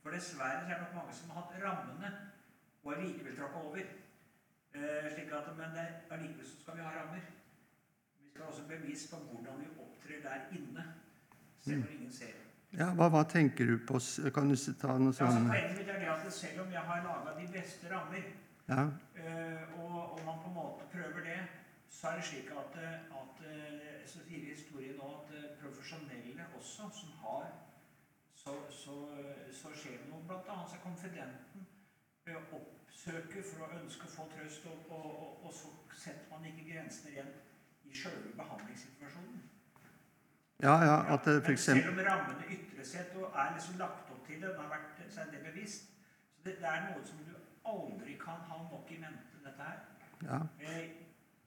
For 0.03 0.13
dessverre 0.13 0.61
er 0.61 0.69
det 0.69 0.81
nok 0.83 0.95
mange 0.95 1.15
som 1.17 1.31
har 1.31 1.41
hatt 1.41 1.57
rammene 1.63 2.11
og 2.85 2.93
allikevel 2.95 3.37
tråkka 3.37 3.63
over. 3.71 3.89
Eh, 4.77 5.09
slik 5.15 5.33
at, 5.33 5.49
Men 5.57 5.79
allikevel 6.11 6.47
så 6.47 6.61
skal 6.61 6.77
vi 6.77 6.85
ha 6.85 6.93
rammer. 6.99 7.25
Vi 8.37 8.43
er 8.43 8.47
også 8.47 8.63
bevisst 8.69 9.11
på 9.11 9.17
hvordan 9.17 9.61
vi 9.61 9.67
opptrer 9.81 10.19
der 10.23 10.59
inne, 10.59 10.85
selv 11.65 11.79
når 11.81 11.93
ingen 11.99 12.13
ser. 12.13 12.35
Ja, 12.77 12.89
hva, 12.99 13.09
hva, 13.09 13.23
tenker 13.25 13.65
du 13.67 13.79
på? 13.89 14.01
Kan 14.35 14.51
du 14.53 14.57
ta 14.81 14.97
noe 15.01 15.15
sånt? 15.17 15.49
Ja, 15.49 15.61
er 15.63 16.01
det 16.01 16.11
at 16.13 16.33
selv 16.33 16.67
om 16.67 16.73
jeg 16.73 16.83
har 16.91 17.05
laga 17.07 17.33
de 17.41 17.47
beste 17.53 17.89
rammer, 17.93 18.27
ja. 18.69 18.83
uh, 18.83 19.79
og, 19.81 19.95
og, 20.13 20.21
man 20.27 20.43
på 20.43 20.51
en 20.51 20.59
måte 20.59 20.89
prøver 20.93 21.25
det, 21.25 21.39
så 21.89 22.11
er 22.11 22.21
det 22.21 22.27
slik 22.29 22.51
at, 22.53 22.77
at 23.21 23.41
så 24.07 24.21
sier 24.27 24.51
historien 24.51 24.99
nå 25.01 25.09
at 25.23 25.33
profesjonelle 25.63 26.51
også, 26.59 26.91
som 27.01 27.17
har 27.23 27.49
så, 28.35 28.53
så, 28.71 28.99
så 29.53 29.73
skjer 29.73 29.97
det 30.03 30.11
noe. 30.11 30.21
Blant 30.29 30.53
annet 30.53 30.75
så 30.75 30.83
konfidenten 30.85 31.65
oppsøker 33.07 33.43
for 33.47 33.65
å 33.65 33.73
ønske 33.81 34.09
å 34.09 34.13
få 34.13 34.29
trøst, 34.35 34.67
og, 34.69 34.91
og, 34.91 35.11
og, 35.25 35.45
og 35.47 35.55
så 35.55 35.73
setter 35.95 36.29
man 36.31 36.47
ikke 36.51 36.67
grensene 36.69 37.15
igjen 37.15 37.33
i 37.91 37.99
sjølve 38.01 38.33
behandlingssituasjonen. 38.41 39.43
Ja, 40.63 40.75
ja, 40.89 40.97
at 41.15 41.25
det 41.25 41.43
for 41.45 41.53
eksempel... 41.53 41.83
Selv 41.83 41.99
om 41.99 42.05
rammene 42.11 42.45
ytrer 42.57 42.85
sett 42.85 43.17
og 43.21 43.33
er 43.43 43.53
liksom 43.57 43.81
lagt 43.83 44.13
opp 44.15 44.23
til 44.27 44.41
det, 44.43 44.49
den 44.49 44.63
har 44.63 44.71
vært 44.73 45.03
seg 45.17 45.35
det 45.35 45.43
bevisst 45.45 45.93
så 46.33 46.45
det, 46.45 46.55
det, 46.63 46.69
er 46.71 46.87
noe 46.87 47.03
som 47.05 47.21
du 47.27 47.35
aldri 47.73 48.15
kan 48.23 48.41
ha 48.49 48.59
nok 48.71 48.91
i 48.95 48.99
mente, 49.03 49.43
dette 49.45 49.69
her. 49.69 49.79
Ja. 50.29 50.39
Eh, 50.61 50.89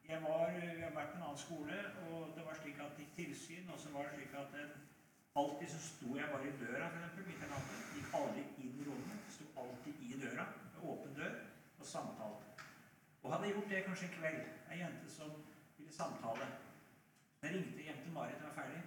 jeg, 0.09 0.19
var, 0.25 0.49
jeg 0.51 0.83
har 0.83 0.95
vært 0.95 1.11
på 1.13 1.19
en 1.19 1.25
annen 1.25 1.41
skole, 1.45 1.79
og 2.09 2.31
det 2.35 2.45
var 2.45 2.57
slik 2.59 2.81
at 2.83 2.95
det 2.97 3.05
gikk 3.05 3.15
tilsyn, 3.19 3.69
og 3.73 3.79
så 3.81 3.93
var 3.93 4.09
det 4.09 4.17
slik 4.17 4.35
at 4.41 4.57
en, 4.63 4.73
alltid 5.41 5.71
så 5.73 5.81
sto 5.85 6.15
jeg 6.17 6.31
bare 6.33 6.49
i 6.49 6.55
døra, 6.61 6.89
natten. 6.95 7.29
Gikk 7.95 8.15
aldri 8.19 8.45
inn 8.63 8.75
i 8.81 8.87
rommet. 8.87 9.29
Sto 9.35 9.47
alltid 9.63 10.01
i 10.07 10.17
døra, 10.23 10.47
med 10.73 10.89
åpen 10.93 11.15
dør, 11.19 11.37
og 11.79 11.85
samtalte. 11.93 12.67
Og 13.23 13.33
hadde 13.33 13.53
gjort 13.53 13.71
det 13.71 13.85
kanskje 13.85 14.09
en 14.09 14.15
kveld. 14.17 14.43
Ei 14.71 14.81
jente 14.81 15.11
som 15.11 15.37
ville 15.89 15.97
samtale. 15.97 16.45
Jeg 17.41 17.53
ringte 17.53 17.81
hjem 17.81 18.01
til 18.03 18.11
Marit 18.13 18.37
da 18.39 18.45
jeg 18.45 18.49
var 18.49 18.57
ferdig. 18.61 18.81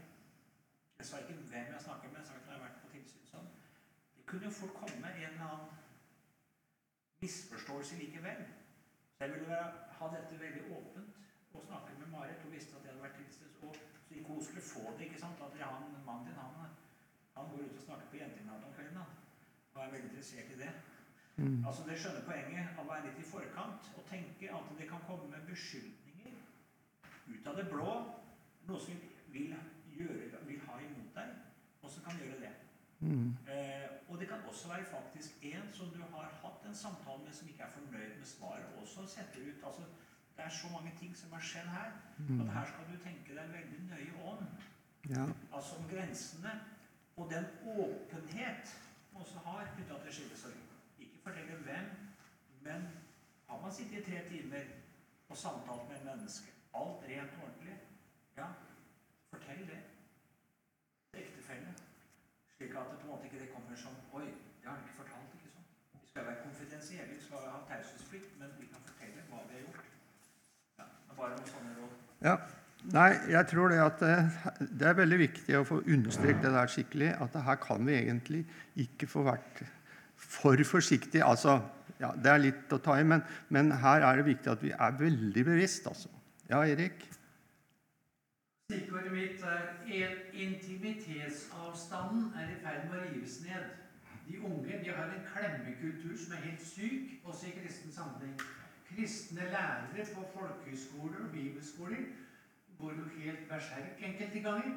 Jeg 0.98 1.06
sa 1.06 1.18
ikke 1.18 1.34
hvem 1.50 1.68
jeg 1.74 1.82
snakket 1.86 2.10
med. 2.12 2.18
jeg 2.20 2.26
sa 2.26 2.34
at 2.34 2.46
jeg 2.46 2.54
har 2.54 2.64
vært 2.66 2.82
på 2.82 2.88
tilsyn. 2.92 3.48
Det 4.16 4.26
kunne 4.26 4.44
jo 4.48 4.58
fort 4.60 4.74
komme 4.80 5.08
en 5.14 5.22
eller 5.28 5.46
annen 5.52 5.70
misforståelse 7.22 7.94
likevel. 8.02 8.42
Så 9.14 9.24
jeg 9.24 9.32
ville 9.32 9.48
være, 9.54 9.70
ha 9.98 10.04
dette 10.16 10.40
veldig 10.44 10.62
åpent 10.76 11.10
og 11.54 11.64
snakket 11.68 11.98
med 11.98 12.12
Marit. 12.14 12.42
Hun 12.42 12.54
visste 12.56 12.76
at 12.76 12.84
jeg 12.84 12.92
hadde 12.92 13.06
vært 13.06 13.18
tilsyns. 13.22 13.58
Og 13.66 13.74
så 14.04 14.14
ikke 14.14 14.28
hun 14.28 14.44
skulle 14.44 14.70
få 14.74 14.84
det. 14.96 15.04
ikke 15.06 15.20
sant? 15.24 15.42
At 15.46 15.58
han, 15.72 15.82
mannen 16.06 16.26
din 16.26 16.40
han, 16.44 16.72
han 17.36 17.50
går 17.50 17.66
ut 17.66 17.78
og 17.80 17.84
snakker 17.86 18.06
på 18.10 18.20
jentenatt 18.22 18.68
om 18.68 18.74
kvelden. 18.76 19.02
Han. 19.02 19.10
Og 19.74 19.82
er 19.82 19.94
veldig 19.94 20.10
interessert 20.10 20.54
i 20.54 20.60
det. 20.62 20.72
Mm. 21.36 21.66
Altså 21.66 21.82
Det 21.88 21.98
skjønner 21.98 22.28
poenget 22.30 22.78
av 22.78 22.84
å 22.84 22.90
være 22.92 23.06
litt 23.08 23.22
i 23.24 23.30
forkant 23.34 23.92
og 23.96 24.08
tenke 24.14 24.54
at 24.58 24.72
det 24.78 24.88
kan 24.90 25.06
komme 25.08 25.30
med 25.32 25.46
beskyldninger 25.50 26.01
ut 27.32 27.46
av 27.46 27.56
det 27.56 27.68
blå. 27.70 27.94
Noe 28.68 28.80
som 28.80 29.00
vil 29.34 29.54
gjøre, 29.96 30.42
vil 30.46 30.60
ha 30.68 30.78
imot 30.80 31.16
deg, 31.16 31.32
og 31.82 31.90
som 31.90 32.04
kan 32.06 32.20
gjøre 32.20 32.40
det. 32.44 32.52
Mm. 33.02 33.34
Eh, 33.50 33.88
og 34.08 34.20
det 34.20 34.28
kan 34.30 34.44
også 34.48 34.68
være 34.68 34.84
faktisk 34.84 35.30
en 35.42 35.72
som 35.72 35.90
du 35.90 35.98
har 36.14 36.28
hatt 36.42 36.66
en 36.68 36.74
samtale 36.74 37.24
med, 37.24 37.32
som 37.34 37.48
ikke 37.48 37.62
er 37.66 37.72
fornøyd 37.76 38.12
med 38.18 38.28
svaret, 38.34 38.68
og 38.78 38.86
så 38.88 39.06
setter 39.06 39.48
ut 39.48 39.64
altså, 39.66 39.82
Det 40.36 40.44
er 40.44 40.48
så 40.48 40.68
mange 40.72 40.92
ting 41.00 41.16
som 41.16 41.32
har 41.32 41.40
skjedd 41.40 41.66
her, 41.68 41.90
mm. 42.18 42.40
at 42.40 42.52
her 42.52 42.66
skal 42.70 42.86
du 42.92 42.94
tenke 43.04 43.34
deg 43.36 43.50
veldig 43.52 43.80
nøye 43.90 44.14
om. 44.32 44.46
Ja. 45.10 45.26
Altså 45.52 45.76
om 45.76 45.88
grensene 45.90 46.52
og 47.16 47.30
den 47.30 47.44
åpenhet 47.66 48.80
man 49.12 49.22
også 49.22 49.38
har 49.44 49.68
knytta 49.74 49.98
til 50.04 50.12
skillesorg. 50.12 50.62
Ikke 50.98 51.18
fortelle 51.24 51.56
hvem, 51.66 51.90
men 52.62 52.88
har 53.48 53.60
man 53.62 53.72
sittet 53.72 53.98
i 53.98 54.04
tre 54.10 54.28
timer 54.28 54.64
og 55.28 55.36
samtalt 55.36 55.88
med 55.88 56.00
en 56.00 56.06
menneske, 56.06 56.51
alt 56.80 57.04
rent 57.08 57.34
og 57.36 57.44
ordentlig, 57.46 57.76
ja, 58.36 58.48
fortell 59.32 59.62
det 59.70 59.80
til 61.12 61.20
ektefellen. 61.24 61.74
Slik 62.56 62.76
at 62.80 62.90
det 62.90 62.98
på 63.00 63.06
en 63.06 63.12
måte 63.12 63.28
ikke 63.28 63.42
det 63.42 63.50
kommer 63.54 63.76
som 63.84 63.98
Oi, 64.16 64.24
det 64.60 64.66
har 64.68 64.76
han 64.76 64.84
ikke 64.86 64.98
fortalt. 65.02 65.36
ikke 65.36 65.52
sånn. 65.52 65.68
Vi 66.00 66.08
skal 66.12 66.26
være 66.30 66.40
konfidensielle, 66.46 67.12
vi 67.18 67.26
skal 67.26 67.44
ha 67.50 67.60
taushetsplikt, 67.70 68.32
men 68.40 68.56
vi 68.60 68.70
kan 68.72 68.88
fortelle 68.88 69.28
hva 69.28 69.44
vi 69.48 69.58
har 69.58 69.62
gjort. 69.66 69.92
Ja, 70.80 70.88
det 70.88 71.14
er 71.14 71.20
bare 71.20 71.36
noen 71.36 71.52
sånne 71.54 71.76
råd. 71.78 72.02
Ja. 72.28 72.36
Nei, 72.92 73.10
jeg 73.30 73.46
tror 73.46 73.70
det 73.70 73.78
at 73.78 74.00
eh, 74.02 74.40
det 74.58 74.88
er 74.88 74.96
veldig 74.98 75.18
viktig 75.20 75.54
å 75.54 75.66
få 75.66 75.76
understreket 75.86 76.42
det 76.42 76.50
der 76.56 76.72
skikkelig. 76.72 77.12
At 77.22 77.36
her 77.46 77.60
kan 77.62 77.86
vi 77.86 77.94
egentlig 77.94 78.40
ikke 78.82 79.06
få 79.06 79.22
vært 79.28 79.62
for 80.18 80.58
forsiktige. 80.66 81.22
Altså, 81.24 81.60
ja, 82.00 82.10
det 82.18 82.32
er 82.32 82.42
litt 82.42 82.74
å 82.74 82.80
ta 82.82 82.96
i, 82.98 83.06
men, 83.06 83.22
men 83.54 83.70
her 83.84 84.02
er 84.08 84.18
det 84.18 84.26
viktig 84.32 84.50
at 84.50 84.64
vi 84.64 84.72
er 84.74 84.98
veldig 84.98 85.44
bevisst. 85.46 85.86
Altså. 85.86 86.10
Ja, 86.52 86.66
Erik? 86.68 86.92
Stikkordet 88.68 89.12
mitt 89.12 89.42
er 89.42 90.18
intimitetsavstanden 90.36 92.34
er 92.36 92.50
i 92.52 92.58
ferd 92.60 92.82
med 92.90 92.98
å 92.98 93.06
rives 93.06 93.36
ned. 93.46 93.70
De 94.26 94.36
unge 94.50 94.74
de 94.82 94.90
har 94.92 95.08
en 95.14 95.24
klemmekultur 95.30 96.12
som 96.12 96.34
er 96.36 96.44
helt 96.50 96.66
syk, 96.66 97.24
også 97.24 97.48
i 97.48 97.54
kristen 97.56 97.96
sammenheng. 97.96 98.36
Kristne 98.90 99.48
lærere 99.54 100.04
på 100.12 100.26
folkehøyskoler 100.34 101.24
og 101.24 101.32
bibelskoler 101.38 102.04
går 102.82 102.92
jo 103.00 103.08
helt 103.16 103.48
berserk 103.48 104.04
enkelte 104.12 104.44
ganger. 104.44 104.76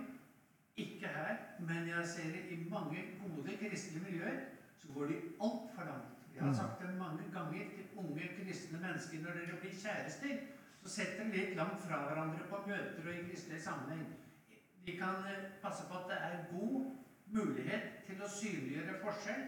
Ikke 0.80 1.08
her, 1.20 1.36
men 1.60 1.92
jeg 1.92 2.12
ser 2.16 2.32
det 2.38 2.44
i 2.56 2.62
mange 2.72 3.04
gode 3.20 3.60
kristne 3.60 4.00
miljøer. 4.08 4.40
Så 4.80 4.96
går 4.96 5.12
de 5.12 5.22
altfor 5.44 5.84
langt. 5.92 6.12
Jeg 6.36 6.42
har 6.48 6.56
sagt 6.56 6.80
det 6.80 6.96
mange 7.04 7.24
ganger 7.36 7.64
til 7.76 7.86
unge 8.00 8.36
kristne 8.40 8.80
mennesker 8.80 9.18
når 9.28 9.42
dere 9.42 9.60
blir 9.60 9.82
kjærester 9.84 10.55
så 10.86 10.90
sett 10.90 11.18
dem 11.18 11.32
litt 11.34 11.56
langt 11.58 11.82
fra 11.82 11.98
hverandre 12.06 12.46
på 12.46 12.60
møter 12.68 13.08
og 13.08 13.10
i 13.10 13.24
kristelig 13.26 13.58
sammenheng. 13.66 14.06
Vi 14.86 14.94
kan 15.00 15.24
eh, 15.26 15.48
passe 15.64 15.88
på 15.90 15.98
at 15.98 16.12
det 16.12 16.18
er 16.22 16.44
god 16.52 16.92
mulighet 17.34 17.88
til 18.06 18.20
å 18.22 18.30
synliggjøre 18.30 19.00
forskjell 19.02 19.48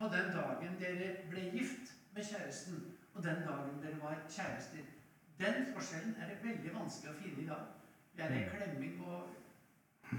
på 0.00 0.08
den 0.14 0.30
dagen 0.32 0.78
dere 0.80 1.10
ble 1.28 1.42
gift 1.52 1.92
med 2.16 2.24
kjæresten, 2.24 2.78
og 3.12 3.20
den 3.26 3.42
dagen 3.44 3.76
dere 3.82 4.00
var 4.00 4.22
kjærester. 4.24 4.86
Den 5.36 5.68
forskjellen 5.74 6.16
er 6.16 6.32
det 6.32 6.40
veldig 6.46 6.72
vanskelig 6.72 7.12
å 7.12 7.20
finne 7.20 7.44
i 7.44 7.48
dag. 7.50 7.68
Det 8.16 8.24
er 8.24 8.36
en 8.38 8.48
klemming, 8.54 8.96
og, 9.04 9.28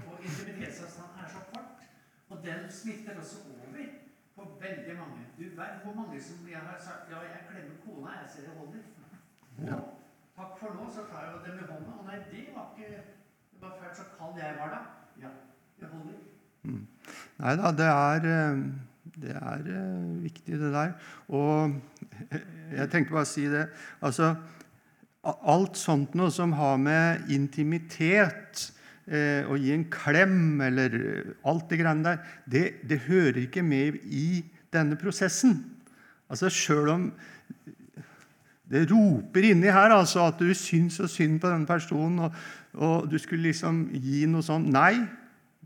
og 0.04 0.22
intimitetsavstanden 0.22 1.24
er 1.24 1.32
så 1.34 1.42
kort. 1.50 1.82
Og 2.28 2.46
den 2.46 2.70
smitter 2.70 3.18
også 3.18 3.42
over 3.56 3.90
på 4.36 4.46
veldig 4.62 4.96
mange. 5.00 5.26
Du 5.38 5.44
vet 5.58 5.82
hvor 5.82 5.98
mange 5.98 6.22
som 6.22 6.46
jeg 6.46 6.62
har 6.62 6.78
sagt 6.78 7.10
ja, 7.10 7.24
jeg 7.26 7.46
klemmer 7.50 7.82
kona, 7.82 8.20
jeg 8.20 8.30
ser 8.36 8.48
det 8.48 8.56
holder. 8.60 8.86
Ja. 9.64 9.78
Takk 10.36 10.58
for 10.60 10.74
nå, 10.76 10.88
så 10.92 11.06
tar 11.08 11.24
jeg 11.24 11.38
det 11.46 11.54
med 11.56 11.70
hånda. 11.70 11.94
Og 11.96 12.08
nei, 12.08 12.18
det 12.28 12.42
var 12.52 12.72
ikke 12.76 12.90
Det 13.56 13.62
var 13.62 13.78
fælt 13.80 13.96
så 13.96 14.04
kald 14.18 14.36
jeg 14.40 14.56
var 14.58 14.74
da. 14.74 14.80
Ja, 15.22 15.30
det 15.80 15.88
holder. 15.92 16.18
Mm. 16.66 16.82
Nei 17.40 17.54
da, 17.60 17.72
det 17.78 17.86
er, 17.92 18.26
eh, 18.32 18.58
det 19.16 19.36
er 19.38 19.70
eh, 19.78 20.10
viktig, 20.26 20.58
det 20.60 20.72
der. 20.74 20.92
Og 21.28 21.72
jeg 22.78 22.90
tenkte 22.92 23.16
bare 23.16 23.24
å 23.24 23.30
si 23.30 23.46
det 23.52 23.68
Altså, 24.04 24.34
alt 25.24 25.80
sånt 25.80 26.14
noe 26.18 26.30
som 26.30 26.52
har 26.58 26.76
med 26.78 27.30
intimitet 27.34 28.68
eh, 29.08 29.42
å 29.48 29.56
gi 29.58 29.72
en 29.74 29.88
klem 29.90 30.60
eller 30.62 30.98
alt 31.48 31.70
det 31.70 31.80
greiene 31.80 32.04
der, 32.04 32.20
det, 32.44 32.66
det 32.86 33.00
hører 33.08 33.40
ikke 33.46 33.64
med 33.66 33.98
i 34.04 34.44
denne 34.74 35.00
prosessen. 35.00 35.56
Altså, 36.28 36.52
Sjøl 36.52 36.92
om 36.92 37.08
det 38.70 38.86
roper 38.90 39.46
inni 39.52 39.70
her 39.70 39.94
altså, 39.94 40.24
at 40.26 40.40
du 40.42 40.50
syns 40.56 40.98
så 40.98 41.06
synd 41.10 41.38
på 41.42 41.50
denne 41.52 41.68
personen, 41.68 42.26
og, 42.26 42.38
og, 42.74 43.06
du 43.10 43.18
skulle 43.22 43.48
liksom 43.48 43.84
gi 43.94 44.24
noe 44.30 44.42
sånn 44.42 44.66
Nei, 44.74 44.94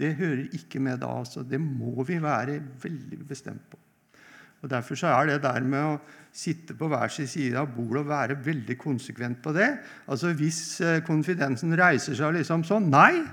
det 0.01 0.14
hører 0.18 0.51
ikke 0.57 0.80
med 0.82 1.01
da. 1.01 1.11
altså. 1.22 1.42
Det 1.44 1.61
må 1.61 2.05
vi 2.09 2.20
være 2.22 2.59
veldig 2.82 3.20
bestemt 3.28 3.64
på. 3.72 3.80
Og 4.61 4.68
Derfor 4.68 4.98
så 5.01 5.09
er 5.14 5.30
det 5.30 5.38
der 5.42 5.64
med 5.64 5.86
å 5.94 5.98
sitte 6.36 6.76
på 6.76 6.88
hver 6.92 7.09
sin 7.12 7.28
side 7.28 7.57
av 7.57 7.72
bordet 7.72 8.03
og 8.03 8.11
være 8.11 8.36
veldig 8.44 8.76
konsekvent 8.78 9.40
på 9.42 9.55
det 9.57 9.70
Altså 10.12 10.34
Hvis 10.36 10.61
eh, 10.84 11.01
konfidensen 11.07 11.72
reiser 11.80 12.14
seg 12.18 12.36
liksom 12.36 12.66
sånn 12.68 12.90
Nei! 12.92 13.24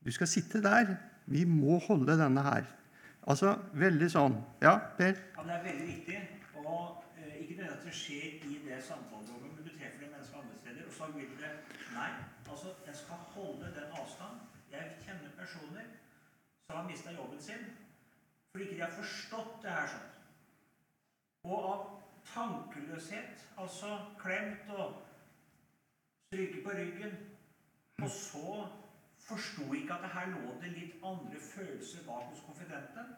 Du 0.00 0.08
skal 0.08 0.30
sitte 0.32 0.62
der. 0.64 0.94
Vi 1.28 1.44
må 1.44 1.76
holde 1.84 2.16
denne 2.16 2.40
her. 2.40 2.64
Altså 3.28 3.52
veldig 3.76 4.08
sånn. 4.08 4.38
Ja, 4.64 4.78
Per? 4.96 5.12
Ja, 5.36 5.44
Det 5.44 5.52
er 5.58 5.64
veldig 5.66 5.88
viktig. 5.90 6.20
Og 6.64 7.09
eh, 7.90 7.96
ikke 7.96 8.40
det 8.40 8.40
at 8.40 8.40
det 8.40 8.44
skjer 8.44 8.50
i 8.50 8.68
det 8.68 8.82
samtalerommet, 8.84 9.54
men 9.54 9.64
du 9.64 9.78
treffer 9.78 9.98
det 10.00 10.10
mennesket 10.10 10.38
andre 10.38 10.58
steder, 10.58 10.86
og 10.86 10.92
så 10.92 11.06
vil 11.12 11.30
det 11.42 11.52
Nei, 11.94 12.10
altså, 12.50 12.68
jeg 12.86 12.96
skal 12.96 13.16
holde 13.34 13.66
den 13.76 13.92
avstand. 14.00 14.40
Jeg 14.72 14.96
kjenner 15.04 15.30
personer 15.38 15.86
som 16.66 16.76
har 16.76 16.88
mista 16.88 17.10
jobben 17.10 17.40
sin 17.42 17.64
fordi 18.50 18.64
ikke 18.64 18.76
de 18.76 18.80
har 18.82 18.94
forstått 19.02 19.62
det 19.62 19.70
her 19.70 19.86
sånn. 19.86 20.06
Og 21.44 21.66
av 21.72 21.82
tankeløshet, 22.26 23.44
altså 23.58 23.90
klemt 24.18 24.72
og 24.74 24.96
stryke 26.26 26.62
på 26.64 26.74
ryggen, 26.74 27.14
og 28.02 28.10
så 28.10 28.66
forsto 29.22 29.68
ikke 29.74 29.94
at 29.94 30.02
det 30.02 30.12
her 30.16 30.32
lå 30.34 30.56
det 30.62 30.72
litt 30.74 30.96
andre 31.06 31.40
følelser 31.40 32.06
bak 32.06 32.26
hos 32.32 32.42
konfidenten. 32.46 33.14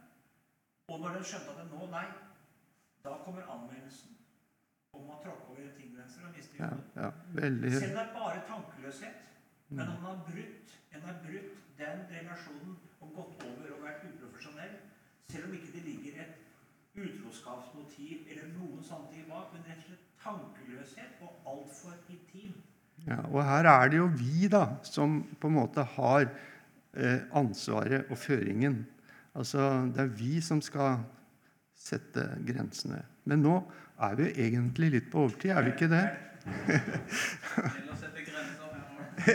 Og 0.88 1.00
når 1.00 1.16
den 1.16 1.24
skjønte 1.24 1.54
at 1.54 1.62
det 1.62 1.70
nå 1.72 1.88
nei, 1.94 2.08
da 3.04 3.16
kommer 3.24 3.48
anmeldelsen 3.56 4.21
om 4.92 5.08
å 5.08 5.18
tråkke 5.22 5.52
over 5.54 5.70
tingrenser 5.78 6.26
og 6.28 6.34
miste 6.36 6.58
Ja, 6.60 6.68
jobben. 6.68 6.84
ja, 6.96 7.10
veldig 7.40 7.70
Selv 7.72 7.94
det 7.96 8.02
er 8.02 8.10
bare 8.16 8.42
tankeløshet, 8.48 9.20
men 9.70 9.80
om 9.88 9.94
en 9.96 10.04
har 10.04 10.18
brutt, 10.28 10.74
en 10.92 11.06
har 11.08 11.16
brutt 11.24 11.52
den 11.78 12.02
relasjonen 12.12 12.74
og 13.00 13.14
gått 13.16 13.44
over 13.48 13.70
og 13.76 13.84
vært 13.86 14.04
uprofesjonell, 14.10 14.74
selv 15.32 15.48
om 15.48 15.54
ikke 15.56 15.72
det 15.72 15.84
ligger 15.88 16.20
et 16.26 16.34
utroskapsmotiv 17.02 18.26
eller 18.28 18.50
noen 18.52 18.82
sånne 18.84 19.08
ting 19.14 19.24
bak, 19.30 19.48
men 19.54 19.64
rett 19.64 19.80
og 19.80 19.88
slett 19.88 20.08
tankeløshet 20.22 21.22
og 21.24 21.48
altfor 21.54 21.96
intim. 22.12 22.52
Ja, 23.06 23.18
og 23.32 23.40
her 23.48 23.66
er 23.66 23.88
det 23.90 23.98
jo 23.98 24.10
vi 24.14 24.46
da, 24.52 24.66
som 24.86 25.22
på 25.40 25.48
en 25.48 25.56
måte 25.56 25.82
har 25.96 26.28
eh, 26.28 27.24
ansvaret 27.34 28.10
og 28.12 28.18
føringen. 28.20 28.82
Altså, 29.34 29.88
Det 29.94 30.04
er 30.04 30.12
vi 30.20 30.40
som 30.44 30.60
skal 30.62 31.00
sette 31.74 32.28
grensene. 32.46 33.00
Men 33.24 33.42
nå 33.42 33.56
er 34.02 34.18
vi 34.18 34.32
egentlig 34.46 34.88
litt 34.96 35.08
på 35.12 35.26
overtid, 35.26 35.52
er 35.54 35.66
vi 35.66 35.74
ikke 35.76 35.90
det? 35.92 36.04